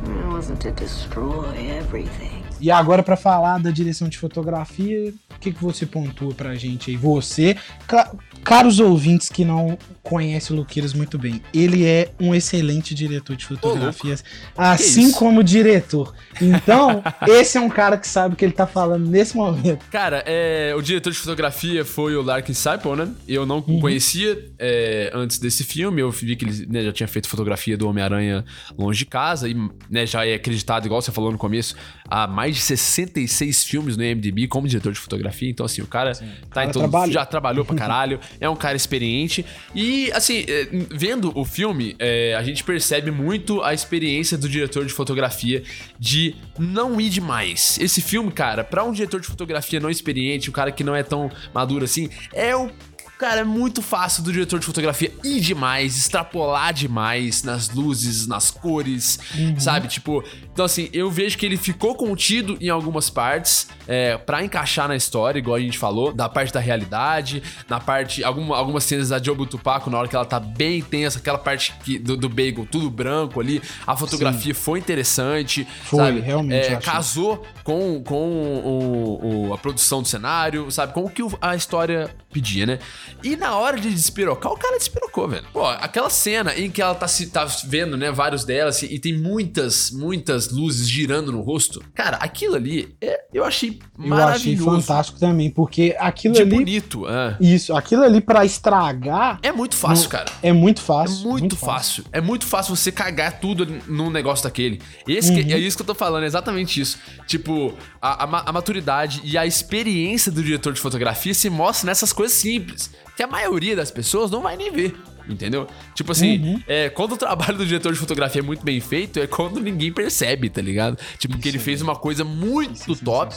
It 0.05 0.27
wasn't 0.33 0.59
to 0.61 0.71
destroy 0.71 1.69
everything. 1.77 2.31
E 2.59 2.71
agora 2.71 3.03
para 3.03 3.15
falar 3.15 3.59
da 3.59 3.69
direção 3.69 4.07
de 4.09 4.17
fotografia, 4.17 5.13
O 5.35 5.39
que, 5.39 5.51
que 5.51 5.61
você 5.63 5.85
pontua 5.85 6.33
pra 6.33 6.55
gente 6.55 6.89
aí? 6.89 6.97
Você, 6.97 7.55
ca- 7.85 8.11
caros 8.43 8.79
ouvintes 8.79 9.29
que 9.29 9.45
não 9.45 9.77
conhecem 10.07 10.55
o 10.55 10.59
Luqueiras 10.59 10.93
muito 10.93 11.17
bem, 11.17 11.41
ele 11.53 11.85
é 11.85 12.11
um 12.17 12.33
excelente 12.33 12.95
diretor 12.95 13.35
de 13.35 13.45
fotografias, 13.45 14.23
assim 14.55 15.11
como 15.11 15.43
diretor. 15.43 16.13
Então, 16.41 17.03
esse 17.27 17.57
é 17.57 17.61
um 17.61 17.67
cara 17.67 17.97
que 17.97 18.07
sabe 18.07 18.33
o 18.33 18.37
que 18.37 18.45
ele 18.45 18.53
tá 18.53 18.65
falando 18.65 19.05
nesse 19.05 19.35
momento. 19.35 19.85
Cara, 19.91 20.23
é, 20.25 20.73
o 20.77 20.81
diretor 20.81 21.11
de 21.11 21.17
fotografia 21.17 21.83
foi 21.83 22.15
o 22.15 22.21
Larkin 22.21 22.53
Saipon, 22.53 22.95
né? 22.95 23.09
Eu 23.27 23.45
não 23.45 23.61
conhecia 23.61 24.49
é, 24.57 25.11
antes 25.13 25.39
desse 25.39 25.65
filme. 25.65 26.01
Eu 26.01 26.09
vi 26.09 26.37
que 26.37 26.45
ele 26.45 26.65
né, 26.67 26.83
já 26.83 26.93
tinha 26.93 27.07
feito 27.07 27.27
fotografia 27.27 27.77
do 27.77 27.89
Homem-Aranha 27.89 28.45
longe 28.77 28.99
de 28.99 29.05
casa 29.05 29.49
e 29.49 29.55
né, 29.89 30.05
já 30.05 30.25
é 30.25 30.35
acreditado, 30.35 30.85
igual 30.85 31.01
você 31.01 31.11
falou 31.11 31.33
no 31.33 31.37
começo, 31.37 31.75
há 32.09 32.27
mais 32.27 32.55
de 32.55 32.61
66 32.61 33.65
filmes 33.65 33.97
no 33.97 34.05
IMDb 34.05 34.47
como 34.47 34.69
diretor 34.69 34.93
de 34.93 34.99
fotografia. 34.99 35.49
Então, 35.49 35.65
assim, 35.65 35.81
o 35.81 35.87
cara, 35.87 36.13
tá 36.13 36.25
cara 36.51 36.69
em 36.69 36.71
todo, 36.71 36.83
trabalha. 36.83 37.11
já 37.11 37.25
trabalhou 37.25 37.65
pra 37.65 37.75
caralho, 37.77 38.21
é 38.39 38.49
um 38.49 38.55
cara 38.55 38.77
experiente. 38.77 39.45
E, 39.75 39.96
assim, 40.13 40.45
é, 40.47 40.67
vendo 40.91 41.31
o 41.37 41.43
filme, 41.45 41.95
é, 41.99 42.35
a 42.35 42.43
gente 42.43 42.63
percebe 42.63 43.11
muito 43.11 43.61
a 43.61 43.73
experiência 43.73 44.37
do 44.37 44.47
diretor 44.47 44.85
de 44.85 44.93
fotografia 44.93 45.63
de 45.99 46.35
não 46.57 46.99
ir 46.99 47.09
demais. 47.09 47.77
Esse 47.79 48.01
filme, 48.01 48.31
cara, 48.31 48.63
pra 48.63 48.83
um 48.83 48.91
diretor 48.91 49.19
de 49.19 49.27
fotografia 49.27 49.79
não 49.79 49.89
experiente, 49.89 50.49
um 50.49 50.53
cara 50.53 50.71
que 50.71 50.83
não 50.83 50.95
é 50.95 51.03
tão 51.03 51.31
maduro 51.53 51.85
assim, 51.85 52.09
é 52.33 52.55
o. 52.55 52.71
Cara, 53.17 53.41
é 53.41 53.43
muito 53.43 53.81
fácil 53.81 54.21
do 54.21 54.31
diretor 54.31 54.59
de 54.59 54.65
fotografia 54.65 55.11
ir 55.23 55.39
demais, 55.39 55.97
extrapolar 55.97 56.71
demais 56.71 57.41
nas 57.41 57.69
luzes, 57.69 58.27
nas 58.27 58.51
cores, 58.51 59.17
sabe? 59.57 59.87
Tipo, 59.87 60.23
então 60.53 60.63
assim, 60.65 60.87
eu 60.93 61.09
vejo 61.09 61.35
que 61.35 61.43
ele 61.45 61.57
ficou 61.57 61.95
contido 61.95 62.57
em 62.61 62.69
algumas 62.69 63.09
partes 63.09 63.67
é, 63.87 64.17
para 64.17 64.43
encaixar 64.43 64.87
na 64.87 64.95
história, 64.95 65.39
igual 65.39 65.55
a 65.55 65.59
gente 65.59 65.79
falou, 65.79 66.13
da 66.13 66.29
parte 66.29 66.53
da 66.53 66.59
realidade, 66.59 67.41
na 67.67 67.79
parte, 67.79 68.23
alguma, 68.23 68.55
algumas 68.55 68.83
cenas 68.83 69.09
da 69.09 69.17
Jobu 69.21 69.47
Tupaco, 69.47 69.89
na 69.89 69.97
hora 69.97 70.07
que 70.07 70.15
ela 70.15 70.25
tá 70.25 70.39
bem 70.39 70.81
tensa, 70.83 71.17
aquela 71.17 71.39
parte 71.39 71.73
que, 71.83 71.97
do, 71.97 72.15
do 72.15 72.29
bagel, 72.29 72.67
tudo 72.69 72.87
branco 72.89 73.39
ali, 73.39 73.61
a 73.87 73.95
fotografia 73.95 74.53
foi 74.53 74.77
interessante, 74.79 75.67
Foi, 75.85 75.99
sabe? 76.05 76.19
realmente, 76.19 76.67
É, 76.67 76.75
casou 76.75 77.43
com, 77.63 77.99
com 78.03 78.29
o, 78.63 79.47
o- 79.49 79.53
a 79.53 79.57
produção 79.57 80.01
do 80.03 80.07
cenário, 80.07 80.69
sabe? 80.69 80.93
Com 80.93 81.05
o 81.05 81.09
que 81.09 81.23
a 81.41 81.55
história 81.55 82.09
pedia, 82.37 82.65
né? 82.65 82.79
E 83.23 83.35
na 83.35 83.55
hora 83.57 83.79
de 83.79 83.89
despirocar, 83.89 84.51
o 84.51 84.57
cara 84.57 84.77
despirocou, 84.77 85.27
velho. 85.27 85.45
Pô, 85.51 85.65
aquela 85.65 86.09
cena 86.09 86.53
em 86.55 86.69
que 86.69 86.81
ela 86.81 86.93
tá, 86.93 87.07
se, 87.07 87.27
tá 87.27 87.45
vendo, 87.65 87.97
né, 87.97 88.11
vários 88.11 88.45
delas 88.45 88.83
e 88.83 88.99
tem 88.99 89.17
muitas, 89.17 89.89
muitas 89.91 90.51
luzes 90.51 90.87
girando 90.87 91.31
no 91.31 91.41
rosto. 91.41 91.83
Cara, 91.95 92.17
aquilo 92.17 92.55
ali, 92.55 92.95
é- 93.01 93.21
eu 93.33 93.43
achei 93.43 93.69
Eu 93.69 93.75
achei 93.97 94.09
maravilhoso. 94.09 94.81
fantástico 94.81 95.19
também, 95.19 95.49
porque 95.49 95.95
aquilo 95.99 96.35
De 96.35 96.41
ali. 96.41 96.51
bonito, 96.51 97.07
é. 97.07 97.35
Isso, 97.41 97.75
aquilo 97.75 98.03
ali 98.03 98.21
pra 98.21 98.45
estragar 98.45 99.39
É 99.41 99.51
muito 99.51 99.75
fácil, 99.75 100.03
Não, 100.03 100.09
cara. 100.11 100.31
é 100.43 100.53
muito 100.53 100.81
É 100.81 100.85
fácil. 100.85 101.27
muito, 101.29 101.55
fácil. 101.55 102.03
É 102.11 102.21
muito 102.21 102.45
fácil 102.45 102.75
você 102.75 102.91
cagar 102.91 103.39
tudo 103.39 103.65
num 103.87 104.09
negócio 104.11 104.43
daquele. 104.43 104.79
Esse 105.07 105.33
que- 105.33 105.51
é 105.53 105.57
isso 105.57 105.75
que 105.75 105.81
eu 105.81 105.87
tô 105.87 105.95
falando, 105.95 106.23
é 106.23 106.27
exatamente 106.27 106.79
isso. 106.79 106.97
Tipo, 107.25 107.73
a, 108.01 108.23
a 108.25 108.27
a 108.47 108.51
maturidade 108.51 109.21
e 109.23 109.37
a 109.37 109.45
experiência 109.45 110.31
do 110.31 110.43
diretor 110.43 110.71
de 110.73 110.79
fotografia 110.79 111.33
se 111.33 111.49
mostra 111.49 111.87
nessas 111.87 112.13
coisas 112.13 112.26
simples. 112.29 112.91
Que 113.15 113.23
a 113.23 113.27
maioria 113.27 113.75
das 113.75 113.91
pessoas 113.91 114.29
não 114.29 114.41
vai 114.41 114.55
nem 114.55 114.71
ver. 114.71 114.95
Entendeu? 115.29 115.67
Tipo 115.93 116.13
assim, 116.13 116.63
é, 116.67 116.89
quando 116.89 117.13
o 117.13 117.17
trabalho 117.17 117.57
do 117.57 117.65
diretor 117.65 117.91
de 117.91 117.99
fotografia 117.99 118.41
é 118.41 118.43
muito 118.43 118.63
bem 118.63 118.79
feito, 118.79 119.19
é 119.19 119.27
quando 119.27 119.59
ninguém 119.59 119.91
percebe, 119.91 120.49
tá 120.49 120.61
ligado? 120.61 120.97
Tipo, 121.17 121.37
que 121.37 121.49
ele 121.49 121.59
fez 121.59 121.81
uma 121.81 121.95
coisa 121.95 122.23
muito 122.23 122.95
top 122.95 123.35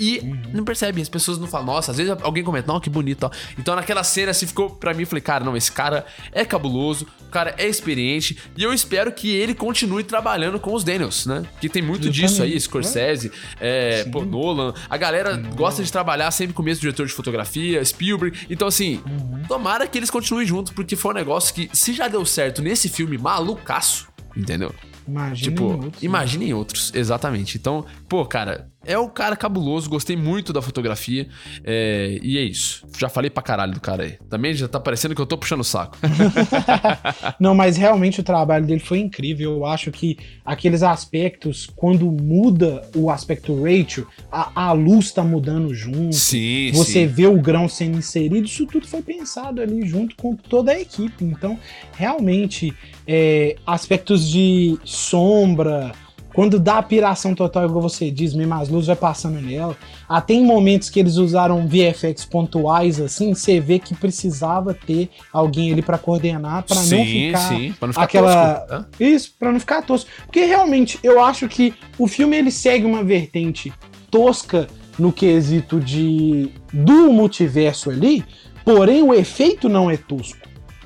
e 0.00 0.22
não 0.52 0.64
percebe, 0.64 1.02
as 1.02 1.08
pessoas 1.08 1.38
não 1.38 1.46
falam, 1.46 1.66
nossa, 1.66 1.90
às 1.90 1.98
vezes 1.98 2.16
alguém 2.22 2.42
comenta, 2.42 2.72
não, 2.72 2.80
que 2.80 2.88
bonito, 2.88 3.24
ó. 3.24 3.30
Então 3.58 3.76
naquela 3.76 4.02
cena 4.02 4.30
assim 4.30 4.46
ficou 4.46 4.70
pra 4.70 4.94
mim, 4.94 5.02
eu 5.02 5.06
falei, 5.06 5.20
cara, 5.20 5.44
não, 5.44 5.54
esse 5.56 5.70
cara 5.70 6.06
é 6.32 6.44
cabuloso, 6.44 7.06
o 7.26 7.30
cara 7.30 7.54
é 7.58 7.68
experiente 7.68 8.38
e 8.56 8.62
eu 8.62 8.72
espero 8.72 9.12
que 9.12 9.30
ele 9.30 9.54
continue 9.54 10.02
trabalhando 10.02 10.58
com 10.58 10.72
os 10.72 10.82
Daniels, 10.82 11.26
né? 11.26 11.44
Que 11.60 11.68
tem 11.68 11.82
muito 11.82 12.08
Eu 12.08 12.12
disso 12.12 12.38
também. 12.38 12.52
aí, 12.54 12.60
Scorsese, 12.60 13.30
é, 13.60 14.04
pô, 14.04 14.24
Nolan, 14.24 14.72
a 14.88 14.96
galera 14.96 15.36
gosta 15.36 15.82
de 15.82 15.92
trabalhar 15.92 16.30
sempre 16.30 16.54
com 16.54 16.62
o 16.62 16.64
mesmo 16.64 16.80
diretor 16.80 17.06
de 17.06 17.12
fotografia, 17.12 17.84
Spielberg, 17.84 18.46
então 18.48 18.66
assim, 18.66 19.02
tomara 19.46 19.86
que 19.86 19.98
eles 19.98 20.08
continuem 20.10 20.46
juntos, 20.46 20.72
porque 20.72 20.96
foi 20.96 21.10
um 21.10 21.14
negócio 21.14 21.54
que, 21.54 21.68
se 21.72 21.92
já 21.92 22.08
deu 22.08 22.24
certo 22.24 22.62
nesse 22.62 22.88
filme 22.88 23.18
malucaço, 23.18 24.08
entendeu? 24.36 24.74
Imagina 25.06 25.50
Tipo, 25.50 25.62
em 25.62 25.66
outros, 25.72 25.92
né? 25.92 25.98
imagine 26.02 26.44
em 26.46 26.52
outros, 26.52 26.92
exatamente. 26.94 27.56
Então, 27.58 27.84
pô, 28.08 28.24
cara, 28.24 28.68
é 28.84 28.96
o 28.98 29.08
cara 29.08 29.36
cabuloso, 29.36 29.90
gostei 29.90 30.16
muito 30.16 30.52
da 30.52 30.62
fotografia. 30.62 31.28
é, 31.64 32.18
e 32.22 32.38
é 32.38 32.42
isso. 32.42 32.86
Já 32.98 33.08
falei 33.08 33.28
pra 33.30 33.42
caralho 33.42 33.72
do 33.74 33.80
cara 33.80 34.04
aí. 34.04 34.18
Também 34.28 34.54
já 34.54 34.66
tá 34.68 34.78
parecendo 34.80 35.14
que 35.14 35.20
eu 35.20 35.26
tô 35.26 35.36
puxando 35.36 35.60
o 35.60 35.64
saco. 35.64 35.98
Não, 37.38 37.54
mas 37.54 37.76
realmente 37.76 38.20
o 38.20 38.22
trabalho 38.22 38.66
dele 38.66 38.80
foi 38.80 38.98
incrível. 38.98 39.52
Eu 39.52 39.66
acho 39.66 39.90
que 39.90 40.16
aqueles 40.44 40.82
aspectos, 40.82 41.68
quando 41.76 42.10
muda 42.10 42.82
o 42.94 43.10
aspecto 43.10 43.54
Rachel, 43.62 44.06
a, 44.30 44.68
a 44.68 44.72
luz 44.72 45.12
tá 45.12 45.22
mudando 45.22 45.74
junto. 45.74 46.14
sim, 46.14 46.70
Você 46.72 47.06
vê 47.06 47.26
o 47.26 47.40
grão 47.40 47.68
sendo 47.68 47.98
inserido, 47.98 48.36
isso 48.46 48.66
tudo 48.66 48.86
foi 48.86 49.02
pensado 49.02 49.60
ali 49.60 49.86
junto 49.86 50.16
com 50.16 50.34
toda 50.36 50.72
a 50.72 50.80
equipe. 50.80 51.24
Então, 51.24 51.58
realmente, 51.96 52.72
é, 53.06 53.56
aspectos 53.66 54.28
de 54.28 54.78
sombra, 55.00 55.92
quando 56.32 56.60
dá 56.60 56.78
a 56.78 56.82
piração 56.82 57.34
total, 57.34 57.64
igual 57.66 57.82
você 57.82 58.08
diz, 58.10 58.34
mesmo 58.34 58.54
as 58.54 58.68
luzes 58.68 58.86
vai 58.86 58.94
passando 58.96 59.40
nela. 59.40 59.76
Até 60.08 60.34
em 60.34 60.44
momentos 60.44 60.88
que 60.88 61.00
eles 61.00 61.16
usaram 61.16 61.66
VFX 61.66 62.24
pontuais, 62.24 63.00
assim, 63.00 63.34
você 63.34 63.58
vê 63.58 63.80
que 63.80 63.94
precisava 63.96 64.72
ter 64.72 65.10
alguém 65.32 65.72
ali 65.72 65.82
pra 65.82 65.98
coordenar, 65.98 66.62
pra 66.62 66.76
não 66.76 66.82
não 66.82 67.04
ficar 67.04 68.02
aquela- 68.04 68.54
tosco, 68.60 68.86
isso, 69.00 69.34
pra 69.38 69.50
não 69.52 69.58
ficar 69.58 69.82
tosco. 69.82 70.08
Porque 70.24 70.44
realmente, 70.44 71.00
eu 71.02 71.20
acho 71.20 71.48
que 71.48 71.74
o 71.98 72.06
filme 72.06 72.36
ele 72.36 72.52
segue 72.52 72.84
uma 72.84 73.02
vertente 73.02 73.72
tosca 74.08 74.68
no 74.98 75.12
quesito 75.12 75.80
de 75.80 76.50
do 76.72 77.12
multiverso 77.12 77.90
ali, 77.90 78.24
porém 78.64 79.02
o 79.02 79.12
efeito 79.12 79.68
não 79.68 79.90
é 79.90 79.96
tosco. 79.96 80.39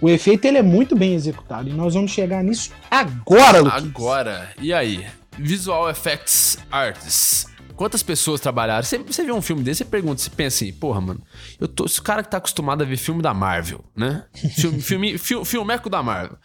O 0.04 0.08
efeito 0.10 0.44
ele 0.44 0.58
é 0.58 0.62
muito 0.62 0.94
bem 0.94 1.14
executado 1.14 1.68
e 1.68 1.72
nós 1.72 1.94
vamos 1.94 2.10
chegar 2.10 2.42
nisso 2.44 2.70
agora, 2.90 3.60
Luquinhas. 3.60 3.84
Agora, 3.86 4.50
e 4.60 4.72
aí? 4.72 5.06
Visual 5.38 5.88
Effects 5.88 6.58
Artists. 6.70 7.46
Quantas 7.74 8.02
pessoas 8.02 8.38
trabalharam? 8.40 8.82
Você, 8.84 8.98
você 8.98 9.24
vê 9.24 9.32
um 9.32 9.40
filme 9.40 9.62
desse, 9.62 9.78
você 9.78 9.84
pergunta, 9.86 10.20
você 10.20 10.28
pensa 10.30 10.62
assim, 10.62 10.72
porra, 10.74 11.00
mano, 11.00 11.20
eu 11.58 11.66
tô. 11.66 11.86
Esse 11.86 12.02
cara 12.02 12.22
que 12.22 12.30
tá 12.30 12.36
acostumado 12.36 12.82
a 12.82 12.84
ver 12.84 12.96
filme 12.98 13.22
da 13.22 13.32
Marvel, 13.32 13.82
né? 13.96 14.24
Filme, 14.54 14.80
filme, 14.82 15.16
fil- 15.18 15.44
filmeco 15.44 15.88
da 15.88 16.02
Marvel. 16.02 16.36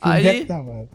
Aí, 0.00 0.44
Tá, 0.46 0.56
mano. 0.56 0.88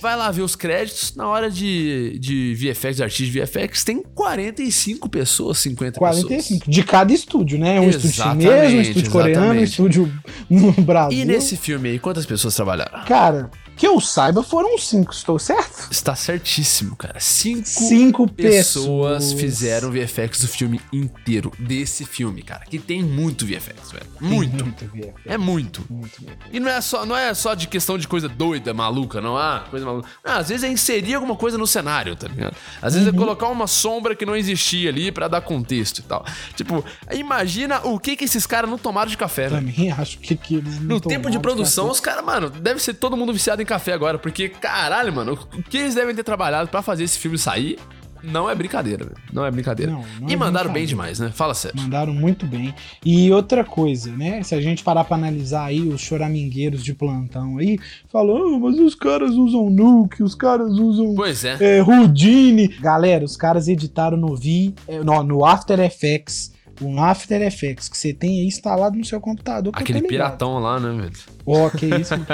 Vai 0.00 0.16
lá 0.16 0.30
ver 0.30 0.42
os 0.42 0.56
créditos. 0.56 1.14
Na 1.14 1.28
hora 1.28 1.50
de, 1.50 2.18
de 2.18 2.54
VFX, 2.54 2.96
de 2.96 3.02
artista 3.02 3.24
de 3.32 3.40
VFX, 3.40 3.84
tem 3.84 4.02
45 4.02 5.08
pessoas, 5.08 5.58
50 5.58 6.00
pessoas. 6.00 6.24
45 6.24 6.70
de 6.70 6.82
cada 6.82 7.12
estúdio, 7.12 7.58
né? 7.58 7.80
Um 7.80 7.88
estúdio 7.88 8.12
chinês, 8.12 8.34
um 8.34 8.40
Exatamente, 8.40 8.88
estúdio 8.88 9.10
coreano, 9.10 9.40
um 9.40 9.42
exatamente. 9.42 9.70
estúdio 9.70 10.12
no 10.50 10.72
Brasil. 10.72 11.18
E 11.18 11.24
nesse 11.24 11.56
filme 11.56 11.88
aí, 11.90 11.98
quantas 11.98 12.26
pessoas 12.26 12.54
trabalharam? 12.54 13.04
Cara, 13.04 13.50
que 13.76 13.86
eu 13.86 14.00
saiba, 14.00 14.42
foram 14.42 14.78
cinco, 14.78 15.12
estou 15.12 15.38
certo? 15.38 15.88
Está 15.90 16.14
certíssimo, 16.14 16.96
cara. 16.96 17.18
Cinco, 17.20 17.66
Cinco 17.68 18.28
pessoas 18.30 19.24
pessoas. 19.24 19.32
fizeram 19.32 19.90
VFX 19.90 20.40
do 20.40 20.48
filme 20.48 20.80
inteiro. 20.92 21.52
Desse 21.58 22.04
filme, 22.04 22.42
cara. 22.42 22.64
Que 22.66 22.78
tem 22.78 23.02
muito 23.02 23.44
VFX, 23.46 23.92
velho. 23.92 24.06
Muito. 24.20 24.64
Muito 24.64 24.84
VFX. 24.86 25.14
É 25.26 25.36
muito. 25.38 25.84
Muito 25.90 26.20
VFX. 26.22 26.36
E 26.52 26.60
não 26.60 26.68
é, 26.70 26.80
só, 26.80 27.04
não 27.06 27.16
é 27.16 27.32
só 27.34 27.54
de 27.54 27.66
questão 27.68 27.98
de 27.98 28.06
coisa 28.06 28.28
doida, 28.28 28.72
maluca, 28.72 29.20
não 29.20 29.36
há 29.36 29.60
coisa 29.70 29.84
maluca. 29.86 30.08
Não, 30.24 30.32
às 30.34 30.48
vezes 30.48 30.64
é 30.64 30.68
inserir 30.68 31.14
alguma 31.14 31.36
coisa 31.36 31.58
no 31.58 31.66
cenário, 31.66 32.14
tá 32.16 32.28
ligado? 32.28 32.56
Às 32.80 32.94
vezes 32.94 33.08
é 33.08 33.12
colocar 33.12 33.48
uma 33.48 33.66
sombra 33.66 34.14
que 34.14 34.24
não 34.26 34.36
existia 34.36 34.88
ali 34.90 35.10
pra 35.12 35.28
dar 35.28 35.40
contexto 35.40 35.98
e 35.98 36.02
tal. 36.02 36.24
Tipo, 36.54 36.84
imagina 37.12 37.80
o 37.84 37.98
que 37.98 38.16
que 38.16 38.24
esses 38.24 38.46
caras 38.46 38.68
não 38.70 38.78
tomaram 38.78 39.10
de 39.10 39.16
café, 39.16 39.48
velho. 39.48 39.66
Também 39.66 39.90
acho 39.92 40.18
que, 40.18 40.36
que 40.36 40.56
eles 40.56 40.78
não 40.80 40.86
No 40.96 41.00
tempo 41.00 41.30
de 41.30 41.38
produção, 41.38 41.84
café. 41.84 41.92
os 41.92 42.00
caras, 42.00 42.24
mano, 42.24 42.50
deve 42.50 42.80
ser 42.80 42.94
todo 42.94 43.16
mundo 43.16 43.32
viciado 43.32 43.62
em 43.62 43.63
café 43.64 43.92
agora, 43.92 44.18
porque, 44.18 44.48
caralho, 44.48 45.12
mano, 45.12 45.32
o 45.56 45.62
que 45.62 45.78
eles 45.78 45.94
devem 45.94 46.14
ter 46.14 46.24
trabalhado 46.24 46.68
pra 46.68 46.82
fazer 46.82 47.04
esse 47.04 47.18
filme 47.18 47.38
sair 47.38 47.78
não 48.24 48.48
é 48.48 48.54
brincadeira, 48.54 49.04
velho. 49.04 49.16
Não 49.32 49.44
é 49.44 49.50
brincadeira. 49.50 49.92
Não, 49.92 50.04
não 50.20 50.28
e 50.28 50.32
é 50.32 50.36
mandaram 50.36 50.72
bem 50.72 50.86
demais, 50.86 51.18
né? 51.18 51.30
Fala 51.32 51.52
sério. 51.52 51.78
Mandaram 51.80 52.14
muito 52.14 52.46
bem. 52.46 52.74
E 53.04 53.30
outra 53.30 53.62
coisa, 53.64 54.10
né? 54.16 54.42
Se 54.42 54.54
a 54.54 54.60
gente 54.60 54.82
parar 54.82 55.04
pra 55.04 55.16
analisar 55.16 55.66
aí 55.66 55.80
os 55.80 56.00
choramingueiros 56.00 56.82
de 56.82 56.94
plantão 56.94 57.58
aí, 57.58 57.78
falou, 58.10 58.54
"Ah, 58.56 58.58
mas 58.58 58.78
os 58.78 58.94
caras 58.94 59.32
usam 59.34 59.68
Nuke, 59.68 60.22
os 60.22 60.34
caras 60.34 60.72
usam 60.72 61.14
Pois 61.14 61.44
é. 61.44 61.56
é, 61.78 61.82
Houdini. 61.82 62.68
Galera, 62.68 63.24
os 63.24 63.36
caras 63.36 63.68
editaram 63.68 64.16
no 64.16 64.34
V, 64.34 64.72
é, 64.88 65.00
no, 65.00 65.22
no 65.22 65.44
After 65.44 65.78
Effects 65.80 66.52
um 66.82 67.02
After 67.02 67.40
Effects 67.42 67.88
que 67.88 67.96
você 67.96 68.12
tem 68.12 68.40
aí 68.40 68.46
instalado 68.46 68.96
no 68.96 69.04
seu 69.04 69.20
computador. 69.20 69.72
Aquele 69.74 69.98
ligado. 69.98 70.10
piratão 70.10 70.58
lá, 70.58 70.78
né, 70.80 70.90
velho? 71.02 71.12
Ó, 71.46 71.70
que 71.70 71.86
isso. 71.86 72.14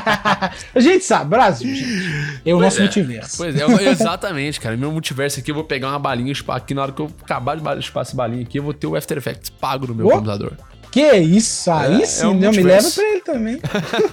a 0.74 0.80
gente 0.80 1.04
sabe, 1.04 1.30
Brasil, 1.30 1.74
gente. 1.74 2.40
É 2.44 2.54
o 2.54 2.58
Pois 2.58 2.60
nosso 2.60 2.78
é. 2.78 2.80
multiverso. 2.82 3.36
Pois 3.36 3.56
é, 3.56 3.88
exatamente, 3.90 4.60
cara. 4.60 4.76
Meu 4.76 4.90
multiverso 4.90 5.40
aqui, 5.40 5.50
eu 5.50 5.54
vou 5.54 5.64
pegar 5.64 5.88
uma 5.88 5.98
balinha 5.98 6.32
e 6.32 6.34
chupar 6.34 6.56
aqui. 6.56 6.74
Na 6.74 6.82
hora 6.82 6.92
que 6.92 7.00
eu 7.00 7.10
acabar 7.22 7.56
de 7.56 7.88
essa 8.00 8.16
balinha 8.16 8.42
aqui, 8.42 8.58
eu 8.58 8.62
vou 8.62 8.74
ter 8.74 8.86
o 8.86 8.96
After 8.96 9.18
Effects 9.18 9.50
pago 9.50 9.86
no 9.86 9.94
meu 9.94 10.06
Ô. 10.06 10.10
computador. 10.10 10.56
Que 10.90 11.12
isso, 11.18 11.70
aí 11.70 12.02
É, 12.02 12.06
sim, 12.06 12.24
é 12.24 12.26
um 12.28 12.34
não, 12.34 12.50
me 12.50 12.62
leva 12.62 12.90
pra 12.90 13.04
ele 13.04 13.20
também. 13.20 13.60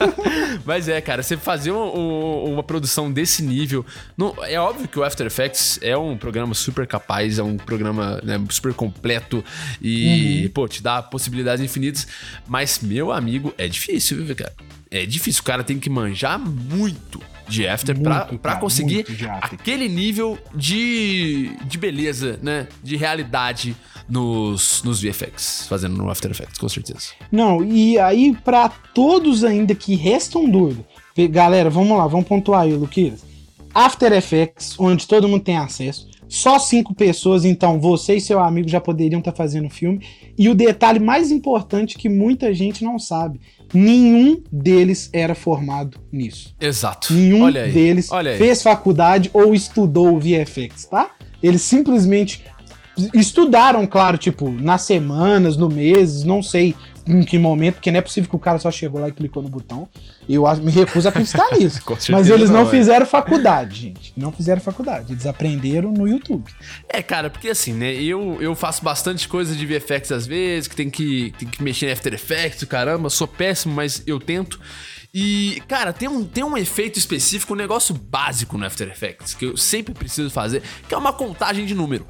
Mas 0.65 0.87
é, 0.87 0.99
cara, 1.01 1.23
você 1.23 1.35
fazer 1.37 1.71
um- 1.71 1.97
um- 1.97 2.53
uma 2.53 2.63
produção 2.63 3.11
desse 3.11 3.41
nível. 3.43 3.85
não- 4.17 4.35
é 4.43 4.59
óbvio 4.59 4.87
que 4.87 4.99
o 4.99 5.03
After 5.03 5.25
Effects 5.25 5.79
é 5.81 5.97
um 5.97 6.15
programa 6.17 6.53
super 6.53 6.85
capaz, 6.85 7.39
é 7.39 7.43
um 7.43 7.57
programa 7.57 8.19
né, 8.23 8.39
super 8.49 8.73
completo 8.73 9.43
e, 9.81 10.49
pô, 10.53 10.67
te 10.67 10.81
dá 10.83 11.01
possibilidades 11.01 11.63
infinitas. 11.63 12.07
Mas, 12.47 12.79
meu 12.81 13.11
amigo, 13.11 13.53
é 13.57 13.67
difícil, 13.67 14.23
viu, 14.23 14.35
cara? 14.35 14.53
É 14.89 15.05
difícil. 15.05 15.41
O 15.41 15.45
cara 15.45 15.63
tem 15.63 15.79
que 15.79 15.89
manjar 15.89 16.39
muito 16.39 17.21
de 17.47 17.67
After 17.67 17.97
pra, 17.97 18.25
Muito, 18.25 18.39
pra 18.39 18.51
cara, 18.51 18.61
conseguir 18.61 19.05
aquele 19.41 19.87
nível 19.87 20.37
de, 20.53 21.51
de 21.65 21.77
beleza, 21.77 22.37
né? 22.41 22.67
De 22.83 22.95
realidade 22.97 23.75
nos, 24.09 24.81
nos 24.83 25.01
VFX, 25.01 25.67
fazendo 25.67 25.97
no 25.97 26.09
After 26.09 26.31
Effects, 26.31 26.57
com 26.57 26.69
certeza. 26.69 27.09
Não, 27.31 27.63
e 27.63 27.99
aí 27.99 28.35
pra 28.43 28.69
todos 28.69 29.43
ainda 29.43 29.75
que 29.75 29.95
restam 29.95 30.49
dúvida, 30.49 30.85
galera, 31.29 31.69
vamos 31.69 31.97
lá, 31.97 32.07
vamos 32.07 32.27
pontuar 32.27 32.61
aí, 32.61 32.73
Luqueiras. 32.73 33.25
After 33.73 34.11
Effects, 34.11 34.75
onde 34.79 35.05
todo 35.05 35.27
mundo 35.27 35.43
tem 35.43 35.57
acesso, 35.57 36.07
só 36.27 36.59
cinco 36.59 36.93
pessoas, 36.93 37.45
então 37.45 37.79
você 37.79 38.15
e 38.15 38.21
seu 38.21 38.39
amigo 38.39 38.67
já 38.67 38.81
poderiam 38.81 39.19
estar 39.19 39.31
fazendo 39.31 39.67
o 39.67 39.69
filme. 39.69 40.05
E 40.37 40.49
o 40.49 40.55
detalhe 40.55 40.99
mais 40.99 41.31
importante 41.31 41.97
que 41.97 42.09
muita 42.09 42.53
gente 42.53 42.83
não 42.83 42.99
sabe, 42.99 43.39
nenhum 43.73 44.41
deles 44.51 45.09
era 45.13 45.33
formado 45.33 45.97
nisso. 46.11 46.53
Exato. 46.59 47.13
Nenhum 47.13 47.51
deles 47.51 48.09
fez 48.37 48.61
faculdade 48.61 49.29
ou 49.33 49.53
estudou 49.53 50.15
o 50.15 50.19
VFX, 50.19 50.85
tá? 50.85 51.11
Eles 51.41 51.61
simplesmente 51.61 52.43
estudaram, 53.13 53.85
claro, 53.85 54.17
tipo, 54.17 54.49
nas 54.49 54.81
semanas, 54.81 55.57
no 55.57 55.69
meses, 55.69 56.23
não 56.23 56.41
sei 56.41 56.75
em 57.07 57.23
que 57.23 57.37
momento, 57.37 57.75
porque 57.75 57.89
não 57.89 57.99
é 57.99 58.01
possível 58.01 58.29
que 58.29 58.35
o 58.35 58.39
cara 58.39 58.59
só 58.59 58.69
chegou 58.69 58.99
lá 58.99 59.07
e 59.07 59.11
clicou 59.11 59.41
no 59.41 59.49
botão. 59.49 59.87
Eu 60.27 60.43
me 60.57 60.71
recuso 60.71 61.07
a 61.07 61.09
acreditar 61.09 61.47
nisso. 61.57 61.81
Mas 62.09 62.29
eles 62.29 62.49
não, 62.49 62.61
não, 62.61 62.67
é. 62.67 62.71
fizeram 62.71 63.05
faculdade, 63.05 63.81
gente. 63.81 64.13
Não 64.17 64.31
fizeram 64.31 64.59
faculdade. 64.59 65.13
Eles 65.13 65.25
aprenderam 65.25 65.91
no 65.91 66.07
YouTube. 66.07 66.51
É, 66.89 67.01
cara, 67.01 67.29
porque 67.29 67.49
assim, 67.49 67.73
né? 67.73 67.93
Eu, 67.95 68.41
eu 68.41 68.53
faço 68.55 68.83
bastante 68.83 69.27
coisa 69.27 69.55
de 69.55 69.65
VFX 69.65 70.11
às 70.11 70.27
vezes, 70.27 70.67
que 70.67 70.75
tem 70.75 70.89
que, 70.89 71.33
tem 71.39 71.47
que 71.47 71.63
mexer 71.63 71.87
em 71.87 71.91
After 71.91 72.13
Effects, 72.13 72.63
caramba, 72.65 73.09
sou 73.09 73.27
péssimo, 73.27 73.73
mas 73.73 74.03
eu 74.05 74.19
tento. 74.19 74.59
E, 75.13 75.63
cara, 75.67 75.93
tem 75.93 76.07
um, 76.07 76.25
tem 76.25 76.43
um 76.43 76.57
efeito 76.57 76.99
específico, 76.99 77.53
um 77.53 77.57
negócio 77.57 77.95
básico 77.95 78.57
no 78.57 78.65
After 78.65 78.87
Effects, 78.89 79.33
que 79.33 79.45
eu 79.45 79.57
sempre 79.57 79.93
preciso 79.93 80.29
fazer, 80.29 80.61
que 80.87 80.93
é 80.93 80.97
uma 80.97 81.13
contagem 81.13 81.65
de 81.65 81.73
número. 81.73 82.05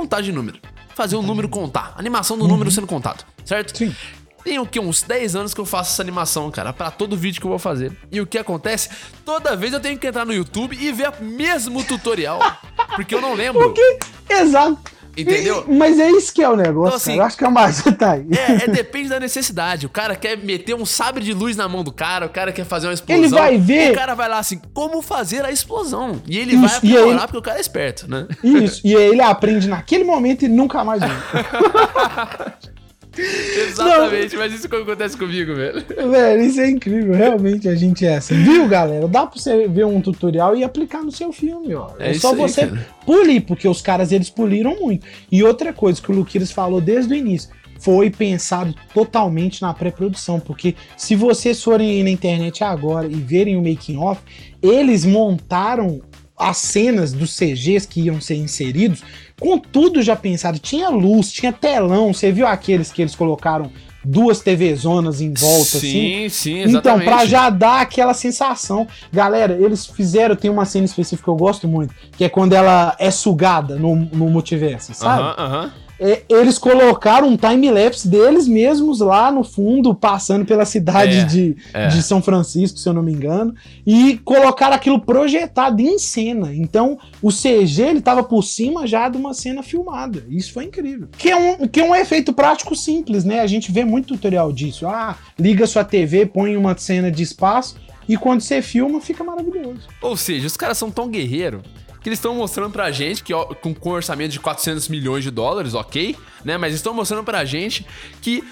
Contagem 0.00 0.30
de 0.30 0.32
número. 0.32 0.58
Fazer 0.94 1.14
o 1.14 1.20
número 1.20 1.46
contar. 1.46 1.92
Animação 1.98 2.38
do 2.38 2.48
número 2.48 2.70
sendo 2.70 2.86
contado, 2.86 3.22
certo? 3.44 3.76
Sim. 3.76 3.94
Tem 4.42 4.58
o 4.58 4.64
que? 4.64 4.80
Uns 4.80 5.02
10 5.02 5.36
anos 5.36 5.52
que 5.52 5.60
eu 5.60 5.66
faço 5.66 5.92
essa 5.92 6.00
animação, 6.00 6.50
cara, 6.50 6.72
pra 6.72 6.90
todo 6.90 7.14
vídeo 7.18 7.38
que 7.38 7.46
eu 7.46 7.50
vou 7.50 7.58
fazer. 7.58 7.94
E 8.10 8.18
o 8.18 8.26
que 8.26 8.38
acontece? 8.38 8.88
Toda 9.26 9.54
vez 9.54 9.74
eu 9.74 9.78
tenho 9.78 9.98
que 9.98 10.06
entrar 10.06 10.24
no 10.24 10.32
YouTube 10.32 10.74
e 10.74 10.90
ver 10.90 11.10
o 11.20 11.22
mesmo 11.22 11.84
tutorial. 11.84 12.40
Porque 12.96 13.14
eu 13.14 13.20
não 13.20 13.34
lembro. 13.34 13.60
Porque, 13.60 13.98
exato. 14.30 14.78
Entendeu? 15.16 15.64
E- 15.68 15.74
mas 15.76 15.98
é 15.98 16.10
isso 16.10 16.32
que 16.32 16.42
é 16.42 16.48
o 16.48 16.56
negócio, 16.56 16.88
Então, 16.88 16.96
assim, 16.96 17.10
cara. 17.12 17.22
Eu 17.22 17.24
acho 17.26 17.36
que 17.36 17.44
a 17.44 17.50
Marcia 17.50 17.92
tá 17.96 18.12
aí. 18.12 18.26
É, 18.30 18.64
é, 18.64 18.68
depende 18.68 19.08
da 19.08 19.18
necessidade. 19.20 19.86
O 19.86 19.88
cara 19.88 20.14
quer 20.16 20.36
meter 20.38 20.74
um 20.74 20.86
sabre 20.86 21.22
de 21.24 21.32
luz 21.34 21.56
na 21.56 21.68
mão 21.68 21.82
do 21.84 21.92
cara, 21.92 22.26
o 22.26 22.28
cara 22.28 22.52
quer 22.52 22.64
fazer 22.64 22.86
uma 22.86 22.94
explosão. 22.94 23.22
Ele 23.24 23.28
vai 23.28 23.58
ver- 23.58 23.92
O 23.92 23.94
cara 23.94 24.14
vai 24.14 24.28
lá 24.28 24.38
assim, 24.38 24.60
como 24.72 25.02
fazer 25.02 25.44
a 25.44 25.50
explosão? 25.50 26.20
E 26.26 26.38
ele 26.38 26.52
Isso, 26.52 26.60
vai 26.66 26.76
aprimorar 26.76 27.20
aí- 27.20 27.26
porque 27.26 27.38
o 27.38 27.42
cara 27.42 27.58
é 27.58 27.60
esperto, 27.60 28.08
né? 28.10 28.26
Isso. 28.42 28.80
E 28.84 28.96
aí 28.96 29.08
ele 29.08 29.22
aprende 29.22 29.68
naquele 29.68 30.04
momento 30.04 30.44
e 30.44 30.48
nunca 30.48 30.82
mais 30.84 31.00
Exatamente, 33.68 34.36
mas 34.36 34.52
isso 34.52 34.66
acontece 34.66 35.16
comigo, 35.16 35.54
velho. 35.54 35.84
Velho, 36.10 36.42
isso 36.42 36.60
é 36.60 36.70
incrível. 36.70 37.14
Realmente 37.14 37.68
a 37.68 37.74
gente 37.74 38.06
é 38.06 38.16
assim. 38.16 38.42
Viu, 38.42 38.68
galera? 38.68 39.06
Dá 39.08 39.26
pra 39.26 39.38
você 39.38 39.66
ver 39.68 39.84
um 39.86 40.00
tutorial 40.00 40.56
e 40.56 40.62
aplicar 40.64 41.02
no 41.02 41.10
seu 41.12 41.32
filme, 41.32 41.74
ó. 41.74 41.90
É, 41.98 42.10
É 42.10 42.14
só 42.14 42.30
aí, 42.32 42.36
você 42.36 42.66
cara. 42.66 42.86
polir, 43.04 43.42
porque 43.42 43.68
os 43.68 43.82
caras 43.82 44.12
eles 44.12 44.30
poliram 44.30 44.76
muito. 44.80 45.06
E 45.30 45.42
outra 45.42 45.72
coisa 45.72 46.00
que 46.00 46.10
o 46.10 46.14
Luquiras 46.14 46.50
falou 46.50 46.80
desde 46.80 47.12
o 47.12 47.16
início. 47.16 47.50
Foi 47.78 48.10
pensado 48.10 48.74
totalmente 48.92 49.62
na 49.62 49.72
pré-produção, 49.72 50.38
porque 50.38 50.74
se 50.98 51.16
vocês 51.16 51.62
forem 51.62 51.88
aí 51.90 52.02
na 52.02 52.10
internet 52.10 52.62
agora 52.62 53.06
e 53.06 53.14
verem 53.14 53.56
o 53.56 53.62
making 53.62 53.96
off, 53.96 54.20
eles 54.62 55.06
montaram 55.06 56.02
as 56.38 56.58
cenas 56.58 57.12
dos 57.12 57.34
CGs 57.36 57.86
que 57.86 58.02
iam 58.02 58.20
ser 58.20 58.34
inseridos 58.36 59.02
com 59.40 59.58
tudo 59.58 60.02
já 60.02 60.14
pensado. 60.14 60.58
Tinha 60.58 60.90
luz, 60.90 61.32
tinha 61.32 61.52
telão. 61.52 62.12
Você 62.12 62.30
viu 62.30 62.46
aqueles 62.46 62.92
que 62.92 63.02
eles 63.02 63.16
colocaram 63.16 63.72
duas 64.04 64.40
TV 64.40 64.74
zonas 64.74 65.20
em 65.20 65.32
volta, 65.32 65.78
assim? 65.78 66.28
sim, 66.28 66.28
sim, 66.28 66.62
Então, 66.62 67.00
pra 67.00 67.24
já 67.26 67.50
dar 67.50 67.80
aquela 67.80 68.14
sensação. 68.14 68.86
Galera, 69.12 69.58
eles 69.60 69.86
fizeram, 69.86 70.36
tem 70.36 70.50
uma 70.50 70.64
cena 70.64 70.84
específica 70.84 71.24
que 71.24 71.30
eu 71.30 71.36
gosto 71.36 71.66
muito, 71.66 71.94
que 72.16 72.24
é 72.24 72.28
quando 72.28 72.52
ela 72.52 72.94
é 72.98 73.10
sugada 73.10 73.76
no, 73.76 73.96
no 73.96 74.28
multiverso, 74.30 74.94
sabe? 74.94 75.22
Aham, 75.22 75.34
aham. 75.38 75.72
É, 76.00 76.22
eles 76.30 76.56
colocaram 76.58 77.28
um 77.28 77.36
time-lapse 77.36 78.08
deles 78.08 78.48
mesmos 78.48 79.00
lá 79.00 79.30
no 79.30 79.44
fundo, 79.44 79.94
passando 79.94 80.46
pela 80.46 80.64
cidade 80.64 81.18
É, 81.18 81.24
de, 81.24 81.56
é. 81.74 81.88
de 81.88 82.02
São 82.02 82.22
Francisco, 82.22 82.78
se 82.78 82.88
eu 82.88 82.94
não 82.94 83.02
me 83.02 83.12
engano, 83.12 83.54
e 83.86 84.16
colocaram 84.24 84.74
aquilo 84.74 84.98
projetado 84.98 85.82
em 85.82 85.98
cena. 85.98 86.54
Então, 86.54 86.98
o 87.20 87.30
CG, 87.30 87.82
ele 87.82 88.00
tava 88.00 88.22
por 88.22 88.42
cima 88.42 88.86
já 88.86 89.08
de 89.10 89.18
uma 89.18 89.34
cena 89.34 89.62
filmada. 89.62 90.24
Isso 90.28 90.52
foi 90.54 90.64
incrível. 90.64 91.08
Que 91.18 91.30
é 91.30 91.36
um, 91.36 91.68
que 91.68 91.80
é 91.80 91.84
um 91.84 91.94
efeito 91.94 92.32
prático 92.32 92.74
simples, 92.74 93.22
né? 93.24 93.40
A 93.40 93.46
gente 93.46 93.70
vê 93.70 93.84
muito 93.84 94.14
tutorial 94.14 94.52
disso. 94.52 94.86
Ah, 94.86 95.16
liga 95.38 95.66
sua 95.66 95.84
TV, 95.84 96.24
põe 96.24 96.56
uma 96.56 96.76
cena 96.78 97.10
de 97.10 97.22
espaço, 97.22 97.76
e 98.08 98.16
quando 98.16 98.40
você 98.40 98.60
filma, 98.62 99.00
fica 99.00 99.22
maravilhoso. 99.22 99.82
Ou 100.02 100.16
seja, 100.16 100.46
os 100.46 100.56
caras 100.56 100.78
são 100.78 100.90
tão 100.90 101.08
guerreiro 101.08 101.62
que 102.00 102.08
eles 102.08 102.18
estão 102.18 102.34
mostrando 102.34 102.72
pra 102.72 102.90
gente 102.90 103.22
que 103.22 103.32
ó, 103.34 103.44
com, 103.46 103.74
com 103.74 103.90
orçamento 103.90 104.32
de 104.32 104.40
400 104.40 104.88
milhões 104.88 105.22
de 105.24 105.30
dólares, 105.30 105.74
ok, 105.74 106.16
né? 106.44 106.56
Mas 106.56 106.74
estão 106.74 106.94
mostrando 106.94 107.24
pra 107.24 107.44
gente 107.44 107.86
que 108.22 108.42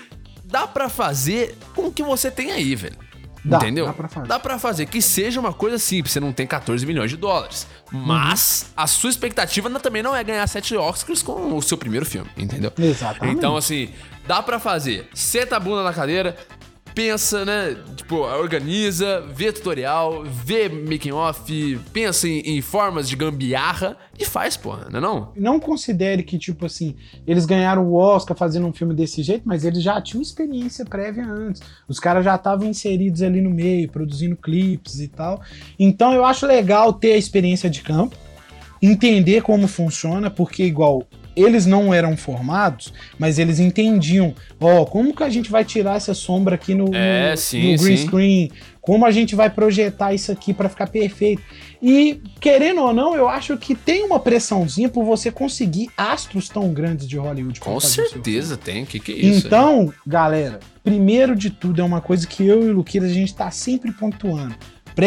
dá 0.45 0.67
pra 0.67 0.89
fazer 0.89 1.57
com 1.75 1.87
o 1.87 1.93
que 1.93 2.03
você 2.03 2.31
tem 2.31 2.53
aí, 2.53 2.75
velho. 2.75 2.97
Dá, 3.45 3.59
Entendeu? 3.59 3.87
dá 3.87 3.93
pra 3.93 4.09
fazer. 4.09 4.29
Dá 4.29 4.39
pra 4.39 4.59
fazer. 4.59 4.87
Que 4.87 5.01
seja 5.01 5.41
uma 5.41 5.53
coisa 5.53 5.79
simples, 5.79 6.13
você 6.13 6.21
não 6.21 6.33
tem 6.33 6.47
14 6.47 6.85
milhões 6.85 7.11
de 7.11 7.17
dólares. 7.17 7.67
Mas 7.91 8.71
a 8.77 8.87
sua 8.87 9.11
expectativa 9.11 9.71
também 9.81 10.03
não 10.03 10.15
é 10.15 10.23
ganhar 10.23 10.47
7 10.47 10.77
Oscars 10.77 11.23
com 11.23 11.57
o 11.57 11.63
seu 11.63 11.79
primeiro 11.79 12.05
filme, 12.05 12.29
entendeu? 12.37 12.73
Exatamente. 12.79 13.37
Então, 13.37 13.57
assim, 13.57 13.91
dá 14.27 14.43
pra 14.43 14.59
fazer. 14.59 15.09
Senta 15.15 15.57
a 15.57 15.61
bunda 15.61 15.83
na 15.83 15.93
cadeira, 15.93 16.37
pensa, 16.99 17.45
né? 17.45 17.77
Tipo, 17.95 18.17
organiza, 18.17 19.21
vê 19.33 19.53
tutorial, 19.53 20.25
vê 20.25 20.69
making 20.69 21.13
off, 21.13 21.79
pensa 21.93 22.27
em, 22.27 22.41
em 22.41 22.61
formas 22.61 23.09
de 23.09 23.15
gambiarra 23.15 23.97
e 24.19 24.25
faz, 24.25 24.57
porra, 24.57 24.89
não 24.91 24.99
é 24.99 25.01
não? 25.01 25.33
não 25.37 25.61
considere 25.61 26.25
que, 26.25 26.37
tipo 26.37 26.67
assim, 26.67 26.97
eles 27.25 27.47
ganharam 27.47 27.87
o 27.87 27.95
Oscar 27.95 28.37
fazendo 28.37 28.67
um 28.67 28.73
filme 28.73 28.95
desse 28.95 29.23
jeito, 29.23 29.45
mas 29.47 29.65
eles 29.65 29.81
já 29.81 30.03
tinham 30.03 30.21
experiência 30.21 30.85
prévia 30.85 31.25
antes. 31.25 31.63
Os 31.87 32.01
caras 32.01 32.25
já 32.25 32.35
estavam 32.35 32.67
inseridos 32.67 33.23
ali 33.23 33.41
no 33.41 33.51
meio, 33.51 33.89
produzindo 33.89 34.35
clipes 34.35 34.99
e 34.99 35.07
tal. 35.07 35.41
Então 35.79 36.13
eu 36.13 36.25
acho 36.25 36.47
legal 36.47 36.93
ter 36.93 37.13
a 37.13 37.17
experiência 37.17 37.71
de 37.71 37.81
campo, 37.81 38.17
entender 38.83 39.41
como 39.43 39.69
funciona, 39.69 40.29
porque 40.31 40.65
igual 40.65 41.07
eles 41.41 41.67
não 41.67 41.93
eram 41.95 42.17
formados, 42.17 42.93
mas 43.19 43.39
eles 43.39 43.59
entendiam, 43.61 44.35
ó, 44.61 44.85
como 44.85 45.15
que 45.15 45.23
a 45.23 45.29
gente 45.31 45.51
vai 45.51 45.65
tirar 45.65 45.97
essa 45.97 46.15
sombra 46.15 46.55
aqui 46.57 46.75
no, 46.75 46.95
É, 46.95 47.31
no- 47.33 47.37
sim, 47.37 47.73
no 47.73 47.79
green 47.83 47.97
sim. 47.97 48.07
screen, 48.07 48.51
como 48.81 49.05
a 49.05 49.11
gente 49.11 49.35
vai 49.35 49.51
projetar 49.51 50.15
isso 50.15 50.33
aqui 50.33 50.55
pra 50.55 50.69
ficar 50.69 50.87
perfeito. 50.89 51.43
E, 51.83 52.21
querendo 52.41 52.81
ou 52.83 52.93
não, 52.93 53.15
eu 53.15 53.29
acho 53.29 53.57
que 53.59 53.75
tem 53.75 54.03
uma 54.05 54.19
pressãozinha 54.19 54.89
por 54.89 55.05
você 55.05 55.31
conseguir 55.31 55.91
astros 55.97 56.49
tão 56.49 56.73
grandes 56.73 57.07
de 57.07 57.17
Hollywood. 57.19 57.61
Com 57.61 57.79
certeza 57.79 58.57
tem, 58.57 58.85
que 58.87 58.99
que 58.99 59.13
é 59.13 59.17
isso? 59.17 59.47
então, 59.47 59.93
galera, 60.07 60.59
primeiro 60.83 61.37
de 61.37 61.51
tudo 61.51 61.81
é 61.81 61.85
uma 61.85 62.01
coisa 62.01 62.27
que 62.27 62.45
eu 62.45 62.65
e 62.67 62.71
o 62.71 62.73
Luqueiras 62.73 63.11
a 63.11 63.15
gente 63.15 63.35
tá 63.35 63.51
sempre 63.51 63.93
pontuando: 63.93 64.55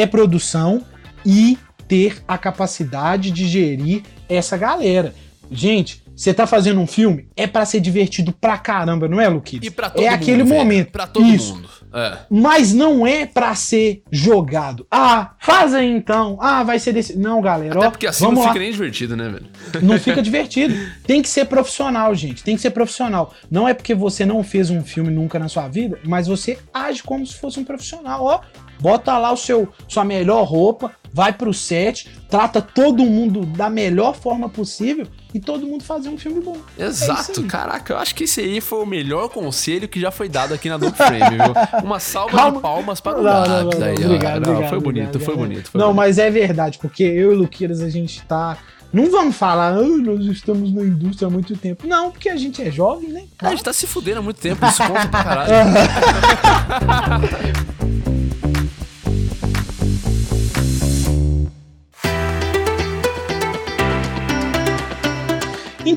pré-produção 0.02 0.84
e 1.26 1.58
ter 1.88 2.24
a 2.28 2.38
capacidade 2.38 3.32
de 3.32 3.46
gerir 3.48 4.02
essa 4.30 4.56
galera. 4.58 5.14
Gente, 5.52 6.01
Você 6.22 6.36
tá 6.36 6.46
fazendo 6.46 6.80
um 6.80 6.86
filme, 6.86 7.28
é 7.36 7.48
pra 7.48 7.66
ser 7.66 7.80
divertido 7.80 8.32
pra 8.32 8.56
caramba, 8.56 9.08
não 9.08 9.20
é, 9.20 9.28
Luquinhas? 9.28 9.66
E 9.66 9.72
pra 9.72 9.90
todo 9.90 10.04
É 10.04 10.12
mundo. 10.12 10.14
aquele 10.22 10.44
velho. 10.44 10.56
momento. 10.56 10.92
Pra 10.92 11.08
todo 11.08 11.26
Isso. 11.26 11.56
mundo. 11.56 11.68
É. 11.92 12.20
Mas 12.30 12.72
não 12.76 13.08
é 13.08 13.26
pra 13.26 13.56
ser 13.56 14.04
jogado. 14.12 14.86
Ah, 14.92 15.32
faz 15.40 15.74
aí 15.74 15.90
então. 15.92 16.38
Ah, 16.40 16.62
vai 16.62 16.78
ser 16.78 16.94
desse. 16.94 17.18
Não, 17.18 17.42
galera. 17.42 17.76
Até 17.76 17.88
ó, 17.88 17.90
porque 17.90 18.06
assim 18.06 18.24
não 18.24 18.40
lá. 18.40 18.50
fica 18.50 18.60
nem 18.60 18.72
divertido, 18.72 19.18
né, 19.18 19.30
velho? 19.30 19.46
Não 19.84 20.00
fica 20.00 20.22
divertido. 20.22 20.76
Tem 21.08 21.24
que 21.24 21.28
ser 21.28 21.46
profissional, 21.46 22.14
gente. 22.14 22.44
Tem 22.44 22.56
que 22.56 22.62
ser 22.62 22.70
profissional. 22.70 23.34
Não 23.50 23.68
é 23.68 23.74
porque 23.74 23.96
você 23.96 24.24
não 24.24 24.44
fez 24.44 24.70
um 24.70 24.84
filme 24.84 25.10
nunca 25.10 25.40
na 25.40 25.50
sua 25.50 25.68
vida, 25.68 25.98
mas 26.06 26.28
você 26.28 26.58
age 26.72 27.02
como 27.02 27.26
se 27.26 27.34
fosse 27.36 27.60
um 27.60 27.64
profissional. 27.64 28.24
Ó, 28.24 28.40
bota 28.82 29.18
lá 29.18 29.32
o 29.32 29.38
seu 29.38 29.70
sua 29.88 30.04
melhor 30.04 30.44
roupa, 30.44 30.92
vai 31.14 31.32
pro 31.32 31.54
set, 31.54 32.10
trata 32.30 32.62
todo 32.62 33.04
mundo 33.04 33.46
da 33.46 33.70
melhor 33.70 34.16
forma 34.16 34.50
possível 34.50 35.08
e 35.34 35.40
todo 35.40 35.66
mundo 35.66 35.84
fazer 35.84 36.10
um 36.10 36.18
filme 36.18 36.42
bom. 36.42 36.58
É 36.78 36.86
Exato, 36.86 37.42
aí. 37.42 37.48
caraca, 37.48 37.94
eu 37.94 37.98
acho 37.98 38.14
que 38.16 38.26
esse 38.26 38.42
aí 38.42 38.60
foi 38.62 38.84
o 38.84 38.86
melhor 38.86 39.30
conselho 39.30 39.88
que 39.88 40.00
já 40.00 40.12
foi 40.12 40.28
dado 40.28 40.54
aqui 40.54 40.70
na 40.70 40.78
Double 40.78 40.98
Frame, 40.98 41.38
viu? 41.38 41.84
Uma 41.84 42.00
salva 42.00 42.38
Calma. 42.38 42.56
de 42.58 42.62
palmas 42.62 43.00
para 43.00 43.20
o 43.20 43.24
não, 43.24 43.44
aí, 43.44 43.52
ó. 43.52 43.62
obrigado, 44.06 44.46
Não, 44.46 44.52
obrigado, 44.54 44.70
Foi 44.70 44.80
bonito, 44.80 45.06
obrigado, 45.16 45.26
foi 45.26 45.36
bonito. 45.36 45.72
Foi 45.72 45.80
não, 45.80 45.88
bonito. 45.88 45.98
mas 45.98 46.18
é 46.18 46.30
verdade, 46.30 46.78
porque 46.80 47.04
eu 47.04 47.32
e 47.32 47.36
o 47.36 47.38
Luqueiras 47.38 47.82
a 47.82 47.90
gente 47.90 48.22
tá. 48.24 48.58
Não 48.94 49.10
vamos 49.10 49.38
falar, 49.38 49.70
"Ah, 49.74 49.82
nós 49.82 50.26
estamos 50.26 50.74
na 50.74 50.82
indústria 50.82 51.28
há 51.28 51.32
muito 51.32 51.56
tempo. 51.56 51.88
Não, 51.88 52.12
porque 52.12 52.28
a 52.28 52.36
gente 52.36 52.62
é 52.62 52.70
jovem, 52.70 53.08
né? 53.10 53.24
A 53.40 53.50
gente 53.52 53.64
tá 53.64 53.72
se 53.72 53.88
fudendo 53.88 54.20
há 54.20 54.22
muito 54.22 54.42
tempo, 54.42 54.66
isso 54.66 54.84
conta 54.86 55.08
pra 55.08 55.24
caralho. 55.24 55.52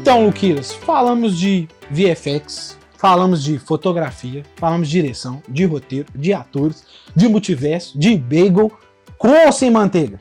Então, 0.05 0.27
Luquias, 0.27 0.71
falamos 0.71 1.39
de 1.39 1.67
VFX, 1.91 2.77
falamos 2.99 3.43
de 3.43 3.59
fotografia, 3.59 4.43
falamos 4.55 4.87
de 4.91 5.01
direção, 5.01 5.43
de 5.49 5.65
roteiro, 5.65 6.05
de 6.15 6.35
atores, 6.35 6.85
de 7.17 7.27
multiverso, 7.27 7.99
de 7.99 8.15
bagel, 8.15 8.71
com 9.17 9.31
ou 9.47 9.51
sem 9.51 9.71
manteiga? 9.71 10.21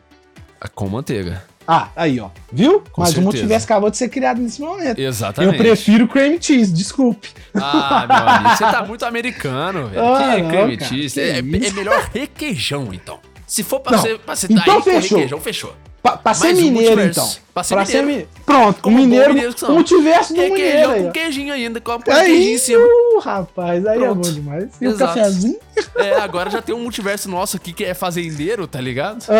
Com 0.74 0.88
manteiga. 0.88 1.44
Ah, 1.68 1.90
aí 1.98 2.18
ó, 2.18 2.30
viu? 2.50 2.82
Com 2.94 3.02
Mas 3.02 3.10
o 3.10 3.14
certeza. 3.16 3.22
multiverso 3.22 3.66
acabou 3.66 3.90
de 3.90 3.98
ser 3.98 4.08
criado 4.08 4.42
nesse 4.42 4.62
momento. 4.62 4.98
Exatamente. 5.00 5.52
Eu 5.54 5.58
prefiro 5.62 6.08
cream 6.08 6.38
cheese, 6.42 6.72
desculpe. 6.72 7.32
Ah, 7.54 8.06
meu 8.08 8.16
amigo, 8.26 8.50
você 8.56 8.64
tá 8.64 8.86
muito 8.86 9.04
americano, 9.04 9.88
velho. 9.90 10.02
Ah, 10.02 10.36
que 10.36 10.42
não, 10.44 10.50
creme 10.50 10.78
cara, 10.78 10.90
cheese. 10.90 11.14
que 11.16 11.20
É, 11.20 11.40
é 11.40 11.42
melhor 11.42 12.10
requeijão, 12.14 12.94
então. 12.94 13.20
Se 13.46 13.64
for 13.64 13.82
pra 13.82 13.98
Não, 13.98 14.00
ser, 14.02 14.18
pra 14.20 14.34
então 14.50 14.76
com 14.76 14.82
fechou. 14.82 15.18
requeijão, 15.18 15.42
fechou. 15.42 15.76
Pra, 16.02 16.18
pra 16.18 16.34
ser 16.34 16.54
mineiro, 16.54 17.02
então. 17.02 17.30
Pra 17.54 17.64
ser 17.64 17.76
mineiro. 18.04 18.08
mi- 18.08 18.28
Pronto, 18.46 18.82
Como 18.82 18.98
o 18.98 19.00
mineiro, 19.00 19.30
mineiro 19.34 19.54
que 19.54 19.60
são. 19.60 19.70
o 19.70 19.74
multiverso 19.74 20.34
do 20.34 20.42
mineiro 20.42 20.90
aí, 20.92 21.04
com 21.04 21.12
queijinho 21.12 21.54
ainda, 21.54 21.80
com 21.80 21.92
Aí, 21.92 22.00
queijinho 22.02 22.56
em 22.56 22.58
cima. 22.58 22.84
uh, 22.84 23.20
rapaz, 23.20 23.86
aí 23.86 23.96
é 23.96 24.00
Pronto. 24.00 24.28
bom 24.28 24.34
demais. 24.34 24.70
E 24.82 24.88
o 24.88 24.92
Exato. 24.92 25.14
cafezinho? 25.20 25.60
É, 25.96 26.16
agora 26.16 26.50
já 26.50 26.62
tem 26.62 26.74
um 26.74 26.80
multiverso 26.82 27.30
nosso 27.30 27.56
aqui 27.58 27.72
que 27.74 27.84
é 27.84 27.94
fazendeiro, 27.94 28.66
tá 28.68 28.82
ligado? 28.82 29.24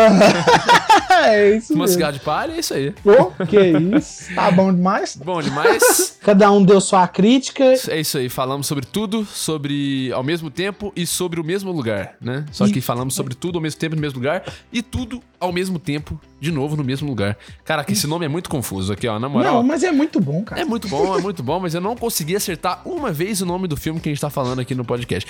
é 1.24 1.56
isso 1.56 1.72
Uma 1.74 1.82
mesmo. 1.84 1.94
cigarra 1.94 2.12
de 2.12 2.20
palha, 2.20 2.52
é 2.52 2.58
isso 2.60 2.74
aí. 2.74 2.90
Pô, 3.02 3.32
que 3.46 3.96
isso. 3.96 4.34
Tá 4.34 4.50
bom 4.50 4.72
demais. 4.72 5.16
Bom 5.16 5.40
demais. 5.42 6.16
Cada 6.20 6.50
um 6.50 6.64
deu 6.64 6.80
sua 6.80 7.06
crítica. 7.06 7.64
É 7.88 8.00
isso 8.00 8.18
aí, 8.18 8.28
falamos 8.28 8.66
sobre 8.66 8.86
tudo, 8.86 9.24
sobre 9.26 10.10
ao 10.12 10.22
mesmo 10.22 10.50
tempo 10.50 10.92
e 10.96 11.06
sobre 11.06 11.40
o 11.40 11.44
mesmo 11.44 11.70
lugar, 11.72 12.14
né? 12.20 12.44
Só 12.52 12.66
que 12.68 12.80
falamos 12.80 13.14
sobre 13.14 13.34
tudo 13.34 13.56
ao 13.58 13.62
mesmo 13.62 13.78
tempo 13.78 13.94
no 13.96 14.00
mesmo 14.00 14.18
lugar 14.18 14.44
e 14.72 14.82
tudo 14.82 15.22
ao 15.38 15.52
mesmo 15.52 15.78
tempo, 15.78 16.18
de 16.40 16.50
novo 16.50 16.76
no 16.76 16.84
mesmo 16.84 17.06
lugar. 17.08 17.36
Caraca, 17.64 17.92
esse 18.04 18.06
nome 18.06 18.26
é 18.26 18.28
muito 18.28 18.50
confuso 18.50 18.92
aqui, 18.92 19.08
ó, 19.08 19.18
na 19.18 19.30
moral. 19.30 19.54
Não, 19.54 19.62
mas 19.62 19.82
é 19.82 19.90
muito 19.90 20.20
bom, 20.20 20.42
cara. 20.42 20.60
É 20.60 20.64
muito 20.64 20.86
bom, 20.88 21.18
é 21.18 21.22
muito 21.22 21.42
bom, 21.42 21.58
mas 21.58 21.74
eu 21.74 21.80
não 21.80 21.96
consegui 21.96 22.36
acertar 22.36 22.82
uma 22.84 23.10
vez 23.10 23.40
o 23.40 23.46
nome 23.46 23.66
do 23.66 23.78
filme 23.78 23.98
que 23.98 24.10
a 24.10 24.12
gente 24.12 24.20
tá 24.20 24.28
falando 24.28 24.60
aqui 24.60 24.74
no 24.74 24.84
podcast. 24.84 25.28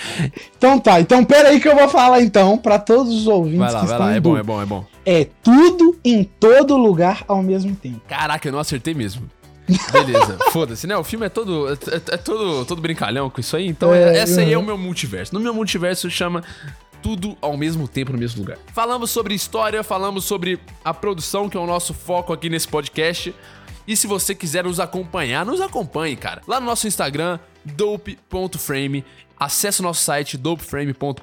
Então 0.57 0.77
tá, 0.77 0.99
então 0.99 1.23
pera 1.23 1.49
aí 1.49 1.59
que 1.61 1.67
eu 1.67 1.75
vou 1.75 1.87
falar 1.87 2.21
então 2.21 2.57
pra 2.57 2.77
todos 2.77 3.13
os 3.13 3.27
ouvintes 3.27 3.59
Vai 3.59 3.71
lá, 3.71 3.79
que 3.79 3.85
vai 3.85 3.95
estão 3.95 4.07
lá, 4.07 4.15
é 4.15 4.19
bom, 4.19 4.37
é 4.37 4.43
bom, 4.43 4.61
é 4.61 4.65
bom. 4.65 4.85
É 5.05 5.27
tudo 5.41 5.97
em 6.03 6.23
todo 6.23 6.75
lugar 6.75 7.23
ao 7.27 7.41
mesmo 7.41 7.73
tempo. 7.75 8.01
Caraca, 8.07 8.45
eu 8.45 8.51
não 8.51 8.59
acertei 8.59 8.93
mesmo. 8.93 9.29
Beleza, 9.91 10.37
foda-se, 10.51 10.85
né? 10.85 10.95
O 10.97 11.03
filme 11.03 11.25
é 11.25 11.29
todo, 11.29 11.69
é, 11.69 12.13
é 12.13 12.17
todo, 12.17 12.65
todo 12.65 12.81
brincalhão 12.81 13.29
com 13.29 13.39
isso 13.39 13.55
aí, 13.55 13.67
então 13.67 13.93
É, 13.93 14.17
essa 14.17 14.41
aí 14.41 14.53
é 14.53 14.57
uhum. 14.57 14.63
o 14.63 14.65
meu 14.65 14.77
multiverso. 14.77 15.33
No 15.33 15.39
meu 15.39 15.53
multiverso 15.53 16.09
chama 16.09 16.43
tudo 17.05 17.37
ao 17.39 17.55
mesmo 17.55 17.87
tempo 17.87 18.11
no 18.11 18.17
mesmo 18.17 18.39
lugar. 18.39 18.57
Falamos 18.73 19.11
sobre 19.11 19.35
história, 19.35 19.83
falamos 19.83 20.25
sobre 20.25 20.59
a 20.83 20.91
produção, 20.91 21.47
que 21.47 21.55
é 21.55 21.59
o 21.59 21.67
nosso 21.67 21.93
foco 21.93 22.33
aqui 22.33 22.49
nesse 22.49 22.67
podcast. 22.67 23.31
E 23.87 23.95
se 23.95 24.07
você 24.07 24.33
quiser 24.33 24.63
nos 24.63 24.79
acompanhar, 24.79 25.45
nos 25.45 25.61
acompanhe, 25.61 26.15
cara. 26.15 26.41
Lá 26.47 26.59
no 26.59 26.65
nosso 26.65 26.87
Instagram, 26.87 27.37
dope.frame. 27.63 29.05
Acesse 29.39 29.81
o 29.81 29.83
nosso 29.83 30.03
site 30.03 30.35
dopeframe.com.br 30.35 31.21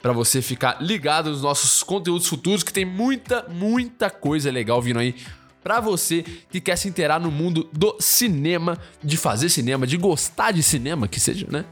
para 0.00 0.12
você 0.12 0.40
ficar 0.40 0.80
ligado 0.80 1.30
nos 1.30 1.42
nossos 1.42 1.82
conteúdos 1.82 2.28
futuros, 2.28 2.62
que 2.62 2.72
tem 2.72 2.84
muita, 2.84 3.44
muita 3.48 4.10
coisa 4.10 4.48
legal 4.48 4.80
vindo 4.80 5.00
aí 5.00 5.16
Pra 5.62 5.78
você 5.80 6.24
que 6.50 6.60
quer 6.60 6.76
se 6.76 6.88
inteirar 6.88 7.20
no 7.20 7.30
mundo 7.30 7.68
do 7.72 7.96
cinema, 8.00 8.78
de 9.02 9.16
fazer 9.16 9.48
cinema, 9.48 9.86
de 9.86 9.96
gostar 9.96 10.50
de 10.50 10.62
cinema, 10.62 11.06
que 11.06 11.20
seja, 11.20 11.46
né? 11.48 11.64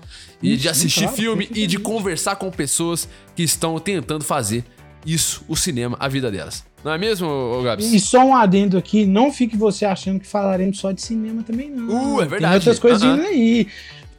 E 0.43 0.57
de 0.57 0.63
Sim, 0.63 0.69
assistir 0.69 1.03
claro, 1.03 1.17
filme 1.17 1.49
e 1.55 1.67
de 1.67 1.79
conversar 1.79 2.37
com 2.37 2.51
pessoas 2.51 3.09
que 3.37 3.43
estão 3.43 3.79
tentando 3.79 4.25
fazer 4.25 4.65
isso, 5.05 5.43
o 5.49 5.57
cinema, 5.57 5.97
a 6.01 6.09
vida 6.09 6.31
delas. 6.31 6.65
Não 6.85 6.93
é 6.93 6.99
mesmo, 6.99 7.61
Gabs? 7.63 7.93
E 7.93 8.01
só 8.01 8.25
um 8.25 8.35
adendo 8.35 8.79
aqui, 8.79 9.05
não 9.05 9.33
fique 9.33 9.57
você 9.57 9.85
achando 9.85 10.19
que 10.19 10.27
falaremos 10.27 10.79
só 10.79 10.93
de 10.93 11.03
cinema 11.03 11.43
também, 11.43 11.71
não. 11.71 12.17
Uh, 12.17 12.23
é 12.23 12.27
verdade. 12.27 12.41
Tem 12.41 12.55
outras 12.55 12.79
coisas 12.79 13.03
Aham. 13.03 13.17
vindo 13.17 13.27
aí. 13.27 13.67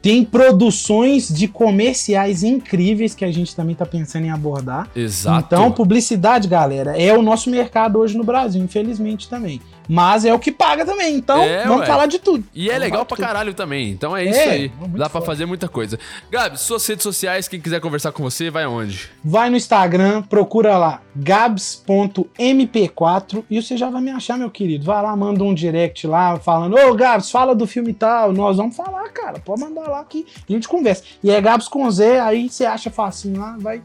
Tem 0.00 0.24
produções 0.24 1.28
de 1.28 1.46
comerciais 1.46 2.42
incríveis 2.42 3.14
que 3.14 3.24
a 3.24 3.30
gente 3.30 3.54
também 3.54 3.72
tá 3.72 3.86
pensando 3.86 4.26
em 4.26 4.30
abordar. 4.30 4.90
Exato. 4.96 5.46
Então, 5.46 5.70
publicidade, 5.70 6.48
galera, 6.48 7.00
é 7.00 7.16
o 7.16 7.22
nosso 7.22 7.48
mercado 7.48 8.00
hoje 8.00 8.16
no 8.18 8.24
Brasil, 8.24 8.60
infelizmente 8.60 9.28
também. 9.28 9.60
Mas 9.88 10.24
é 10.24 10.32
o 10.32 10.38
que 10.38 10.52
paga 10.52 10.84
também. 10.84 11.16
Então, 11.16 11.42
É, 11.42 11.64
vamos 11.64 11.80
ué. 11.80 11.86
falar 11.86 12.06
de 12.06 12.18
tudo. 12.18 12.44
E 12.54 12.66
é 12.68 12.72
Vamos 12.72 12.84
legal 12.84 13.04
pra 13.04 13.16
caralho 13.16 13.52
também. 13.54 13.90
Então 13.90 14.16
é 14.16 14.24
isso 14.24 14.38
É, 14.38 14.50
aí. 14.50 14.68
Dá 14.88 15.08
pra 15.08 15.20
foda. 15.20 15.26
fazer 15.26 15.46
muita 15.46 15.68
coisa. 15.68 15.98
Gabs, 16.30 16.60
suas 16.60 16.86
redes 16.86 17.02
sociais, 17.02 17.48
quem 17.48 17.60
quiser 17.60 17.80
conversar 17.80 18.12
com 18.12 18.22
você, 18.22 18.50
vai 18.50 18.64
aonde? 18.64 19.10
Vai 19.24 19.50
no 19.50 19.56
Instagram, 19.56 20.22
procura 20.22 20.76
lá 20.78 21.00
gabs.mp4 21.16 23.44
e 23.50 23.60
você 23.62 23.76
já 23.76 23.90
vai 23.90 24.00
me 24.00 24.10
achar, 24.10 24.38
meu 24.38 24.50
querido. 24.50 24.84
Vai 24.84 25.02
lá, 25.02 25.14
manda 25.16 25.42
um 25.44 25.54
direct 25.54 26.06
lá 26.06 26.38
falando: 26.38 26.76
Ô 26.76 26.94
Gabs, 26.94 27.30
fala 27.30 27.54
do 27.54 27.66
filme 27.66 27.90
e 27.90 27.94
tal. 27.94 28.32
Nós 28.32 28.56
vamos 28.56 28.76
falar, 28.76 29.08
cara. 29.10 29.38
Pode 29.40 29.60
mandar 29.60 29.88
lá 29.88 30.04
que 30.04 30.26
a 30.48 30.52
gente 30.52 30.68
conversa. 30.68 31.02
E 31.22 31.30
é 31.30 31.40
Gabs 31.40 31.68
com 31.68 31.90
Z, 31.90 32.20
aí 32.20 32.48
você 32.48 32.64
acha 32.64 32.90
facinho 32.90 33.40
lá, 33.40 33.56
vai. 33.58 33.82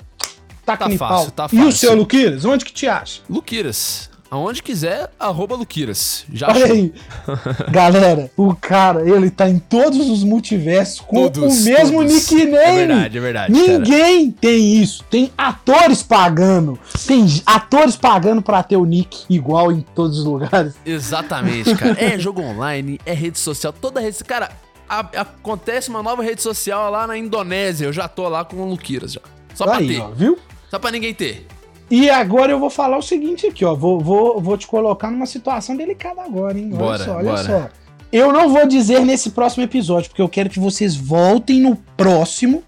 Tá 0.65 0.77
em 0.89 0.97
fácil, 0.97 1.31
pau. 1.31 1.31
tá 1.31 1.43
E 1.53 1.59
o 1.61 1.65
fácil. 1.65 1.71
seu, 1.71 1.95
Luquiras? 1.95 2.43
Onde 2.43 2.65
que 2.65 2.73
te 2.73 2.87
acha? 2.87 3.21
Luquiras. 3.29 4.09
Aonde 4.29 4.61
quiser, 4.61 5.09
arroba 5.17 5.55
Luquiras. 5.55 6.25
Já 6.33 6.49
Olha 6.49 6.65
aí. 6.65 6.93
Galera, 7.71 8.29
o 8.35 8.53
cara, 8.53 9.07
ele 9.09 9.29
tá 9.31 9.49
em 9.49 9.57
todos 9.57 10.09
os 10.09 10.23
multiversos 10.23 10.99
com 10.99 11.29
Todos, 11.29 11.61
o 11.61 11.63
mesmo 11.63 11.99
todos. 11.99 12.13
nickname. 12.13 12.53
É 12.57 12.75
verdade, 12.87 13.17
é 13.17 13.21
verdade, 13.21 13.53
cara. 13.53 13.79
Ninguém 13.79 14.31
tem 14.31 14.73
isso. 14.81 15.03
Tem 15.09 15.31
atores 15.37 16.03
pagando. 16.03 16.77
Tem 17.07 17.25
atores 17.45 17.95
pagando 17.95 18.41
pra 18.41 18.61
ter 18.63 18.75
o 18.75 18.83
nick 18.85 19.23
igual 19.29 19.71
em 19.71 19.79
todos 19.81 20.19
os 20.19 20.25
lugares. 20.25 20.73
Exatamente, 20.85 21.73
cara. 21.75 21.95
É 22.03 22.19
jogo 22.19 22.41
online, 22.41 22.99
é 23.05 23.13
rede 23.13 23.39
social, 23.39 23.71
toda 23.71 23.99
rede. 24.01 24.21
Cara, 24.25 24.49
a- 24.89 24.99
acontece 25.21 25.89
uma 25.89 26.03
nova 26.03 26.21
rede 26.21 26.41
social 26.41 26.91
lá 26.91 27.07
na 27.07 27.17
Indonésia. 27.17 27.85
Eu 27.85 27.93
já 27.93 28.07
tô 28.07 28.27
lá 28.27 28.43
com 28.43 28.57
o 28.57 28.69
Luquiras 28.69 29.13
já. 29.13 29.21
Só 29.55 29.63
pra 29.65 29.77
aí, 29.77 29.87
ter. 29.87 30.01
ó, 30.01 30.09
viu? 30.09 30.37
Só 30.69 30.77
pra 30.79 30.91
ninguém 30.91 31.13
ter. 31.13 31.47
E 31.89 32.09
agora 32.09 32.51
eu 32.51 32.59
vou 32.59 32.69
falar 32.69 32.97
o 32.97 33.01
seguinte 33.01 33.47
aqui, 33.47 33.63
ó. 33.63 33.73
Vou, 33.73 33.99
vou, 33.99 34.41
vou 34.41 34.57
te 34.57 34.67
colocar 34.67 35.09
numa 35.09 35.25
situação 35.25 35.75
delicada 35.75 36.21
agora, 36.21 36.57
hein? 36.59 36.69
Olha 36.73 36.77
Bora, 36.79 37.05
só, 37.05 37.15
olha 37.15 37.31
bora. 37.31 37.43
só. 37.43 37.69
Eu 38.11 38.31
não 38.31 38.49
vou 38.49 38.65
dizer 38.67 39.05
nesse 39.05 39.31
próximo 39.31 39.63
episódio, 39.63 40.09
porque 40.09 40.21
eu 40.21 40.29
quero 40.29 40.49
que 40.49 40.59
vocês 40.59 40.95
voltem 40.95 41.61
no 41.61 41.75
próximo. 41.95 42.63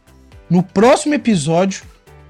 No 0.49 0.63
próximo 0.63 1.13
episódio, 1.13 1.83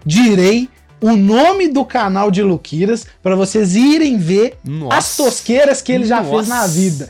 direi 0.05 0.67
o 1.01 1.15
nome 1.15 1.69
do 1.69 1.85
canal 1.85 2.29
de 2.29 2.41
Luquiras 2.43 3.05
pra 3.23 3.35
vocês 3.35 3.75
irem 3.75 4.17
ver 4.17 4.57
Nossa. 4.63 4.97
as 4.97 5.15
tosqueiras 5.17 5.81
que 5.81 5.91
ele 5.91 6.05
já 6.05 6.23
fez 6.23 6.47
na 6.47 6.61
Nossa. 6.61 6.67
vida. 6.67 7.09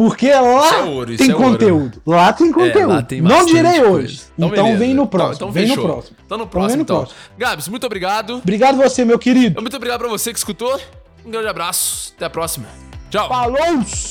Porque 0.00 0.32
lá 0.32 0.76
é 0.78 0.82
ouro, 0.84 1.14
tem 1.14 1.30
é 1.30 1.34
ouro. 1.34 1.44
conteúdo. 1.50 2.02
Lá 2.06 2.32
tem 2.32 2.50
conteúdo. 2.50 2.78
É, 2.78 2.86
lá 2.86 3.02
tem 3.02 3.20
não 3.20 3.44
direi 3.44 3.82
hoje. 3.84 4.22
Então, 4.38 4.48
beleza. 4.48 4.78
vem 4.78 4.88
no 4.94 5.02
Então- 5.02 5.06
próximo. 5.06 5.34
Então, 5.34 5.52
vem 5.52 5.66
fechou. 5.68 5.84
no 5.84 5.92
próximo. 5.92 6.16
Então 6.24 6.38
no 6.38 6.44
vem 6.44 6.50
próximo, 6.50 6.76
no 6.78 6.82
então. 6.84 6.96
próximo. 7.00 7.18
Gabs, 7.36 7.68
muito 7.68 7.84
obrigado. 7.84 8.36
Obrigado 8.36 8.78
você, 8.78 9.04
meu 9.04 9.18
querido. 9.18 9.60
Muito 9.60 9.76
obrigado 9.76 9.98
pra 10.00 10.08
você 10.08 10.32
que 10.32 10.38
escutou. 10.38 10.80
Um 11.26 11.30
grande 11.30 11.48
abraço. 11.48 12.14
Até 12.16 12.24
a 12.24 12.30
próxima. 12.30 12.64
Tchau. 13.10 13.28
Falou! 13.28 13.58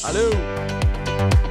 Valeu. 0.04 1.49